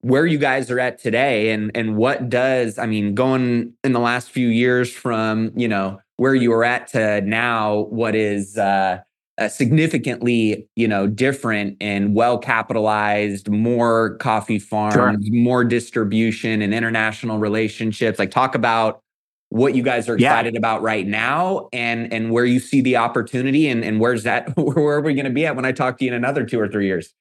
where 0.02 0.26
you 0.26 0.38
guys 0.38 0.72
are 0.72 0.80
at 0.80 1.00
today 1.00 1.52
and 1.52 1.72
and 1.76 1.98
what 1.98 2.30
does 2.30 2.80
I 2.80 2.88
mean 2.88 3.14
going 3.14 3.74
in 3.84 3.94
the 3.94 4.00
last 4.00 4.32
few 4.32 4.48
years 4.48 4.92
from, 4.92 5.52
you 5.56 5.68
know, 5.68 6.00
where 6.16 6.34
you 6.34 6.50
were 6.50 6.64
at 6.64 6.88
to 6.90 7.22
now 7.22 7.82
what 7.90 8.16
is 8.16 8.58
uh 8.58 9.02
uh, 9.38 9.48
significantly, 9.48 10.68
you 10.76 10.88
know, 10.88 11.08
different 11.08 11.78
and 11.80 12.16
well 12.16 12.38
capitalized, 12.38 13.50
more 13.50 14.16
coffee 14.18 14.60
farms, 14.60 15.26
sure. 15.26 15.36
more 15.36 15.64
distribution 15.64 16.62
and 16.62 16.74
international 16.74 17.38
relationships. 17.38 18.18
Like 18.18 18.32
talk 18.32 18.56
about 18.56 19.02
what 19.50 19.76
you 19.76 19.84
guys 19.84 20.10
are 20.10 20.16
excited 20.16 20.54
yeah. 20.54 20.58
about 20.58 20.82
right 20.82 21.08
now 21.08 21.70
and 21.72 22.12
and 22.12 22.32
where 22.32 22.46
you 22.46 22.60
see 22.60 22.82
the 22.82 22.98
opportunity 22.98 23.70
and, 23.70 23.84
and 23.84 24.00
where's 24.00 24.24
that 24.24 24.50
where 24.58 24.96
are 24.96 25.02
we 25.02 25.14
going 25.14 25.26
to 25.26 25.32
be 25.32 25.46
at 25.46 25.56
when 25.56 25.66
I 25.66 25.72
talk 25.72 25.98
to 26.00 26.06
you 26.06 26.12
in 26.12 26.16
another 26.16 26.46
two 26.46 26.60
or 26.60 26.68
three 26.68 26.88
years? 26.88 27.14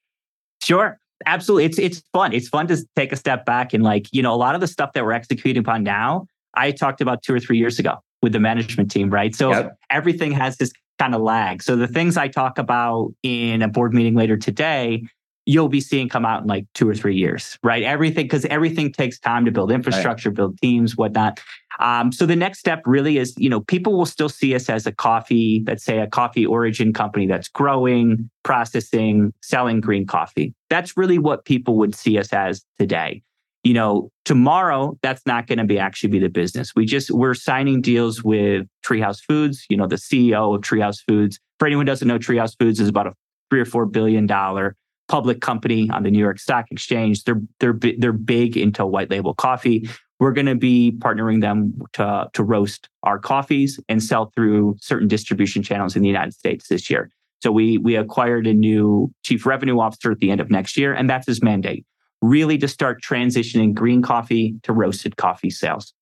Sure. 0.61 0.99
Absolutely. 1.25 1.65
It's 1.65 1.79
it's 1.79 2.03
fun. 2.13 2.33
It's 2.33 2.49
fun 2.49 2.67
to 2.67 2.77
take 2.95 3.11
a 3.11 3.15
step 3.15 3.45
back 3.45 3.73
and 3.73 3.83
like, 3.83 4.07
you 4.11 4.21
know, 4.21 4.33
a 4.33 4.37
lot 4.37 4.55
of 4.55 4.61
the 4.61 4.67
stuff 4.67 4.93
that 4.93 5.03
we're 5.05 5.13
executing 5.13 5.61
upon 5.61 5.83
now, 5.83 6.27
I 6.55 6.71
talked 6.71 7.01
about 7.01 7.23
two 7.23 7.33
or 7.33 7.39
three 7.39 7.57
years 7.57 7.79
ago 7.79 7.99
with 8.21 8.33
the 8.33 8.39
management 8.39 8.91
team, 8.91 9.09
right? 9.09 9.33
So 9.33 9.51
yep. 9.51 9.77
everything 9.89 10.31
has 10.31 10.57
this 10.57 10.71
kind 10.99 11.15
of 11.15 11.21
lag. 11.21 11.61
So 11.63 11.75
the 11.75 11.87
things 11.87 12.17
I 12.17 12.27
talk 12.27 12.57
about 12.57 13.13
in 13.23 13.61
a 13.61 13.67
board 13.67 13.93
meeting 13.93 14.15
later 14.15 14.37
today, 14.37 15.03
you'll 15.45 15.69
be 15.69 15.79
seeing 15.79 16.09
come 16.09 16.25
out 16.25 16.41
in 16.41 16.47
like 16.47 16.65
two 16.73 16.89
or 16.89 16.93
three 16.93 17.15
years, 17.15 17.57
right? 17.63 17.83
Everything, 17.83 18.25
because 18.25 18.45
everything 18.45 18.91
takes 18.91 19.17
time 19.17 19.45
to 19.45 19.51
build 19.51 19.71
infrastructure, 19.71 20.29
right. 20.29 20.35
build 20.35 20.59
teams, 20.59 20.97
whatnot. 20.97 21.39
Um, 21.79 22.11
so 22.11 22.25
the 22.25 22.35
next 22.35 22.59
step 22.59 22.81
really 22.85 23.17
is, 23.17 23.33
you 23.37 23.49
know, 23.49 23.61
people 23.61 23.95
will 23.97 24.05
still 24.05 24.29
see 24.29 24.55
us 24.55 24.69
as 24.69 24.85
a 24.85 24.91
coffee, 24.91 25.63
let's 25.65 25.85
say 25.85 25.99
a 25.99 26.07
coffee 26.07 26.45
origin 26.45 26.91
company 26.91 27.27
that's 27.27 27.47
growing, 27.47 28.29
processing, 28.43 29.33
selling 29.41 29.79
green 29.79 30.05
coffee. 30.05 30.53
That's 30.69 30.97
really 30.97 31.19
what 31.19 31.45
people 31.45 31.77
would 31.77 31.95
see 31.95 32.17
us 32.17 32.33
as 32.33 32.65
today 32.79 33.21
you 33.67 33.73
know, 33.73 34.09
tomorrow 34.23 34.97
that's 35.01 35.21
not 35.25 35.45
going 35.45 35.57
to 35.57 35.65
be 35.65 35.77
actually 35.77 36.09
be 36.09 36.19
the 36.19 36.29
business. 36.29 36.71
We 36.73 36.85
just 36.85 37.11
we're 37.11 37.33
signing 37.33 37.81
deals 37.81 38.23
with 38.23 38.65
Treehouse 38.85 39.19
Foods. 39.21 39.65
You 39.69 39.75
know, 39.75 39.87
the 39.87 39.97
CEO 39.97 40.55
of 40.55 40.61
Treehouse 40.61 40.99
Foods. 41.05 41.37
For 41.59 41.67
anyone 41.67 41.85
who 41.85 41.91
doesn't 41.91 42.07
know, 42.07 42.17
Treehouse 42.17 42.55
Foods 42.57 42.79
is 42.79 42.87
about 42.87 43.07
a 43.07 43.13
three 43.49 43.59
or 43.59 43.65
four 43.65 43.85
billion 43.85 44.25
dollar 44.25 44.77
public 45.09 45.41
company 45.41 45.89
on 45.89 46.03
the 46.03 46.11
New 46.11 46.19
York 46.19 46.39
Stock 46.39 46.67
Exchange. 46.71 47.25
They're 47.25 47.41
they're 47.59 47.77
they're 47.97 48.13
big 48.13 48.55
into 48.55 48.85
white 48.85 49.11
label 49.11 49.33
coffee. 49.33 49.89
We're 50.21 50.31
going 50.31 50.47
to 50.47 50.55
be 50.55 50.93
partnering 50.97 51.41
them 51.41 51.73
to 51.93 52.29
to 52.31 52.43
roast 52.45 52.87
our 53.03 53.19
coffees 53.19 53.81
and 53.89 54.01
sell 54.01 54.31
through 54.33 54.77
certain 54.79 55.09
distribution 55.09 55.61
channels 55.61 55.93
in 55.93 56.03
the 56.03 56.07
United 56.07 56.35
States 56.35 56.69
this 56.69 56.89
year. 56.89 57.11
So 57.43 57.51
we 57.51 57.77
we 57.79 57.97
acquired 57.97 58.47
a 58.47 58.53
new 58.53 59.11
chief 59.23 59.45
revenue 59.45 59.81
officer 59.81 60.09
at 60.09 60.19
the 60.19 60.31
end 60.31 60.39
of 60.39 60.49
next 60.49 60.77
year, 60.77 60.93
and 60.93 61.09
that's 61.09 61.27
his 61.27 61.43
mandate 61.43 61.85
really 62.21 62.57
to 62.57 62.67
start 62.67 63.01
transitioning 63.01 63.73
green 63.73 64.01
coffee 64.01 64.55
to 64.63 64.73
roasted 64.73 65.17
coffee 65.17 65.49
sales. 65.49 65.93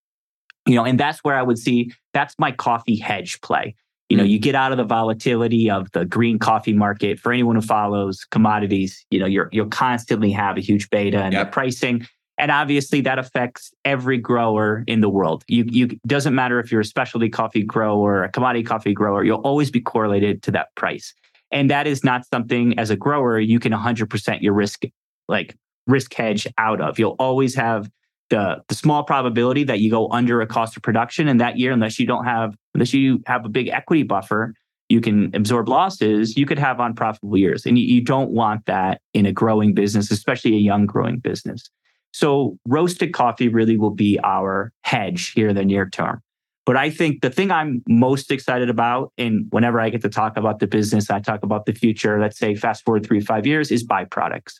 You 0.65 0.75
know, 0.75 0.85
and 0.85 0.99
that's 0.99 1.19
where 1.19 1.35
I 1.35 1.43
would 1.43 1.59
see 1.59 1.91
that's 2.13 2.35
my 2.39 2.51
coffee 2.51 2.95
hedge 2.95 3.39
play. 3.41 3.75
You 4.09 4.17
know, 4.17 4.23
mm. 4.23 4.29
you 4.29 4.39
get 4.39 4.55
out 4.55 4.71
of 4.71 4.77
the 4.77 4.83
volatility 4.83 5.69
of 5.69 5.91
the 5.91 6.05
green 6.05 6.39
coffee 6.39 6.73
market. 6.73 7.19
For 7.19 7.31
anyone 7.31 7.55
who 7.55 7.61
follows 7.61 8.25
commodities, 8.29 9.05
you 9.09 9.19
know, 9.19 9.25
you're 9.25 9.49
you'll 9.51 9.67
constantly 9.67 10.31
have 10.31 10.57
a 10.57 10.61
huge 10.61 10.89
beta 10.89 11.23
in 11.25 11.33
yep. 11.33 11.47
the 11.47 11.51
pricing. 11.51 12.07
And 12.37 12.51
obviously 12.51 13.01
that 13.01 13.17
affects 13.17 13.71
every 13.85 14.17
grower 14.17 14.83
in 14.87 15.01
the 15.01 15.09
world. 15.09 15.43
You 15.47 15.65
you 15.67 15.99
doesn't 16.05 16.35
matter 16.35 16.59
if 16.59 16.71
you're 16.71 16.81
a 16.81 16.85
specialty 16.85 17.29
coffee 17.29 17.63
grower, 17.63 18.23
a 18.23 18.29
commodity 18.29 18.63
coffee 18.63 18.93
grower, 18.93 19.23
you'll 19.23 19.41
always 19.41 19.71
be 19.71 19.81
correlated 19.81 20.43
to 20.43 20.51
that 20.51 20.73
price. 20.75 21.13
And 21.51 21.69
that 21.69 21.87
is 21.87 22.03
not 22.03 22.25
something 22.25 22.77
as 22.77 22.89
a 22.89 22.95
grower 22.97 23.39
you 23.39 23.59
can 23.59 23.71
100% 23.71 24.41
your 24.41 24.53
risk 24.53 24.83
like 25.27 25.55
risk 25.87 26.13
hedge 26.13 26.47
out 26.57 26.81
of. 26.81 26.99
You'll 26.99 27.15
always 27.19 27.55
have 27.55 27.89
the 28.29 28.63
the 28.67 28.75
small 28.75 29.03
probability 29.03 29.63
that 29.65 29.79
you 29.79 29.91
go 29.91 30.09
under 30.09 30.41
a 30.41 30.47
cost 30.47 30.75
of 30.75 30.83
production 30.83 31.27
in 31.27 31.37
that 31.37 31.57
year, 31.57 31.71
unless 31.71 31.99
you 31.99 32.07
don't 32.07 32.25
have 32.25 32.55
unless 32.73 32.93
you 32.93 33.21
have 33.27 33.45
a 33.45 33.49
big 33.49 33.67
equity 33.67 34.03
buffer, 34.03 34.53
you 34.89 35.01
can 35.01 35.35
absorb 35.35 35.69
losses. 35.69 36.35
You 36.37 36.45
could 36.45 36.59
have 36.59 36.79
unprofitable 36.79 37.37
years, 37.37 37.65
and 37.65 37.77
you, 37.77 37.85
you 37.85 38.01
don't 38.01 38.31
want 38.31 38.65
that 38.65 39.01
in 39.13 39.25
a 39.25 39.31
growing 39.31 39.73
business, 39.73 40.11
especially 40.11 40.55
a 40.55 40.59
young 40.59 40.85
growing 40.85 41.19
business. 41.19 41.69
So 42.13 42.57
roasted 42.67 43.13
coffee 43.13 43.49
really 43.49 43.77
will 43.77 43.91
be 43.91 44.19
our 44.23 44.71
hedge 44.83 45.31
here 45.31 45.49
in 45.49 45.55
the 45.55 45.65
near 45.65 45.89
term. 45.89 46.21
But 46.65 46.77
I 46.77 46.89
think 46.89 47.21
the 47.21 47.29
thing 47.29 47.51
I'm 47.51 47.83
most 47.87 48.31
excited 48.31 48.69
about, 48.69 49.11
and 49.19 49.45
whenever 49.51 49.79
I 49.79 49.89
get 49.89 50.01
to 50.01 50.09
talk 50.09 50.35
about 50.35 50.59
the 50.59 50.65
business, 50.65 51.11
I 51.11 51.19
talk 51.19 51.43
about 51.43 51.67
the 51.67 51.73
future, 51.73 52.19
let's 52.19 52.39
say 52.39 52.55
fast 52.55 52.83
forward 52.85 53.05
three, 53.05 53.19
five 53.19 53.45
years, 53.45 53.69
is 53.69 53.85
byproducts 53.85 54.59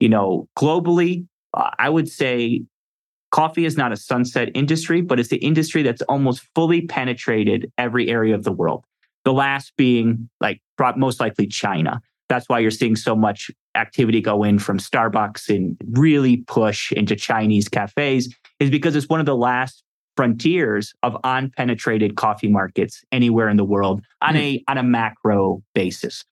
you 0.00 0.08
know, 0.08 0.48
globally, 0.58 1.26
uh, 1.54 1.70
I 1.78 1.88
would 1.88 2.08
say 2.08 2.62
coffee 3.30 3.64
is 3.64 3.76
not 3.76 3.92
a 3.92 3.96
sunset 3.96 4.50
industry, 4.54 5.00
but 5.00 5.18
it's 5.18 5.28
the 5.28 5.38
industry 5.38 5.82
that's 5.82 6.02
almost 6.02 6.46
fully 6.54 6.82
penetrated 6.82 7.70
every 7.78 8.08
area 8.08 8.34
of 8.34 8.44
the 8.44 8.52
world. 8.52 8.84
The 9.24 9.32
last 9.32 9.72
being 9.76 10.28
like 10.40 10.60
most 10.96 11.20
likely 11.20 11.46
China. 11.46 12.00
That's 12.28 12.48
why 12.48 12.58
you're 12.58 12.70
seeing 12.70 12.96
so 12.96 13.14
much 13.14 13.50
activity 13.74 14.20
go 14.20 14.44
in 14.44 14.58
from 14.58 14.78
Starbucks 14.78 15.54
and 15.54 15.76
really 15.90 16.38
push 16.46 16.92
into 16.92 17.16
Chinese 17.16 17.68
cafes, 17.68 18.34
is 18.60 18.70
because 18.70 18.96
it's 18.96 19.08
one 19.08 19.20
of 19.20 19.26
the 19.26 19.36
last 19.36 19.82
frontiers 20.16 20.94
of 21.02 21.14
unpenetrated 21.24 22.16
coffee 22.16 22.48
markets 22.48 23.02
anywhere 23.10 23.48
in 23.48 23.56
the 23.56 23.64
world 23.64 24.00
on 24.22 24.34
mm. 24.34 24.38
a 24.38 24.64
on 24.68 24.78
a 24.78 24.82
macro 24.82 25.62
basis. 25.74 26.24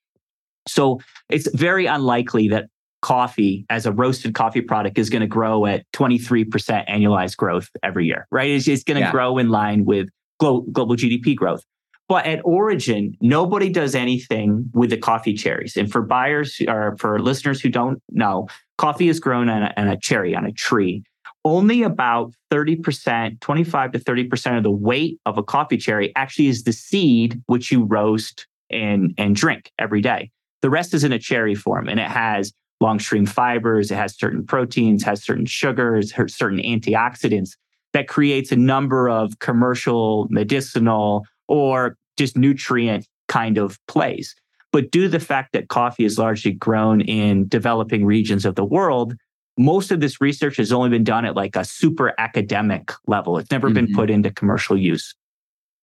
So 0.68 1.00
it's 1.28 1.48
very 1.54 1.86
unlikely 1.86 2.48
that 2.48 2.66
coffee 3.02 3.66
as 3.68 3.84
a 3.84 3.92
roasted 3.92 4.34
coffee 4.34 4.62
product 4.62 4.96
is 4.96 5.10
going 5.10 5.20
to 5.20 5.26
grow 5.26 5.66
at 5.66 5.84
23% 5.92 6.88
annualized 6.88 7.36
growth 7.36 7.68
every 7.82 8.06
year, 8.06 8.26
right? 8.30 8.50
It's, 8.50 8.66
it's 8.66 8.84
going 8.84 8.98
to 8.98 9.06
yeah. 9.06 9.10
grow 9.10 9.38
in 9.38 9.50
line 9.50 9.84
with 9.84 10.08
global, 10.40 10.62
global 10.72 10.96
GDP 10.96 11.36
growth. 11.36 11.62
But 12.08 12.26
at 12.26 12.40
origin, 12.44 13.16
nobody 13.20 13.70
does 13.70 13.94
anything 13.94 14.70
with 14.74 14.90
the 14.90 14.96
coffee 14.96 15.34
cherries. 15.34 15.76
And 15.76 15.90
for 15.90 16.02
buyers 16.02 16.60
or 16.66 16.96
for 16.98 17.18
listeners 17.18 17.60
who 17.60 17.68
don't 17.68 18.02
know, 18.10 18.48
coffee 18.78 19.08
is 19.08 19.20
grown 19.20 19.48
on 19.48 19.62
a, 19.62 19.74
on 19.76 19.88
a 19.88 19.96
cherry, 19.96 20.34
on 20.34 20.44
a 20.44 20.52
tree. 20.52 21.02
Only 21.44 21.82
about 21.82 22.34
30%, 22.52 23.40
25 23.40 23.92
to 23.92 23.98
30% 23.98 24.56
of 24.56 24.62
the 24.62 24.70
weight 24.70 25.18
of 25.26 25.38
a 25.38 25.42
coffee 25.42 25.76
cherry 25.76 26.12
actually 26.14 26.48
is 26.48 26.62
the 26.64 26.72
seed 26.72 27.40
which 27.46 27.72
you 27.72 27.84
roast 27.84 28.46
and, 28.70 29.14
and 29.18 29.34
drink 29.34 29.72
every 29.78 30.00
day. 30.00 30.30
The 30.60 30.70
rest 30.70 30.94
is 30.94 31.02
in 31.02 31.12
a 31.12 31.18
cherry 31.18 31.54
form 31.56 31.88
and 31.88 31.98
it 31.98 32.08
has 32.08 32.52
long 32.82 32.98
stream 32.98 33.24
fibers, 33.24 33.90
it 33.90 33.96
has 33.96 34.14
certain 34.16 34.44
proteins, 34.44 35.02
has 35.04 35.22
certain 35.22 35.46
sugars, 35.46 36.12
certain 36.26 36.58
antioxidants 36.58 37.56
that 37.92 38.08
creates 38.08 38.52
a 38.52 38.56
number 38.56 39.08
of 39.08 39.38
commercial, 39.38 40.26
medicinal, 40.30 41.24
or 41.48 41.96
just 42.18 42.36
nutrient 42.36 43.06
kind 43.28 43.56
of 43.56 43.78
plays. 43.86 44.34
But 44.72 44.90
due 44.90 45.02
to 45.02 45.08
the 45.08 45.20
fact 45.20 45.52
that 45.52 45.68
coffee 45.68 46.04
is 46.04 46.18
largely 46.18 46.52
grown 46.52 47.00
in 47.02 47.46
developing 47.48 48.04
regions 48.04 48.44
of 48.44 48.54
the 48.54 48.64
world, 48.64 49.14
most 49.58 49.90
of 49.90 50.00
this 50.00 50.20
research 50.20 50.56
has 50.56 50.72
only 50.72 50.88
been 50.90 51.04
done 51.04 51.24
at 51.24 51.36
like 51.36 51.56
a 51.56 51.64
super 51.64 52.14
academic 52.18 52.90
level. 53.06 53.38
It's 53.38 53.50
never 53.50 53.68
mm-hmm. 53.68 53.86
been 53.86 53.94
put 53.94 54.10
into 54.10 54.30
commercial 54.30 54.78
use. 54.78 55.14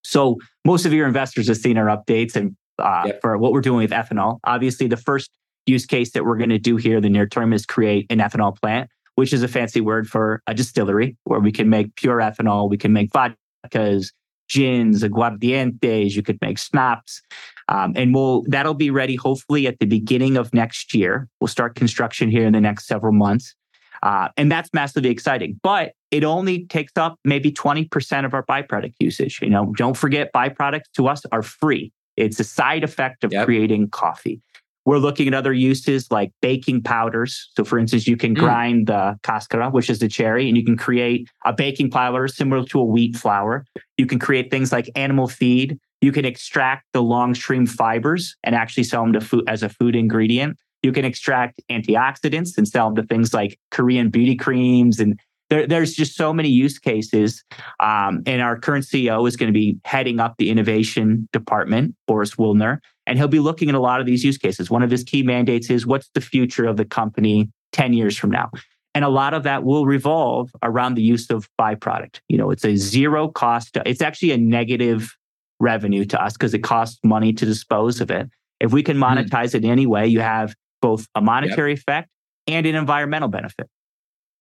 So 0.03 0.37
most 0.65 0.85
of 0.85 0.93
your 0.93 1.07
investors 1.07 1.47
have 1.47 1.57
seen 1.57 1.77
our 1.77 1.85
updates 1.85 2.35
and 2.35 2.55
uh, 2.79 3.03
yep. 3.05 3.21
for 3.21 3.37
what 3.37 3.51
we're 3.51 3.61
doing 3.61 3.79
with 3.79 3.91
ethanol. 3.91 4.39
Obviously, 4.43 4.87
the 4.87 4.97
first 4.97 5.29
use 5.65 5.85
case 5.85 6.11
that 6.11 6.25
we're 6.25 6.37
going 6.37 6.49
to 6.49 6.59
do 6.59 6.77
here 6.77 6.97
in 6.97 7.03
the 7.03 7.09
near 7.09 7.27
term 7.27 7.53
is 7.53 7.65
create 7.65 8.07
an 8.09 8.19
ethanol 8.19 8.59
plant, 8.59 8.89
which 9.15 9.33
is 9.33 9.43
a 9.43 9.47
fancy 9.47 9.81
word 9.81 10.07
for 10.07 10.41
a 10.47 10.53
distillery 10.53 11.17
where 11.23 11.39
we 11.39 11.51
can 11.51 11.69
make 11.69 11.95
pure 11.95 12.17
ethanol. 12.17 12.69
We 12.69 12.77
can 12.77 12.93
make 12.93 13.11
vodkas, 13.11 14.11
gins, 14.49 15.03
aguardientes. 15.03 16.15
You 16.15 16.23
could 16.23 16.39
make 16.41 16.57
schnapps. 16.57 17.21
Um, 17.67 17.93
and 17.95 18.13
we'll 18.13 18.43
that'll 18.47 18.73
be 18.73 18.89
ready 18.89 19.15
hopefully 19.15 19.67
at 19.67 19.79
the 19.79 19.85
beginning 19.85 20.37
of 20.37 20.53
next 20.53 20.93
year. 20.93 21.27
We'll 21.39 21.47
start 21.47 21.75
construction 21.75 22.29
here 22.29 22.45
in 22.45 22.53
the 22.53 22.61
next 22.61 22.87
several 22.87 23.13
months. 23.13 23.55
Uh, 24.01 24.29
and 24.37 24.51
that's 24.51 24.69
massively 24.73 25.09
exciting. 25.09 25.59
But 25.61 25.93
it 26.09 26.23
only 26.23 26.65
takes 26.65 26.93
up 26.95 27.17
maybe 27.25 27.51
20% 27.51 28.25
of 28.25 28.33
our 28.33 28.45
byproduct 28.45 28.93
usage. 28.99 29.39
You 29.41 29.49
know, 29.49 29.73
don't 29.77 29.97
forget 29.97 30.31
byproducts 30.33 30.91
to 30.95 31.07
us 31.07 31.23
are 31.31 31.43
free. 31.43 31.91
It's 32.15 32.39
a 32.39 32.43
side 32.43 32.83
effect 32.83 33.23
of 33.23 33.31
yep. 33.31 33.45
creating 33.45 33.89
coffee. 33.89 34.41
We're 34.89 34.97
looking 34.97 35.27
at 35.27 35.35
other 35.35 35.53
uses 35.53 36.09
like 36.09 36.31
baking 36.41 36.81
powders. 36.81 37.51
So, 37.55 37.63
for 37.63 37.77
instance, 37.77 38.07
you 38.07 38.17
can 38.17 38.33
mm. 38.33 38.39
grind 38.39 38.87
the 38.87 39.19
cascara, 39.21 39.69
which 39.69 39.87
is 39.87 39.99
the 39.99 40.07
cherry, 40.07 40.47
and 40.47 40.57
you 40.57 40.65
can 40.65 40.77
create 40.77 41.29
a 41.45 41.53
baking 41.53 41.91
powder 41.91 42.27
similar 42.27 42.65
to 42.65 42.79
a 42.79 42.83
wheat 42.83 43.15
flour. 43.15 43.67
You 43.99 44.07
can 44.07 44.17
create 44.17 44.49
things 44.49 44.71
like 44.71 44.89
animal 44.95 45.27
feed. 45.27 45.77
You 46.01 46.11
can 46.11 46.25
extract 46.25 46.87
the 46.93 47.03
long 47.03 47.35
stream 47.35 47.67
fibers 47.67 48.35
and 48.43 48.55
actually 48.55 48.85
sell 48.85 49.03
them 49.03 49.13
to 49.13 49.21
food 49.21 49.43
as 49.47 49.61
a 49.61 49.69
food 49.69 49.95
ingredient. 49.95 50.57
You 50.81 50.91
can 50.91 51.05
extract 51.05 51.61
antioxidants 51.69 52.57
and 52.57 52.67
sell 52.67 52.87
them 52.87 52.95
to 52.95 53.03
things 53.03 53.31
like 53.31 53.59
Korean 53.69 54.09
beauty 54.09 54.35
creams. 54.35 54.99
And 54.99 55.19
there, 55.49 55.67
there's 55.67 55.93
just 55.93 56.15
so 56.15 56.33
many 56.33 56.49
use 56.49 56.79
cases. 56.79 57.43
Um, 57.79 58.21
and 58.25 58.41
our 58.41 58.57
current 58.59 58.85
CEO 58.85 59.27
is 59.27 59.35
going 59.35 59.51
to 59.51 59.57
be 59.57 59.77
heading 59.85 60.19
up 60.19 60.35
the 60.37 60.49
innovation 60.49 61.27
department, 61.33 61.95
Boris 62.07 62.35
Wilner, 62.35 62.79
and 63.05 63.17
he'll 63.17 63.27
be 63.27 63.39
looking 63.39 63.69
at 63.69 63.75
a 63.75 63.79
lot 63.79 63.99
of 63.99 64.05
these 64.05 64.23
use 64.23 64.37
cases. 64.37 64.69
One 64.69 64.83
of 64.83 64.91
his 64.91 65.03
key 65.03 65.23
mandates 65.23 65.69
is 65.69 65.85
what's 65.85 66.09
the 66.13 66.21
future 66.21 66.65
of 66.65 66.77
the 66.77 66.85
company 66.85 67.49
10 67.73 67.93
years 67.93 68.17
from 68.17 68.29
now? 68.29 68.51
And 68.95 69.05
a 69.05 69.09
lot 69.09 69.33
of 69.33 69.43
that 69.43 69.63
will 69.63 69.85
revolve 69.85 70.51
around 70.63 70.95
the 70.95 71.01
use 71.01 71.29
of 71.29 71.47
byproduct. 71.59 72.19
You 72.27 72.37
know, 72.37 72.51
it's 72.51 72.65
a 72.65 72.75
zero 72.75 73.27
cost, 73.27 73.77
it's 73.85 74.01
actually 74.01 74.31
a 74.31 74.37
negative 74.37 75.15
revenue 75.59 76.05
to 76.05 76.21
us 76.21 76.33
because 76.33 76.53
it 76.53 76.63
costs 76.63 76.99
money 77.03 77.33
to 77.33 77.45
dispose 77.45 78.01
of 78.01 78.09
it. 78.09 78.29
If 78.59 78.71
we 78.73 78.83
can 78.83 78.97
hmm. 78.97 79.03
monetize 79.03 79.51
mm. 79.51 79.55
it 79.55 79.65
anyway, 79.65 80.07
you 80.07 80.19
have 80.19 80.55
both 80.81 81.07
a 81.15 81.21
monetary 81.21 81.71
yep. 81.71 81.79
effect 81.79 82.09
and 82.47 82.65
an 82.65 82.75
environmental 82.75 83.29
benefit. 83.29 83.69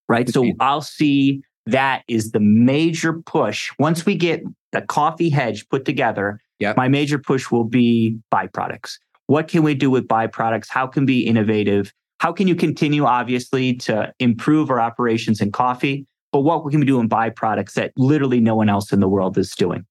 Right. 0.09 0.29
So 0.29 0.53
I'll 0.61 0.81
see 0.81 1.43
that 1.67 2.03
is 2.09 2.33
the 2.33 2.41
major 2.41 3.13
push. 3.13 3.71
Once 3.79 4.07
we 4.07 4.15
get 4.15 4.43
the 4.73 4.81
coffee 4.83 5.29
hedge 5.29 5.69
put 5.69 5.85
together, 5.85 6.41
yep. 6.59 6.77
my 6.77 6.89
major 6.89 7.19
push 7.19 7.51
will 7.51 7.65
be 7.65 8.19
byproducts. 8.33 8.95
What 9.27 9.49
can 9.49 9.63
we 9.63 9.75
do 9.75 9.91
with 9.91 10.09
byproducts? 10.09 10.69
How 10.71 10.87
can 10.87 11.03
we 11.03 11.07
be 11.07 11.27
innovative? 11.27 11.93
How 12.21 12.33
can 12.33 12.49
you 12.49 12.57
continue, 12.57 13.05
obviously, 13.05 13.75
to 13.77 14.13
improve 14.19 14.71
our 14.71 14.81
operations 14.81 15.41
in 15.41 15.53
coffee? 15.53 16.07
But 16.33 16.41
what 16.41 16.69
can 16.71 16.81
we 16.81 16.87
do 16.87 17.01
in 17.01 17.09
byproducts 17.09 17.75
that 17.75 17.93
literally 17.97 18.41
no 18.41 18.55
one 18.55 18.69
else 18.69 18.93
in 18.93 19.01
the 19.01 19.09
world 19.09 19.37
is 19.39 19.51
doing? 19.51 19.85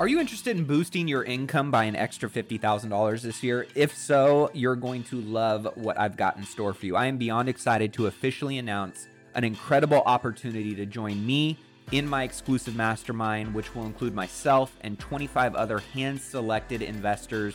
Are 0.00 0.08
you 0.08 0.18
interested 0.18 0.56
in 0.56 0.64
boosting 0.64 1.06
your 1.06 1.22
income 1.22 1.70
by 1.70 1.84
an 1.84 1.94
extra 1.94 2.28
$50,000 2.28 3.20
this 3.20 3.44
year? 3.44 3.68
If 3.76 3.96
so, 3.96 4.50
you're 4.52 4.74
going 4.74 5.04
to 5.04 5.20
love 5.20 5.68
what 5.76 5.96
I've 6.00 6.16
got 6.16 6.36
in 6.36 6.42
store 6.42 6.74
for 6.74 6.84
you. 6.84 6.96
I 6.96 7.06
am 7.06 7.16
beyond 7.16 7.48
excited 7.48 7.92
to 7.92 8.08
officially 8.08 8.58
announce 8.58 9.06
an 9.36 9.44
incredible 9.44 10.02
opportunity 10.04 10.74
to 10.74 10.84
join 10.84 11.24
me 11.24 11.58
in 11.92 12.08
my 12.08 12.24
exclusive 12.24 12.74
mastermind, 12.74 13.54
which 13.54 13.72
will 13.76 13.86
include 13.86 14.16
myself 14.16 14.76
and 14.80 14.98
25 14.98 15.54
other 15.54 15.78
hand 15.78 16.20
selected 16.20 16.82
investors 16.82 17.54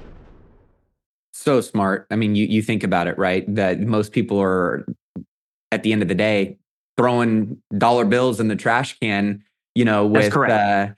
So 1.41 1.59
smart. 1.59 2.05
I 2.11 2.15
mean, 2.15 2.35
you 2.35 2.45
you 2.45 2.61
think 2.61 2.83
about 2.83 3.07
it, 3.07 3.17
right? 3.17 3.43
That 3.55 3.79
most 3.79 4.11
people 4.11 4.39
are 4.39 4.85
at 5.71 5.81
the 5.81 5.91
end 5.91 6.03
of 6.03 6.07
the 6.07 6.13
day 6.13 6.59
throwing 6.97 7.59
dollar 7.75 8.05
bills 8.05 8.39
in 8.39 8.47
the 8.47 8.55
trash 8.55 8.95
can, 8.99 9.43
you 9.73 9.83
know, 9.83 10.05
with 10.05 10.35
uh, 10.37 10.89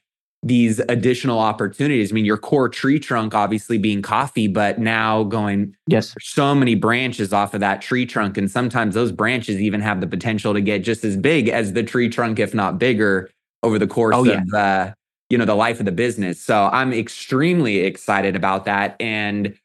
these 0.41 0.79
additional 0.89 1.39
opportunities. 1.39 2.11
I 2.11 2.13
mean, 2.13 2.25
your 2.25 2.35
core 2.35 2.67
tree 2.67 2.99
trunk 2.99 3.33
obviously 3.33 3.77
being 3.77 4.01
coffee, 4.01 4.49
but 4.49 4.79
now 4.79 5.23
going 5.23 5.77
yes, 5.87 6.13
so 6.19 6.53
many 6.53 6.75
branches 6.75 7.31
off 7.31 7.53
of 7.53 7.61
that 7.61 7.81
tree 7.81 8.05
trunk, 8.05 8.37
and 8.37 8.51
sometimes 8.51 8.95
those 8.95 9.13
branches 9.13 9.61
even 9.61 9.79
have 9.79 10.01
the 10.01 10.07
potential 10.07 10.53
to 10.53 10.59
get 10.59 10.79
just 10.79 11.05
as 11.05 11.15
big 11.15 11.47
as 11.47 11.71
the 11.71 11.83
tree 11.83 12.09
trunk, 12.09 12.37
if 12.37 12.53
not 12.53 12.77
bigger, 12.77 13.29
over 13.63 13.79
the 13.79 13.87
course 13.87 14.13
oh, 14.13 14.25
yeah. 14.25 14.41
of 14.41 14.53
uh, 14.53 14.93
you 15.29 15.37
know 15.37 15.45
the 15.45 15.55
life 15.55 15.79
of 15.79 15.85
the 15.85 15.93
business. 15.93 16.43
So 16.43 16.69
I'm 16.73 16.91
extremely 16.91 17.77
excited 17.79 18.35
about 18.35 18.65
that, 18.65 18.97
and 18.99 19.57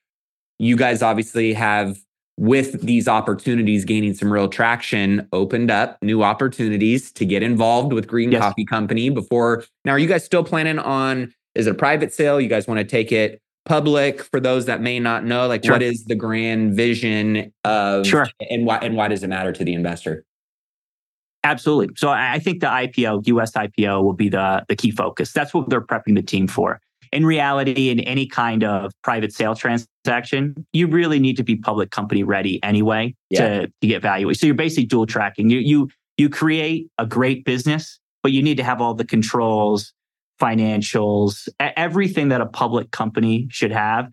you 0.58 0.76
guys 0.76 1.02
obviously 1.02 1.52
have 1.54 1.98
with 2.38 2.82
these 2.82 3.08
opportunities 3.08 3.84
gaining 3.84 4.14
some 4.14 4.32
real 4.32 4.48
traction, 4.48 5.28
opened 5.32 5.70
up 5.70 5.98
new 6.02 6.22
opportunities 6.22 7.10
to 7.12 7.24
get 7.24 7.42
involved 7.42 7.92
with 7.92 8.06
Green 8.06 8.30
yes. 8.30 8.40
Coffee 8.40 8.64
Company 8.64 9.10
before. 9.10 9.64
Now, 9.84 9.92
are 9.92 9.98
you 9.98 10.06
guys 10.06 10.24
still 10.24 10.44
planning 10.44 10.78
on? 10.78 11.34
Is 11.56 11.66
it 11.66 11.70
a 11.70 11.74
private 11.74 12.12
sale? 12.12 12.40
You 12.40 12.48
guys 12.48 12.68
want 12.68 12.78
to 12.78 12.84
take 12.84 13.10
it 13.10 13.42
public 13.64 14.22
for 14.22 14.38
those 14.38 14.66
that 14.66 14.80
may 14.80 15.00
not 15.00 15.24
know? 15.24 15.48
Like, 15.48 15.64
sure. 15.64 15.74
what 15.74 15.82
is 15.82 16.04
the 16.04 16.14
grand 16.14 16.74
vision 16.74 17.52
of? 17.64 18.06
Sure. 18.06 18.28
And 18.50 18.64
why 18.64 18.78
and 18.78 18.96
why 18.96 19.08
does 19.08 19.24
it 19.24 19.28
matter 19.28 19.52
to 19.52 19.64
the 19.64 19.74
investor? 19.74 20.24
Absolutely. 21.42 21.94
So 21.96 22.10
I 22.10 22.38
think 22.38 22.60
the 22.60 22.66
IPO, 22.66 23.26
US 23.26 23.52
IPO, 23.52 24.02
will 24.04 24.12
be 24.12 24.28
the 24.28 24.64
the 24.68 24.76
key 24.76 24.92
focus. 24.92 25.32
That's 25.32 25.52
what 25.52 25.68
they're 25.70 25.80
prepping 25.80 26.14
the 26.14 26.22
team 26.22 26.46
for 26.46 26.80
in 27.12 27.26
reality, 27.26 27.90
in 27.90 28.00
any 28.00 28.26
kind 28.26 28.64
of 28.64 28.92
private 29.02 29.32
sale 29.32 29.54
transaction, 29.54 30.66
you 30.72 30.86
really 30.86 31.18
need 31.18 31.36
to 31.36 31.44
be 31.44 31.56
public 31.56 31.90
company 31.90 32.22
ready 32.22 32.62
anyway 32.62 33.14
yeah. 33.30 33.60
to, 33.60 33.66
to 33.66 33.86
get 33.86 34.02
value. 34.02 34.32
So 34.34 34.46
you're 34.46 34.54
basically 34.54 34.86
dual 34.86 35.06
tracking. 35.06 35.50
You 35.50 35.58
you 35.58 35.88
you 36.16 36.28
create 36.28 36.88
a 36.98 37.06
great 37.06 37.44
business, 37.44 37.98
but 38.22 38.32
you 38.32 38.42
need 38.42 38.56
to 38.56 38.64
have 38.64 38.80
all 38.80 38.94
the 38.94 39.04
controls, 39.04 39.92
financials, 40.40 41.48
everything 41.60 42.28
that 42.28 42.40
a 42.40 42.46
public 42.46 42.90
company 42.90 43.46
should 43.50 43.72
have. 43.72 44.08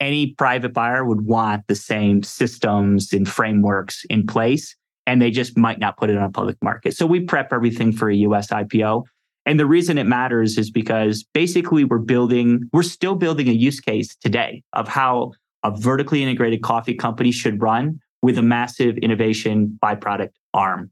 Any 0.00 0.34
private 0.34 0.72
buyer 0.72 1.04
would 1.04 1.22
want 1.22 1.66
the 1.66 1.74
same 1.74 2.22
systems 2.22 3.12
and 3.12 3.28
frameworks 3.28 4.04
in 4.08 4.26
place, 4.26 4.76
and 5.06 5.20
they 5.20 5.30
just 5.32 5.56
might 5.58 5.80
not 5.80 5.96
put 5.96 6.08
it 6.10 6.16
on 6.16 6.22
a 6.22 6.30
public 6.30 6.56
market. 6.62 6.96
So 6.96 7.04
we 7.04 7.20
prep 7.20 7.52
everything 7.52 7.92
for 7.92 8.08
a 8.08 8.16
US 8.16 8.48
IPO. 8.48 9.04
And 9.48 9.58
the 9.58 9.64
reason 9.64 9.96
it 9.96 10.04
matters 10.04 10.58
is 10.58 10.70
because 10.70 11.24
basically 11.32 11.82
we're 11.82 11.96
building, 11.96 12.68
we're 12.74 12.82
still 12.82 13.14
building 13.14 13.48
a 13.48 13.52
use 13.52 13.80
case 13.80 14.14
today 14.16 14.62
of 14.74 14.86
how 14.88 15.32
a 15.64 15.74
vertically 15.74 16.22
integrated 16.22 16.60
coffee 16.60 16.92
company 16.92 17.32
should 17.32 17.62
run 17.62 17.98
with 18.20 18.36
a 18.36 18.42
massive 18.42 18.98
innovation 18.98 19.78
byproduct 19.82 20.32
arm. 20.52 20.90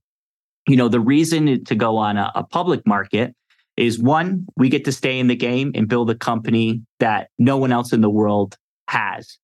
You 0.67 0.77
know, 0.77 0.89
the 0.89 1.01
reason 1.01 1.65
to 1.65 1.75
go 1.75 1.99
on 1.99 2.17
a, 2.17 2.33
a 2.35 2.45
public 2.45 2.87
market 2.87 3.37
is 3.77 3.99
one, 3.99 4.47
we 4.57 4.71
get 4.71 4.87
to 4.87 4.93
stay 4.93 5.19
in 5.19 5.27
the 5.27 5.37
game 5.37 5.73
and 5.75 5.87
build 5.87 6.09
a 6.09 6.15
company 6.15 6.81
that 6.99 7.29
no 7.39 7.59
one 7.59 7.73
else 7.73 7.93
in 7.93 8.01
the 8.01 8.09
world 8.09 8.57
has, 8.89 9.37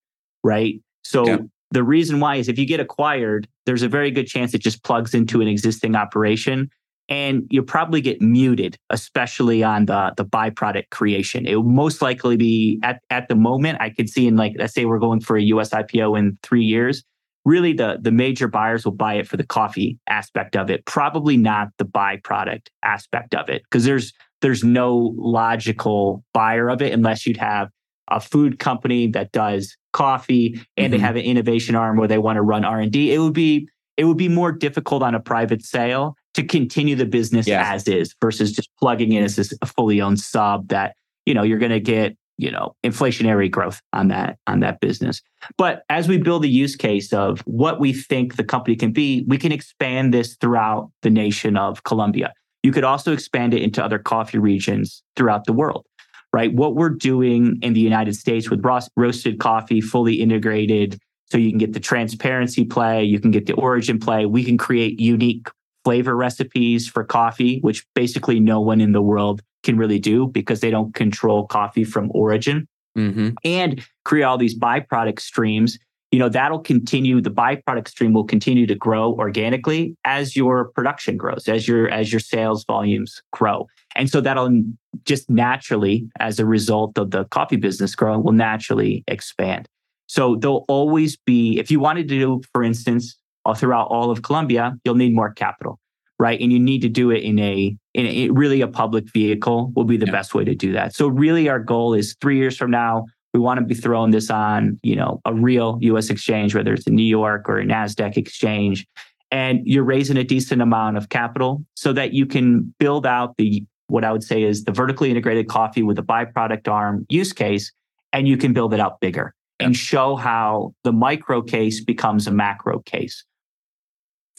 right? 0.42 0.80
So 1.04 1.26
yeah. 1.26 1.38
the 1.70 1.84
reason 1.84 2.18
why 2.18 2.36
is 2.36 2.48
if 2.48 2.58
you 2.58 2.64
get 2.64 2.80
acquired, 2.80 3.46
there's 3.66 3.82
a 3.82 3.88
very 3.88 4.10
good 4.10 4.26
chance 4.26 4.54
it 4.54 4.62
just 4.62 4.82
plugs 4.82 5.12
into 5.12 5.42
an 5.42 5.48
existing 5.48 5.96
operation 5.96 6.70
and 7.12 7.46
you'll 7.50 7.62
probably 7.62 8.00
get 8.00 8.22
muted, 8.22 8.78
especially 8.88 9.62
on 9.62 9.84
the, 9.84 10.14
the 10.16 10.24
byproduct 10.24 10.88
creation. 10.88 11.44
It 11.44 11.56
will 11.56 11.64
most 11.64 12.00
likely 12.00 12.38
be 12.38 12.80
at, 12.82 13.02
at 13.10 13.28
the 13.28 13.34
moment, 13.34 13.82
I 13.82 13.90
could 13.90 14.08
see 14.08 14.26
in 14.26 14.36
like, 14.36 14.54
let's 14.58 14.72
say 14.72 14.86
we're 14.86 14.98
going 14.98 15.20
for 15.20 15.36
a 15.36 15.42
US 15.42 15.68
IPO 15.70 16.18
in 16.18 16.38
three 16.42 16.64
years. 16.64 17.04
Really, 17.44 17.74
the, 17.74 17.98
the 18.00 18.12
major 18.12 18.48
buyers 18.48 18.86
will 18.86 18.92
buy 18.92 19.14
it 19.14 19.28
for 19.28 19.36
the 19.36 19.46
coffee 19.46 19.98
aspect 20.08 20.56
of 20.56 20.70
it, 20.70 20.86
probably 20.86 21.36
not 21.36 21.68
the 21.76 21.84
byproduct 21.84 22.68
aspect 22.82 23.34
of 23.34 23.50
it, 23.50 23.62
because 23.64 23.84
there's 23.84 24.14
there's 24.40 24.64
no 24.64 25.12
logical 25.18 26.24
buyer 26.32 26.70
of 26.70 26.80
it 26.80 26.94
unless 26.94 27.26
you'd 27.26 27.36
have 27.36 27.68
a 28.10 28.20
food 28.20 28.58
company 28.58 29.06
that 29.08 29.32
does 29.32 29.76
coffee 29.92 30.58
and 30.78 30.86
mm-hmm. 30.86 30.92
they 30.92 30.98
have 30.98 31.16
an 31.16 31.22
innovation 31.22 31.74
arm 31.74 31.98
where 31.98 32.08
they 32.08 32.18
want 32.18 32.36
to 32.36 32.42
run 32.42 32.64
R&D. 32.64 33.12
It 33.12 33.18
would 33.18 33.34
be 33.34 33.68
it 33.98 34.04
would 34.06 34.16
be 34.16 34.28
more 34.28 34.50
difficult 34.50 35.02
on 35.02 35.14
a 35.14 35.20
private 35.20 35.62
sale 35.62 36.16
to 36.34 36.42
continue 36.42 36.96
the 36.96 37.06
business 37.06 37.46
yeah. 37.46 37.72
as 37.72 37.86
is 37.86 38.14
versus 38.20 38.52
just 38.52 38.70
plugging 38.78 39.12
in 39.12 39.24
as 39.24 39.52
a 39.60 39.66
fully 39.66 40.00
owned 40.00 40.20
sub 40.20 40.68
that 40.68 40.94
you 41.26 41.34
know 41.34 41.42
you're 41.42 41.58
going 41.58 41.72
to 41.72 41.80
get 41.80 42.16
you 42.38 42.50
know 42.50 42.74
inflationary 42.84 43.50
growth 43.50 43.80
on 43.92 44.08
that 44.08 44.38
on 44.46 44.60
that 44.60 44.80
business. 44.80 45.20
But 45.58 45.82
as 45.88 46.08
we 46.08 46.18
build 46.18 46.42
the 46.42 46.48
use 46.48 46.76
case 46.76 47.12
of 47.12 47.40
what 47.40 47.80
we 47.80 47.92
think 47.92 48.36
the 48.36 48.44
company 48.44 48.76
can 48.76 48.92
be 48.92 49.24
we 49.28 49.38
can 49.38 49.52
expand 49.52 50.12
this 50.12 50.36
throughout 50.36 50.90
the 51.02 51.10
nation 51.10 51.56
of 51.56 51.84
colombia. 51.84 52.32
You 52.62 52.70
could 52.70 52.84
also 52.84 53.12
expand 53.12 53.54
it 53.54 53.62
into 53.62 53.84
other 53.84 53.98
coffee 53.98 54.38
regions 54.38 55.02
throughout 55.16 55.44
the 55.46 55.52
world 55.52 55.86
right? 56.34 56.54
What 56.54 56.76
we're 56.76 56.88
doing 56.88 57.58
in 57.62 57.74
the 57.74 57.80
united 57.80 58.16
states 58.16 58.48
with 58.48 58.64
roasted 58.96 59.38
coffee 59.38 59.80
fully 59.80 60.14
integrated 60.14 60.98
so 61.26 61.38
you 61.38 61.50
can 61.50 61.58
get 61.58 61.72
the 61.72 61.80
transparency 61.80 62.64
play 62.64 63.04
you 63.04 63.20
can 63.20 63.30
get 63.30 63.46
the 63.46 63.54
origin 63.54 63.98
play 63.98 64.26
we 64.26 64.44
can 64.44 64.56
create 64.56 65.00
unique 65.00 65.48
flavor 65.84 66.16
recipes 66.16 66.88
for 66.88 67.04
coffee, 67.04 67.58
which 67.60 67.84
basically 67.94 68.40
no 68.40 68.60
one 68.60 68.80
in 68.80 68.92
the 68.92 69.02
world 69.02 69.42
can 69.62 69.76
really 69.76 69.98
do 69.98 70.26
because 70.26 70.60
they 70.60 70.70
don't 70.70 70.94
control 70.94 71.46
coffee 71.46 71.84
from 71.84 72.10
origin. 72.14 72.66
Mm-hmm. 72.96 73.30
And 73.44 73.82
create 74.04 74.24
all 74.24 74.36
these 74.36 74.58
byproduct 74.58 75.18
streams. 75.20 75.78
You 76.10 76.18
know, 76.18 76.28
that'll 76.28 76.58
continue, 76.58 77.22
the 77.22 77.30
byproduct 77.30 77.88
stream 77.88 78.12
will 78.12 78.24
continue 78.24 78.66
to 78.66 78.74
grow 78.74 79.14
organically 79.14 79.96
as 80.04 80.36
your 80.36 80.66
production 80.74 81.16
grows, 81.16 81.48
as 81.48 81.66
your 81.66 81.88
as 81.88 82.12
your 82.12 82.20
sales 82.20 82.66
volumes 82.66 83.22
grow. 83.32 83.66
And 83.94 84.10
so 84.10 84.20
that'll 84.20 84.62
just 85.04 85.30
naturally, 85.30 86.06
as 86.20 86.38
a 86.38 86.44
result 86.44 86.98
of 86.98 87.12
the 87.12 87.24
coffee 87.26 87.56
business 87.56 87.94
growing, 87.94 88.22
will 88.22 88.32
naturally 88.32 89.04
expand. 89.08 89.66
So 90.06 90.36
there'll 90.36 90.66
always 90.68 91.16
be, 91.16 91.58
if 91.58 91.70
you 91.70 91.80
wanted 91.80 92.08
to 92.08 92.18
do, 92.18 92.42
for 92.52 92.62
instance, 92.62 93.16
all 93.44 93.54
throughout 93.54 93.88
all 93.88 94.10
of 94.10 94.22
Colombia, 94.22 94.76
you'll 94.84 94.94
need 94.94 95.14
more 95.14 95.32
capital, 95.32 95.78
right? 96.18 96.40
And 96.40 96.52
you 96.52 96.58
need 96.58 96.82
to 96.82 96.88
do 96.88 97.10
it 97.10 97.22
in 97.22 97.38
a 97.38 97.76
in 97.94 98.06
a, 98.06 98.30
really 98.30 98.60
a 98.60 98.68
public 98.68 99.10
vehicle 99.12 99.72
will 99.74 99.84
be 99.84 99.96
the 99.96 100.06
yeah. 100.06 100.12
best 100.12 100.34
way 100.34 100.44
to 100.44 100.54
do 100.54 100.72
that. 100.72 100.94
So 100.94 101.08
really, 101.08 101.48
our 101.48 101.58
goal 101.58 101.94
is 101.94 102.16
three 102.20 102.38
years 102.38 102.56
from 102.56 102.70
now, 102.70 103.06
we 103.34 103.40
want 103.40 103.60
to 103.60 103.66
be 103.66 103.74
throwing 103.74 104.10
this 104.10 104.30
on, 104.30 104.78
you 104.82 104.96
know, 104.96 105.20
a 105.24 105.34
real 105.34 105.78
U.S. 105.80 106.10
exchange, 106.10 106.54
whether 106.54 106.72
it's 106.74 106.86
a 106.86 106.90
New 106.90 107.02
York 107.02 107.48
or 107.48 107.58
a 107.58 107.64
Nasdaq 107.64 108.16
exchange, 108.16 108.86
and 109.30 109.60
you're 109.64 109.84
raising 109.84 110.16
a 110.16 110.24
decent 110.24 110.60
amount 110.60 110.96
of 110.96 111.08
capital 111.08 111.64
so 111.74 111.92
that 111.94 112.12
you 112.12 112.26
can 112.26 112.74
build 112.78 113.06
out 113.06 113.36
the 113.38 113.64
what 113.88 114.04
I 114.04 114.12
would 114.12 114.22
say 114.22 114.42
is 114.42 114.64
the 114.64 114.72
vertically 114.72 115.10
integrated 115.10 115.48
coffee 115.48 115.82
with 115.82 115.98
a 115.98 116.02
byproduct 116.02 116.68
arm 116.68 117.04
use 117.08 117.32
case, 117.32 117.72
and 118.12 118.26
you 118.26 118.36
can 118.36 118.52
build 118.52 118.72
it 118.72 118.80
out 118.80 119.00
bigger 119.00 119.34
and 119.60 119.76
show 119.76 120.16
how 120.16 120.74
the 120.82 120.92
micro 120.92 121.42
case 121.42 121.82
becomes 121.82 122.26
a 122.26 122.30
macro 122.30 122.80
case. 122.80 123.24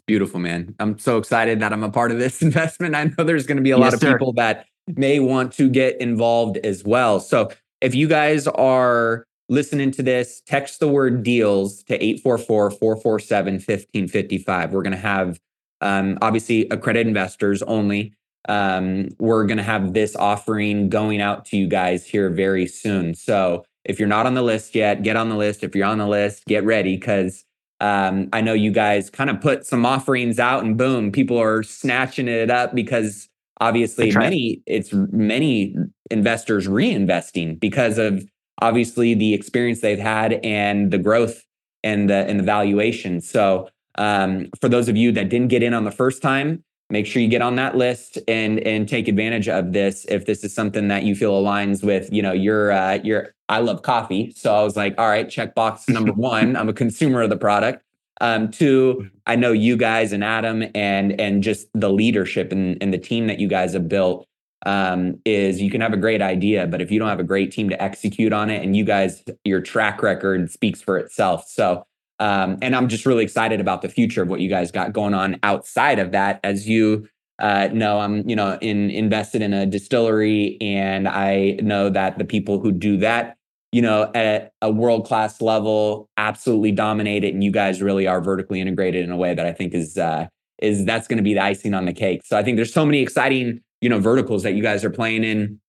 Beautiful, 0.06 0.40
man. 0.40 0.76
I'm 0.80 1.00
so 1.00 1.18
excited 1.18 1.62
that 1.62 1.72
I'm 1.72 1.84
a 1.84 1.90
part 1.90 2.12
of 2.12 2.20
this 2.20 2.42
investment. 2.42 2.96
I 2.96 3.06
know 3.06 3.24
there's 3.24 3.46
going 3.46 3.58
to 3.58 3.64
be 3.64 3.72
a 3.72 3.78
yes, 3.78 3.84
lot 3.84 3.94
of 3.94 4.00
sir. 4.00 4.14
people 4.14 4.34
that 4.34 4.66
may 4.88 5.20
want 5.20 5.54
to 5.54 5.70
get 5.70 6.00
involved 6.02 6.58
as 6.58 6.84
well. 6.84 7.20
So 7.20 7.52
if 7.80 7.96
you 7.96 8.08
guys 8.08 8.48
are 8.48 9.26
listening 9.50 9.92
to 9.92 10.04
this, 10.04 10.42
text 10.46 10.80
the 10.80 10.88
word 10.88 11.24
deals 11.24 11.84
to 11.84 11.96
844 11.96 12.72
447 12.72 13.54
1555. 13.56 14.72
We're 14.72 14.82
going 14.82 14.92
to 14.92 14.98
have, 14.98 15.40
um, 15.82 16.18
obviously, 16.22 16.68
accredited 16.70 17.08
investors 17.08 17.62
only. 17.64 18.14
Um, 18.50 19.10
we're 19.20 19.46
going 19.46 19.58
to 19.58 19.64
have 19.64 19.94
this 19.94 20.18
offering 20.18 20.90
going 20.90 21.22
out 21.22 21.46
to 21.46 21.58
you 21.58 21.68
guys 21.68 22.06
here 22.06 22.30
very 22.30 22.68
soon. 22.68 23.16
So 23.16 23.64
if 23.86 24.00
you're 24.00 24.10
not 24.10 24.26
on 24.26 24.34
the 24.34 24.42
list 24.42 24.76
yet, 24.76 25.04
get 25.04 25.16
on 25.16 25.30
the 25.30 25.38
list. 25.38 25.64
If 25.64 25.76
you're 25.76 25.86
on 25.86 25.98
the 25.98 26.08
list, 26.08 26.46
get 26.46 26.66
ready 26.66 26.98
because 26.98 27.46
um, 27.84 28.30
I 28.32 28.40
know 28.40 28.54
you 28.54 28.72
guys 28.72 29.10
kind 29.10 29.30
of 29.30 29.42
put 29.42 29.66
some 29.66 29.86
offerings 29.86 30.40
out 30.40 30.64
and 30.64 30.78
boom, 30.78 31.12
people 31.12 31.38
are 31.38 31.64
snatching 31.64 32.30
it 32.30 32.50
up 32.50 32.74
because 32.74 33.28
obviously 33.60 34.10
many 34.12 34.62
it's 34.66 34.94
many 34.94 35.76
investors 36.10 36.66
reinvesting 36.66 37.60
because 37.60 37.98
of 37.98 38.26
obviously 38.62 39.16
the 39.16 39.34
experience 39.34 39.82
they've 39.82 40.00
had 40.00 40.40
and 40.46 40.92
the 40.92 40.98
growth 40.98 41.44
and 41.84 42.10
the 42.10 42.26
and 42.26 42.40
the 42.40 42.44
valuation. 42.44 43.20
So 43.20 43.68
um, 43.98 44.50
for 44.62 44.70
those 44.70 44.88
of 44.88 44.96
you 44.96 45.12
that 45.12 45.28
didn't 45.28 45.50
get 45.50 45.62
in 45.62 45.74
on 45.74 45.84
the 45.84 45.92
first 45.92 46.22
time, 46.22 46.64
make 46.90 47.06
sure 47.06 47.22
you 47.22 47.28
get 47.28 47.42
on 47.42 47.56
that 47.56 47.76
list 47.76 48.20
and 48.28 48.60
and 48.60 48.88
take 48.88 49.08
advantage 49.08 49.48
of 49.50 49.74
this 49.74 50.06
if 50.10 50.26
this 50.26 50.44
is 50.44 50.54
something 50.54 50.88
that 50.90 51.04
you 51.04 51.16
feel 51.16 51.42
aligns 51.42 51.84
with 51.84 52.12
you 52.12 52.22
know 52.22 52.34
your 52.34 52.72
uh, 52.72 53.00
your 53.04 53.34
I 53.50 53.60
love 53.60 53.82
coffee. 53.82 54.34
So 54.36 54.54
I 54.54 54.64
was 54.64 54.76
like, 54.76 54.96
all 54.98 55.08
right, 55.08 55.30
check 55.30 55.56
box 55.56 55.88
number 55.90 56.12
one. 56.14 56.56
I'm 56.56 56.70
a 56.70 56.74
consumer 56.74 57.22
of 57.22 57.30
the 57.30 57.38
product. 57.38 57.84
Um, 58.22 58.52
two. 58.52 59.10
I 59.26 59.36
know 59.36 59.52
you 59.52 59.76
guys 59.76 60.14
and 60.14 60.24
Adam 60.24 60.64
and 60.76 61.20
and 61.20 61.44
just 61.44 61.68
the 61.74 61.90
leadership 61.90 62.52
and, 62.52 62.78
and 62.82 62.94
the 62.94 62.98
team 62.98 63.28
that 63.28 63.40
you 63.40 63.48
guys 63.48 63.74
have 63.74 63.90
built 63.90 64.28
um, 64.66 65.20
is 65.26 65.62
you 65.62 65.70
can 65.70 65.82
have 65.82 65.94
a 65.94 65.98
great 65.98 66.22
idea, 66.22 66.68
but 66.68 66.82
if 66.82 66.92
you 66.92 67.00
don't 67.00 67.10
have 67.10 67.20
a 67.20 67.24
great 67.24 67.52
team 67.52 67.70
to 67.70 67.82
execute 67.82 68.32
on 68.34 68.50
it, 68.50 68.64
and 68.64 68.76
you 68.76 68.86
guys, 68.86 69.24
your 69.44 69.62
track 69.62 70.02
record 70.02 70.52
speaks 70.52 70.82
for 70.82 70.98
itself. 70.98 71.46
So, 71.48 71.86
um, 72.24 72.58
and 72.62 72.76
I'm 72.76 72.88
just 72.88 73.06
really 73.06 73.24
excited 73.24 73.60
about 73.60 73.82
the 73.82 73.90
future 73.90 74.24
of 74.24 74.30
what 74.30 74.40
you 74.40 74.50
guys 74.50 74.72
got 74.72 74.94
going 74.94 75.14
on 75.14 75.40
outside 75.44 76.00
of 76.00 76.12
that. 76.12 76.40
As 76.44 76.70
you 76.70 77.08
uh, 77.40 77.68
know, 77.74 78.00
I'm 78.00 78.28
you 78.30 78.36
know 78.36 78.58
in 78.62 78.90
invested 78.90 79.42
in 79.42 79.54
a 79.54 79.66
distillery, 79.66 80.58
and 80.62 81.08
I 81.08 81.58
know 81.62 81.90
that 81.90 82.18
the 82.18 82.26
people 82.26 82.60
who 82.60 82.72
do 82.72 82.98
that 82.98 83.36
you 83.74 83.82
know, 83.82 84.12
at 84.14 84.52
a 84.62 84.72
world 84.72 85.08
class 85.08 85.42
level, 85.42 86.08
absolutely 86.16 86.72
dominate 86.72 87.24
it. 87.24 87.34
And 87.34 87.44
you 87.44 87.50
guys 87.50 87.82
really 87.82 88.06
are 88.06 88.22
vertically 88.22 88.62
integrated 88.62 89.04
in 89.04 89.12
a 89.12 89.18
way 89.18 89.34
that 89.34 89.48
I 89.48 89.52
think 89.52 89.74
is 89.74 89.98
uh, 89.98 90.28
is 90.62 90.86
that's 90.86 91.08
going 91.08 91.18
to 91.18 91.24
be 91.24 91.34
the 91.34 91.40
icing 91.40 91.74
on 91.74 91.86
the 91.86 91.92
cake. 91.92 92.22
So 92.24 92.38
I 92.38 92.44
think 92.44 92.56
there's 92.56 92.72
so 92.72 92.86
many 92.86 93.02
exciting, 93.02 93.62
you 93.82 93.90
know, 93.90 94.00
verticals 94.00 94.44
that 94.44 94.54
you 94.54 94.62
guys 94.62 94.86
are 94.86 94.92
playing 94.92 95.24
in. 95.24 95.60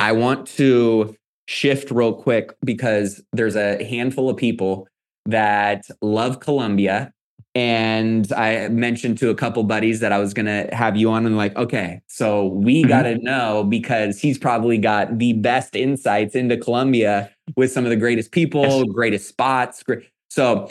I 0.00 0.10
want 0.10 0.48
to 0.48 1.14
shift 1.46 1.92
real 1.92 2.12
quick 2.12 2.56
because 2.64 3.22
there's 3.32 3.54
a 3.54 3.84
handful 3.84 4.28
of 4.28 4.36
people 4.36 4.88
that 5.26 5.86
love 6.00 6.40
Colombia 6.40 7.12
and 7.54 8.32
I 8.32 8.68
mentioned 8.68 9.18
to 9.18 9.30
a 9.30 9.34
couple 9.34 9.62
buddies 9.62 10.00
that 10.00 10.10
I 10.10 10.18
was 10.18 10.34
going 10.34 10.46
to 10.46 10.74
have 10.74 10.96
you 10.96 11.10
on 11.10 11.24
and 11.24 11.36
like, 11.36 11.54
okay, 11.56 12.00
so 12.08 12.46
we 12.46 12.80
mm-hmm. 12.80 12.88
got 12.88 13.02
to 13.02 13.16
know 13.18 13.62
because 13.62 14.20
he's 14.20 14.38
probably 14.38 14.76
got 14.76 15.18
the 15.18 15.34
best 15.34 15.76
insights 15.76 16.34
into 16.34 16.56
Colombia 16.56 17.30
with 17.56 17.70
some 17.70 17.84
of 17.84 17.90
the 17.90 17.96
greatest 17.96 18.32
people, 18.32 18.64
yes. 18.64 18.86
greatest 18.92 19.28
spots. 19.28 19.84
So 20.30 20.68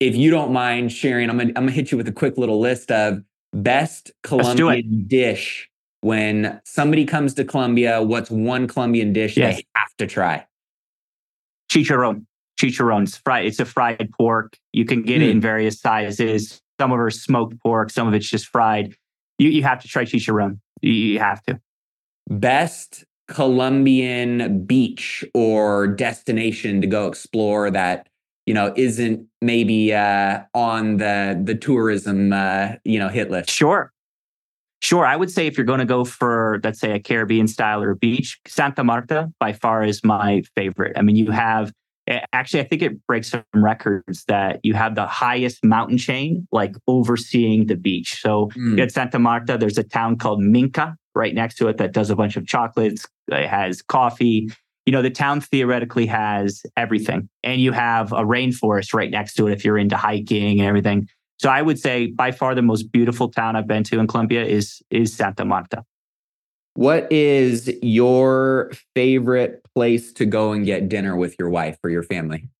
if 0.00 0.16
you 0.16 0.32
don't 0.32 0.52
mind 0.52 0.90
sharing, 0.90 1.30
I'm 1.30 1.38
going 1.38 1.54
to 1.54 1.70
hit 1.70 1.92
you 1.92 1.96
with 1.96 2.08
a 2.08 2.12
quick 2.12 2.36
little 2.36 2.58
list 2.58 2.90
of 2.90 3.22
best 3.52 4.10
Colombian 4.24 5.06
dish 5.06 5.70
when 6.00 6.60
somebody 6.64 7.04
comes 7.04 7.34
to 7.34 7.44
Colombia. 7.44 8.02
What's 8.02 8.30
one 8.30 8.66
Colombian 8.66 9.12
dish 9.12 9.36
yes. 9.36 9.56
they 9.56 9.66
have 9.76 9.96
to 9.98 10.08
try? 10.08 10.44
Chicharron 11.70 12.26
chicharrones. 12.58 13.20
Fried. 13.22 13.46
It's 13.46 13.60
a 13.60 13.64
fried 13.64 14.10
pork. 14.18 14.56
You 14.72 14.84
can 14.84 15.02
get 15.02 15.20
mm. 15.20 15.24
it 15.24 15.30
in 15.30 15.36
hmm. 15.36 15.42
various 15.42 15.80
sizes. 15.80 16.60
Some 16.80 16.92
of 16.92 17.00
it 17.00 17.06
is 17.06 17.22
smoked 17.22 17.60
pork. 17.62 17.90
Some 17.90 18.08
of 18.08 18.14
it's 18.14 18.28
just 18.28 18.46
fried. 18.48 18.94
you, 19.38 19.48
you 19.48 19.62
have 19.62 19.80
to 19.82 19.88
try 19.88 20.04
chicharron. 20.04 20.58
You, 20.82 20.92
you 20.92 21.18
have 21.18 21.42
to. 21.44 21.60
Best 22.28 23.04
Colombian 23.28 24.64
beach 24.66 25.24
or 25.34 25.88
destination 25.88 26.80
to 26.80 26.86
go 26.86 27.06
explore 27.06 27.70
that 27.70 28.08
you 28.46 28.54
know 28.54 28.72
isn't 28.76 29.26
maybe 29.42 29.92
uh, 29.92 30.40
on 30.54 30.98
the 30.98 31.40
the 31.42 31.54
tourism 31.54 32.32
uh, 32.32 32.72
you 32.84 32.98
know 32.98 33.08
hit 33.08 33.30
list. 33.30 33.50
Sure, 33.50 33.92
sure. 34.80 35.04
I 35.04 35.16
would 35.16 35.30
say 35.30 35.46
if 35.46 35.56
you're 35.58 35.66
going 35.66 35.80
to 35.80 35.86
go 35.86 36.04
for 36.04 36.60
let's 36.62 36.78
say 36.78 36.92
a 36.92 37.00
Caribbean 37.00 37.48
style 37.48 37.82
or 37.82 37.94
beach, 37.94 38.38
Santa 38.46 38.84
Marta 38.84 39.32
by 39.40 39.52
far 39.52 39.82
is 39.82 40.04
my 40.04 40.42
favorite. 40.54 40.96
I 40.96 41.02
mean, 41.02 41.16
you 41.16 41.32
have 41.32 41.72
actually, 42.32 42.60
I 42.60 42.64
think 42.64 42.82
it 42.82 43.04
breaks 43.06 43.30
some 43.30 43.44
records 43.54 44.24
that 44.28 44.60
you 44.62 44.74
have 44.74 44.94
the 44.94 45.06
highest 45.06 45.64
mountain 45.64 45.98
chain, 45.98 46.46
like 46.52 46.74
overseeing 46.86 47.66
the 47.66 47.76
beach. 47.76 48.20
So 48.20 48.50
mm. 48.56 48.80
at 48.80 48.92
Santa 48.92 49.18
Marta, 49.18 49.58
there's 49.58 49.78
a 49.78 49.82
town 49.82 50.16
called 50.16 50.40
Minca 50.40 50.94
right 51.14 51.34
next 51.34 51.56
to 51.56 51.68
it 51.68 51.78
that 51.78 51.92
does 51.92 52.10
a 52.10 52.16
bunch 52.16 52.36
of 52.36 52.46
chocolates. 52.46 53.06
It 53.28 53.48
has 53.48 53.82
coffee. 53.82 54.50
You 54.84 54.92
know, 54.92 55.02
the 55.02 55.10
town 55.10 55.40
theoretically 55.40 56.06
has 56.06 56.62
everything, 56.76 57.28
and 57.42 57.60
you 57.60 57.72
have 57.72 58.12
a 58.12 58.22
rainforest 58.22 58.94
right 58.94 59.10
next 59.10 59.34
to 59.34 59.48
it 59.48 59.52
if 59.52 59.64
you're 59.64 59.78
into 59.78 59.96
hiking 59.96 60.60
and 60.60 60.68
everything. 60.68 61.08
So 61.38 61.50
I 61.50 61.60
would 61.60 61.78
say 61.78 62.06
by 62.06 62.30
far 62.30 62.54
the 62.54 62.62
most 62.62 62.92
beautiful 62.92 63.28
town 63.30 63.56
I've 63.56 63.66
been 63.66 63.82
to 63.84 63.98
in 63.98 64.06
Colombia 64.06 64.44
is 64.44 64.80
is 64.90 65.12
Santa 65.12 65.44
Marta. 65.44 65.84
What 66.76 67.10
is 67.10 67.72
your 67.82 68.70
favorite 68.94 69.62
place 69.74 70.12
to 70.14 70.26
go 70.26 70.52
and 70.52 70.66
get 70.66 70.90
dinner 70.90 71.16
with 71.16 71.34
your 71.38 71.48
wife 71.48 71.78
or 71.82 71.88
your 71.88 72.02
family? 72.02 72.50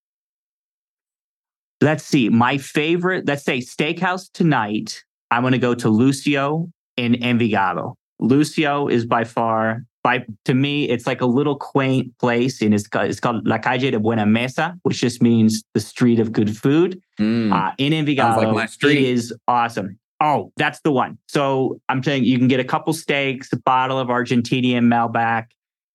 Let's 1.82 2.02
see. 2.02 2.30
My 2.30 2.56
favorite, 2.56 3.26
let's 3.26 3.44
say 3.44 3.58
steakhouse 3.58 4.32
tonight. 4.32 5.04
I'm 5.30 5.42
going 5.42 5.52
to 5.52 5.58
go 5.58 5.74
to 5.74 5.90
Lucio 5.90 6.70
in 6.96 7.22
Envigado. 7.22 7.94
Lucio 8.18 8.88
is 8.88 9.04
by 9.04 9.24
far, 9.24 9.84
by 10.02 10.24
to 10.46 10.54
me, 10.54 10.88
it's 10.88 11.06
like 11.06 11.20
a 11.20 11.26
little 11.26 11.56
quaint 11.56 12.16
place, 12.18 12.62
and 12.62 12.72
it's, 12.72 12.88
it's 12.94 13.20
called 13.20 13.46
La 13.46 13.58
Calle 13.58 13.90
de 13.90 14.00
Buena 14.00 14.24
Mesa, 14.24 14.78
which 14.84 14.98
just 14.98 15.20
means 15.20 15.62
the 15.74 15.80
street 15.80 16.20
of 16.20 16.32
good 16.32 16.56
food. 16.56 16.98
Mm. 17.20 17.52
Uh, 17.52 17.72
in 17.76 17.92
Envigado, 17.92 18.52
like 18.52 18.70
it 18.82 18.96
is 18.96 19.34
awesome. 19.46 19.98
Oh, 20.20 20.52
that's 20.56 20.80
the 20.80 20.92
one. 20.92 21.18
So 21.28 21.80
I'm 21.88 22.02
saying 22.02 22.24
you, 22.24 22.38
can 22.38 22.48
get 22.48 22.60
a 22.60 22.64
couple 22.64 22.92
steaks, 22.92 23.52
a 23.52 23.58
bottle 23.58 23.98
of 23.98 24.08
Argentinian 24.08 24.84
Malbec. 24.84 25.46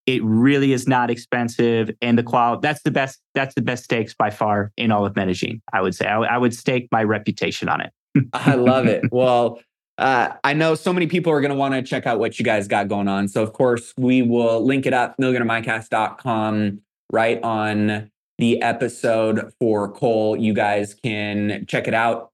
It 0.06 0.24
really 0.24 0.74
is 0.74 0.88
not 0.88 1.10
expensive, 1.12 1.92
and 2.02 2.18
the 2.18 2.24
quality. 2.24 2.62
That's 2.62 2.82
the 2.82 2.92
best. 2.92 3.20
That's 3.36 3.54
the 3.54 3.62
best 3.62 3.84
steaks 3.84 4.14
by 4.14 4.32
far 4.32 4.72
in 4.76 4.92
all 4.92 5.06
of 5.06 5.16
Medellin. 5.16 5.62
I 5.74 5.82
would 5.82 5.96
say. 5.96 6.08
I, 6.08 6.38
would 6.38 6.56
stake 6.56 6.88
my 6.92 7.04
reputation 7.04 7.70
on 7.70 7.82
it. 7.82 7.94
I 8.34 8.56
love 8.56 8.88
it. 8.88 9.04
Well, 9.12 9.62
uh, 10.00 10.34
I 10.44 10.54
know 10.54 10.74
so 10.74 10.92
many 10.92 11.06
people 11.06 11.32
are 11.32 11.40
going 11.40 11.52
to 11.52 11.58
want 11.58 11.76
to 11.76 11.84
check 11.84 12.08
out 12.08 12.18
what 12.20 12.40
you 12.40 12.46
guys 12.46 12.68
got 12.68 12.88
going 12.88 13.08
on. 13.08 13.28
So, 13.28 13.44
of 13.44 13.54
course, 13.54 13.94
we 13.98 14.24
will 14.24 14.66
link 14.66 14.88
it 14.88 14.94
up, 14.94 15.16
millionairemindcast.com, 15.22 16.82
right 17.12 17.44
on 17.44 18.12
the 18.40 18.62
episode 18.64 19.54
for 19.60 19.92
Cole. 19.92 20.36
You 20.36 20.54
guys 20.56 20.96
can 20.96 21.66
check 21.68 21.88
it 21.88 21.94
out 21.94 22.31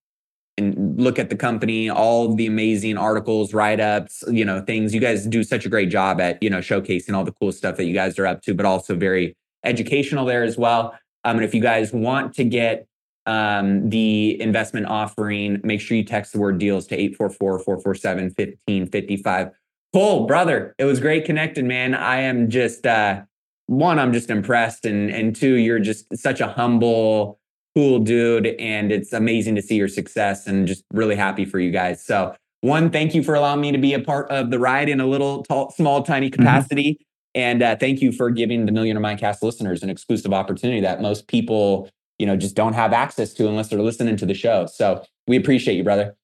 and 0.58 1.00
look 1.00 1.20
at 1.20 1.30
the 1.30 1.36
company, 1.36 1.90
all 1.90 2.34
the 2.34 2.48
amazing 2.48 2.98
articles, 2.98 3.54
write 3.54 3.80
ups, 3.80 4.24
you 4.30 4.44
know, 4.44 4.62
things. 4.62 4.94
You 4.94 5.00
guys 5.00 5.26
do 5.26 5.44
such 5.44 5.66
a 5.66 5.70
great 5.70 5.90
job 5.90 6.20
at, 6.20 6.42
you 6.42 6.50
know, 6.50 6.60
showcasing 6.60 7.14
all 7.14 7.24
the 7.24 7.32
cool 7.32 7.52
stuff 7.52 7.78
that 7.78 7.86
you 7.86 7.94
guys 7.94 8.18
are 8.18 8.26
up 8.26 8.42
to, 8.44 8.56
but 8.56 8.66
also 8.66 8.96
very 8.96 9.36
educational 9.64 10.26
there 10.26 10.44
as 10.44 10.58
well. 10.58 10.98
Um, 11.24 11.38
and 11.38 11.46
if 11.46 11.54
you 11.54 11.62
guys 11.62 11.94
want 11.94 12.34
to 12.36 12.44
get 12.44 12.88
um, 13.28 13.90
the 13.90 14.42
investment 14.42 14.88
offering, 14.88 15.60
make 15.64 15.82
sure 15.82 15.98
you 15.98 16.04
text 16.04 16.32
the 16.32 16.40
word 16.40 16.58
deals 16.58 16.88
to 16.88 16.96
844 16.96 17.60
447 17.60 18.24
1555. 18.24 19.50
Cole, 19.94 20.26
brother, 20.26 20.74
it 20.78 20.86
was 20.86 21.00
great 21.00 21.26
connecting, 21.26 21.68
man. 21.68 21.94
I 21.94 22.22
am 22.22 22.50
just, 22.50 22.86
uh, 22.86 23.22
one, 23.68 24.00
I'm 24.00 24.14
just 24.14 24.30
impressed. 24.30 24.86
And, 24.86 25.10
and 25.10 25.36
two, 25.36 25.56
you're 25.56 25.80
just 25.80 26.18
such 26.18 26.40
a 26.40 26.48
humble, 26.48 27.40
cool 27.78 28.00
dude. 28.00 28.48
And 28.60 28.92
it's 28.92 29.14
amazing 29.14 29.54
to 29.54 29.62
see 29.62 29.76
your 29.76 29.88
success 29.88 30.48
and 30.48 30.68
just 30.68 30.84
really 30.92 31.16
happy 31.16 31.46
for 31.46 31.60
you 31.60 31.70
guys. 31.70 32.04
So, 32.04 32.36
one, 32.62 32.90
thank 32.90 33.14
you 33.14 33.22
for 33.22 33.36
allowing 33.36 33.62
me 33.62 33.72
to 33.72 33.78
be 33.78 33.94
a 33.94 34.00
part 34.00 34.32
of 34.32 34.50
the 34.50 34.58
ride 34.58 34.90
in 34.90 35.00
a 35.00 35.06
little 35.06 35.44
tall, 35.44 35.70
small, 35.70 36.02
tiny 36.02 36.32
mm-hmm. 36.32 36.42
capacity. 36.42 36.94
Mm-hmm. 36.94 37.04
And 37.36 37.62
uh, 37.62 37.76
thank 37.76 38.02
you 38.02 38.12
for 38.12 38.32
giving 38.32 38.66
the 38.66 38.72
Millionaire 38.72 39.04
Mindcast 39.04 39.44
listeners 39.44 39.84
an 39.84 39.92
exclusive 39.92 40.34
opportunity 40.34 40.82
that 40.82 41.04
most 41.04 41.28
people, 41.28 41.88
you 42.18 42.26
know, 42.26 42.36
just 42.36 42.56
don't 42.56 42.74
have 42.74 42.94
access 42.94 43.32
to 43.36 43.48
unless 43.48 43.68
they're 43.68 43.80
listening 43.80 44.18
to 44.18 44.26
the 44.26 44.34
show. 44.34 44.66
So 44.66 45.04
we 45.28 45.38
appreciate 45.38 45.76
you, 45.76 45.84
brother. 45.84 46.16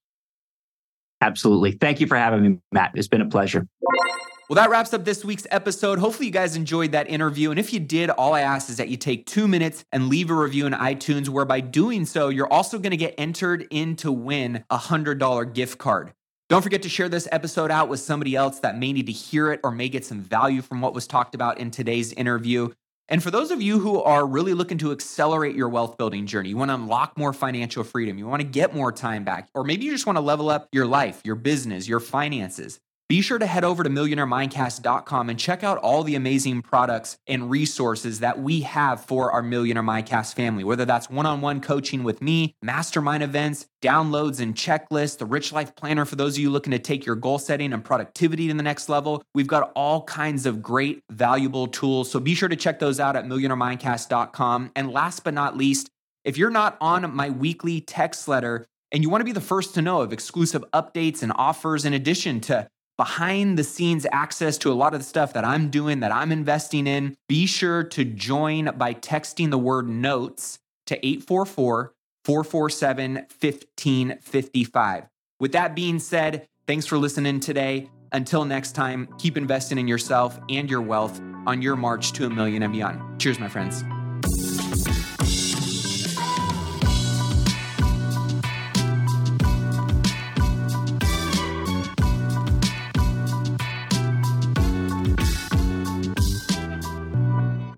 Absolutely. 1.20 1.70
Thank 1.70 2.00
you 2.00 2.08
for 2.08 2.16
having 2.16 2.42
me, 2.42 2.58
Matt. 2.72 2.90
It's 2.96 3.06
been 3.06 3.20
a 3.20 3.28
pleasure. 3.28 3.68
Well, 4.54 4.62
that 4.62 4.70
wraps 4.70 4.94
up 4.94 5.04
this 5.04 5.24
week's 5.24 5.48
episode. 5.50 5.98
Hopefully, 5.98 6.26
you 6.26 6.32
guys 6.32 6.54
enjoyed 6.54 6.92
that 6.92 7.10
interview. 7.10 7.50
And 7.50 7.58
if 7.58 7.72
you 7.72 7.80
did, 7.80 8.08
all 8.08 8.34
I 8.34 8.42
ask 8.42 8.70
is 8.70 8.76
that 8.76 8.88
you 8.88 8.96
take 8.96 9.26
two 9.26 9.48
minutes 9.48 9.84
and 9.90 10.08
leave 10.08 10.30
a 10.30 10.34
review 10.34 10.64
in 10.64 10.72
iTunes, 10.74 11.28
where 11.28 11.44
by 11.44 11.58
doing 11.58 12.06
so, 12.06 12.28
you're 12.28 12.52
also 12.52 12.78
going 12.78 12.92
to 12.92 12.96
get 12.96 13.16
entered 13.18 13.66
in 13.70 13.96
to 13.96 14.12
win 14.12 14.64
a 14.70 14.78
$100 14.78 15.52
gift 15.54 15.78
card. 15.78 16.12
Don't 16.48 16.62
forget 16.62 16.82
to 16.82 16.88
share 16.88 17.08
this 17.08 17.26
episode 17.32 17.72
out 17.72 17.88
with 17.88 17.98
somebody 17.98 18.36
else 18.36 18.60
that 18.60 18.78
may 18.78 18.92
need 18.92 19.06
to 19.06 19.12
hear 19.12 19.50
it 19.50 19.58
or 19.64 19.72
may 19.72 19.88
get 19.88 20.04
some 20.04 20.20
value 20.20 20.62
from 20.62 20.80
what 20.80 20.94
was 20.94 21.08
talked 21.08 21.34
about 21.34 21.58
in 21.58 21.72
today's 21.72 22.12
interview. 22.12 22.68
And 23.08 23.24
for 23.24 23.32
those 23.32 23.50
of 23.50 23.60
you 23.60 23.80
who 23.80 24.00
are 24.02 24.24
really 24.24 24.54
looking 24.54 24.78
to 24.78 24.92
accelerate 24.92 25.56
your 25.56 25.68
wealth 25.68 25.98
building 25.98 26.26
journey, 26.26 26.50
you 26.50 26.56
want 26.56 26.68
to 26.68 26.76
unlock 26.76 27.18
more 27.18 27.32
financial 27.32 27.82
freedom, 27.82 28.18
you 28.18 28.28
want 28.28 28.40
to 28.40 28.46
get 28.46 28.72
more 28.72 28.92
time 28.92 29.24
back, 29.24 29.48
or 29.52 29.64
maybe 29.64 29.84
you 29.84 29.90
just 29.90 30.06
want 30.06 30.16
to 30.16 30.22
level 30.22 30.48
up 30.48 30.68
your 30.70 30.86
life, 30.86 31.20
your 31.24 31.34
business, 31.34 31.88
your 31.88 31.98
finances. 31.98 32.78
Be 33.06 33.20
sure 33.20 33.38
to 33.38 33.44
head 33.44 33.64
over 33.64 33.84
to 33.84 33.90
millionairemindcast.com 33.90 35.28
and 35.28 35.38
check 35.38 35.62
out 35.62 35.76
all 35.76 36.04
the 36.04 36.14
amazing 36.14 36.62
products 36.62 37.18
and 37.26 37.50
resources 37.50 38.20
that 38.20 38.40
we 38.40 38.62
have 38.62 39.04
for 39.04 39.30
our 39.30 39.42
Millionaire 39.42 39.82
Mindcast 39.82 40.32
family, 40.32 40.64
whether 40.64 40.86
that's 40.86 41.10
one 41.10 41.26
on 41.26 41.42
one 41.42 41.60
coaching 41.60 42.02
with 42.02 42.22
me, 42.22 42.54
mastermind 42.62 43.22
events, 43.22 43.66
downloads 43.82 44.40
and 44.40 44.54
checklists, 44.54 45.18
the 45.18 45.26
Rich 45.26 45.52
Life 45.52 45.76
Planner 45.76 46.06
for 46.06 46.16
those 46.16 46.36
of 46.36 46.38
you 46.38 46.48
looking 46.48 46.70
to 46.70 46.78
take 46.78 47.04
your 47.04 47.14
goal 47.14 47.38
setting 47.38 47.74
and 47.74 47.84
productivity 47.84 48.48
to 48.48 48.54
the 48.54 48.62
next 48.62 48.88
level. 48.88 49.22
We've 49.34 49.46
got 49.46 49.70
all 49.76 50.04
kinds 50.04 50.46
of 50.46 50.62
great, 50.62 51.02
valuable 51.10 51.66
tools. 51.66 52.10
So 52.10 52.18
be 52.18 52.34
sure 52.34 52.48
to 52.48 52.56
check 52.56 52.78
those 52.78 53.00
out 53.00 53.16
at 53.16 53.26
millionairemindcast.com. 53.26 54.72
And 54.74 54.90
last 54.90 55.24
but 55.24 55.34
not 55.34 55.58
least, 55.58 55.90
if 56.24 56.38
you're 56.38 56.48
not 56.48 56.78
on 56.80 57.14
my 57.14 57.28
weekly 57.28 57.82
text 57.82 58.28
letter, 58.28 58.66
and 58.92 59.02
you 59.02 59.10
want 59.10 59.20
to 59.20 59.26
be 59.26 59.32
the 59.32 59.42
first 59.42 59.74
to 59.74 59.82
know 59.82 60.00
of 60.00 60.12
exclusive 60.12 60.64
updates 60.72 61.22
and 61.22 61.32
offers 61.34 61.84
in 61.84 61.92
addition 61.92 62.40
to 62.42 62.66
behind 62.96 63.58
the 63.58 63.64
scenes 63.64 64.06
access 64.12 64.58
to 64.58 64.72
a 64.72 64.74
lot 64.74 64.94
of 64.94 65.00
the 65.00 65.04
stuff 65.04 65.32
that 65.32 65.44
I'm 65.44 65.70
doing, 65.70 66.00
that 66.00 66.12
I'm 66.12 66.32
investing 66.32 66.86
in, 66.86 67.16
be 67.28 67.46
sure 67.46 67.82
to 67.84 68.04
join 68.04 68.70
by 68.76 68.94
texting 68.94 69.50
the 69.50 69.58
word 69.58 69.88
notes 69.88 70.58
to 70.86 70.96
844 71.04 71.92
447 72.24 73.14
1555. 73.14 75.04
With 75.40 75.52
that 75.52 75.74
being 75.74 75.98
said, 75.98 76.46
thanks 76.66 76.86
for 76.86 76.98
listening 76.98 77.40
today. 77.40 77.90
Until 78.12 78.44
next 78.44 78.72
time, 78.72 79.08
keep 79.18 79.36
investing 79.36 79.76
in 79.76 79.88
yourself 79.88 80.38
and 80.48 80.70
your 80.70 80.80
wealth 80.80 81.20
on 81.46 81.60
your 81.60 81.76
march 81.76 82.12
to 82.12 82.26
a 82.26 82.30
million 82.30 82.62
and 82.62 82.72
beyond. 82.72 83.20
Cheers, 83.20 83.40
my 83.40 83.48
friends. 83.48 83.84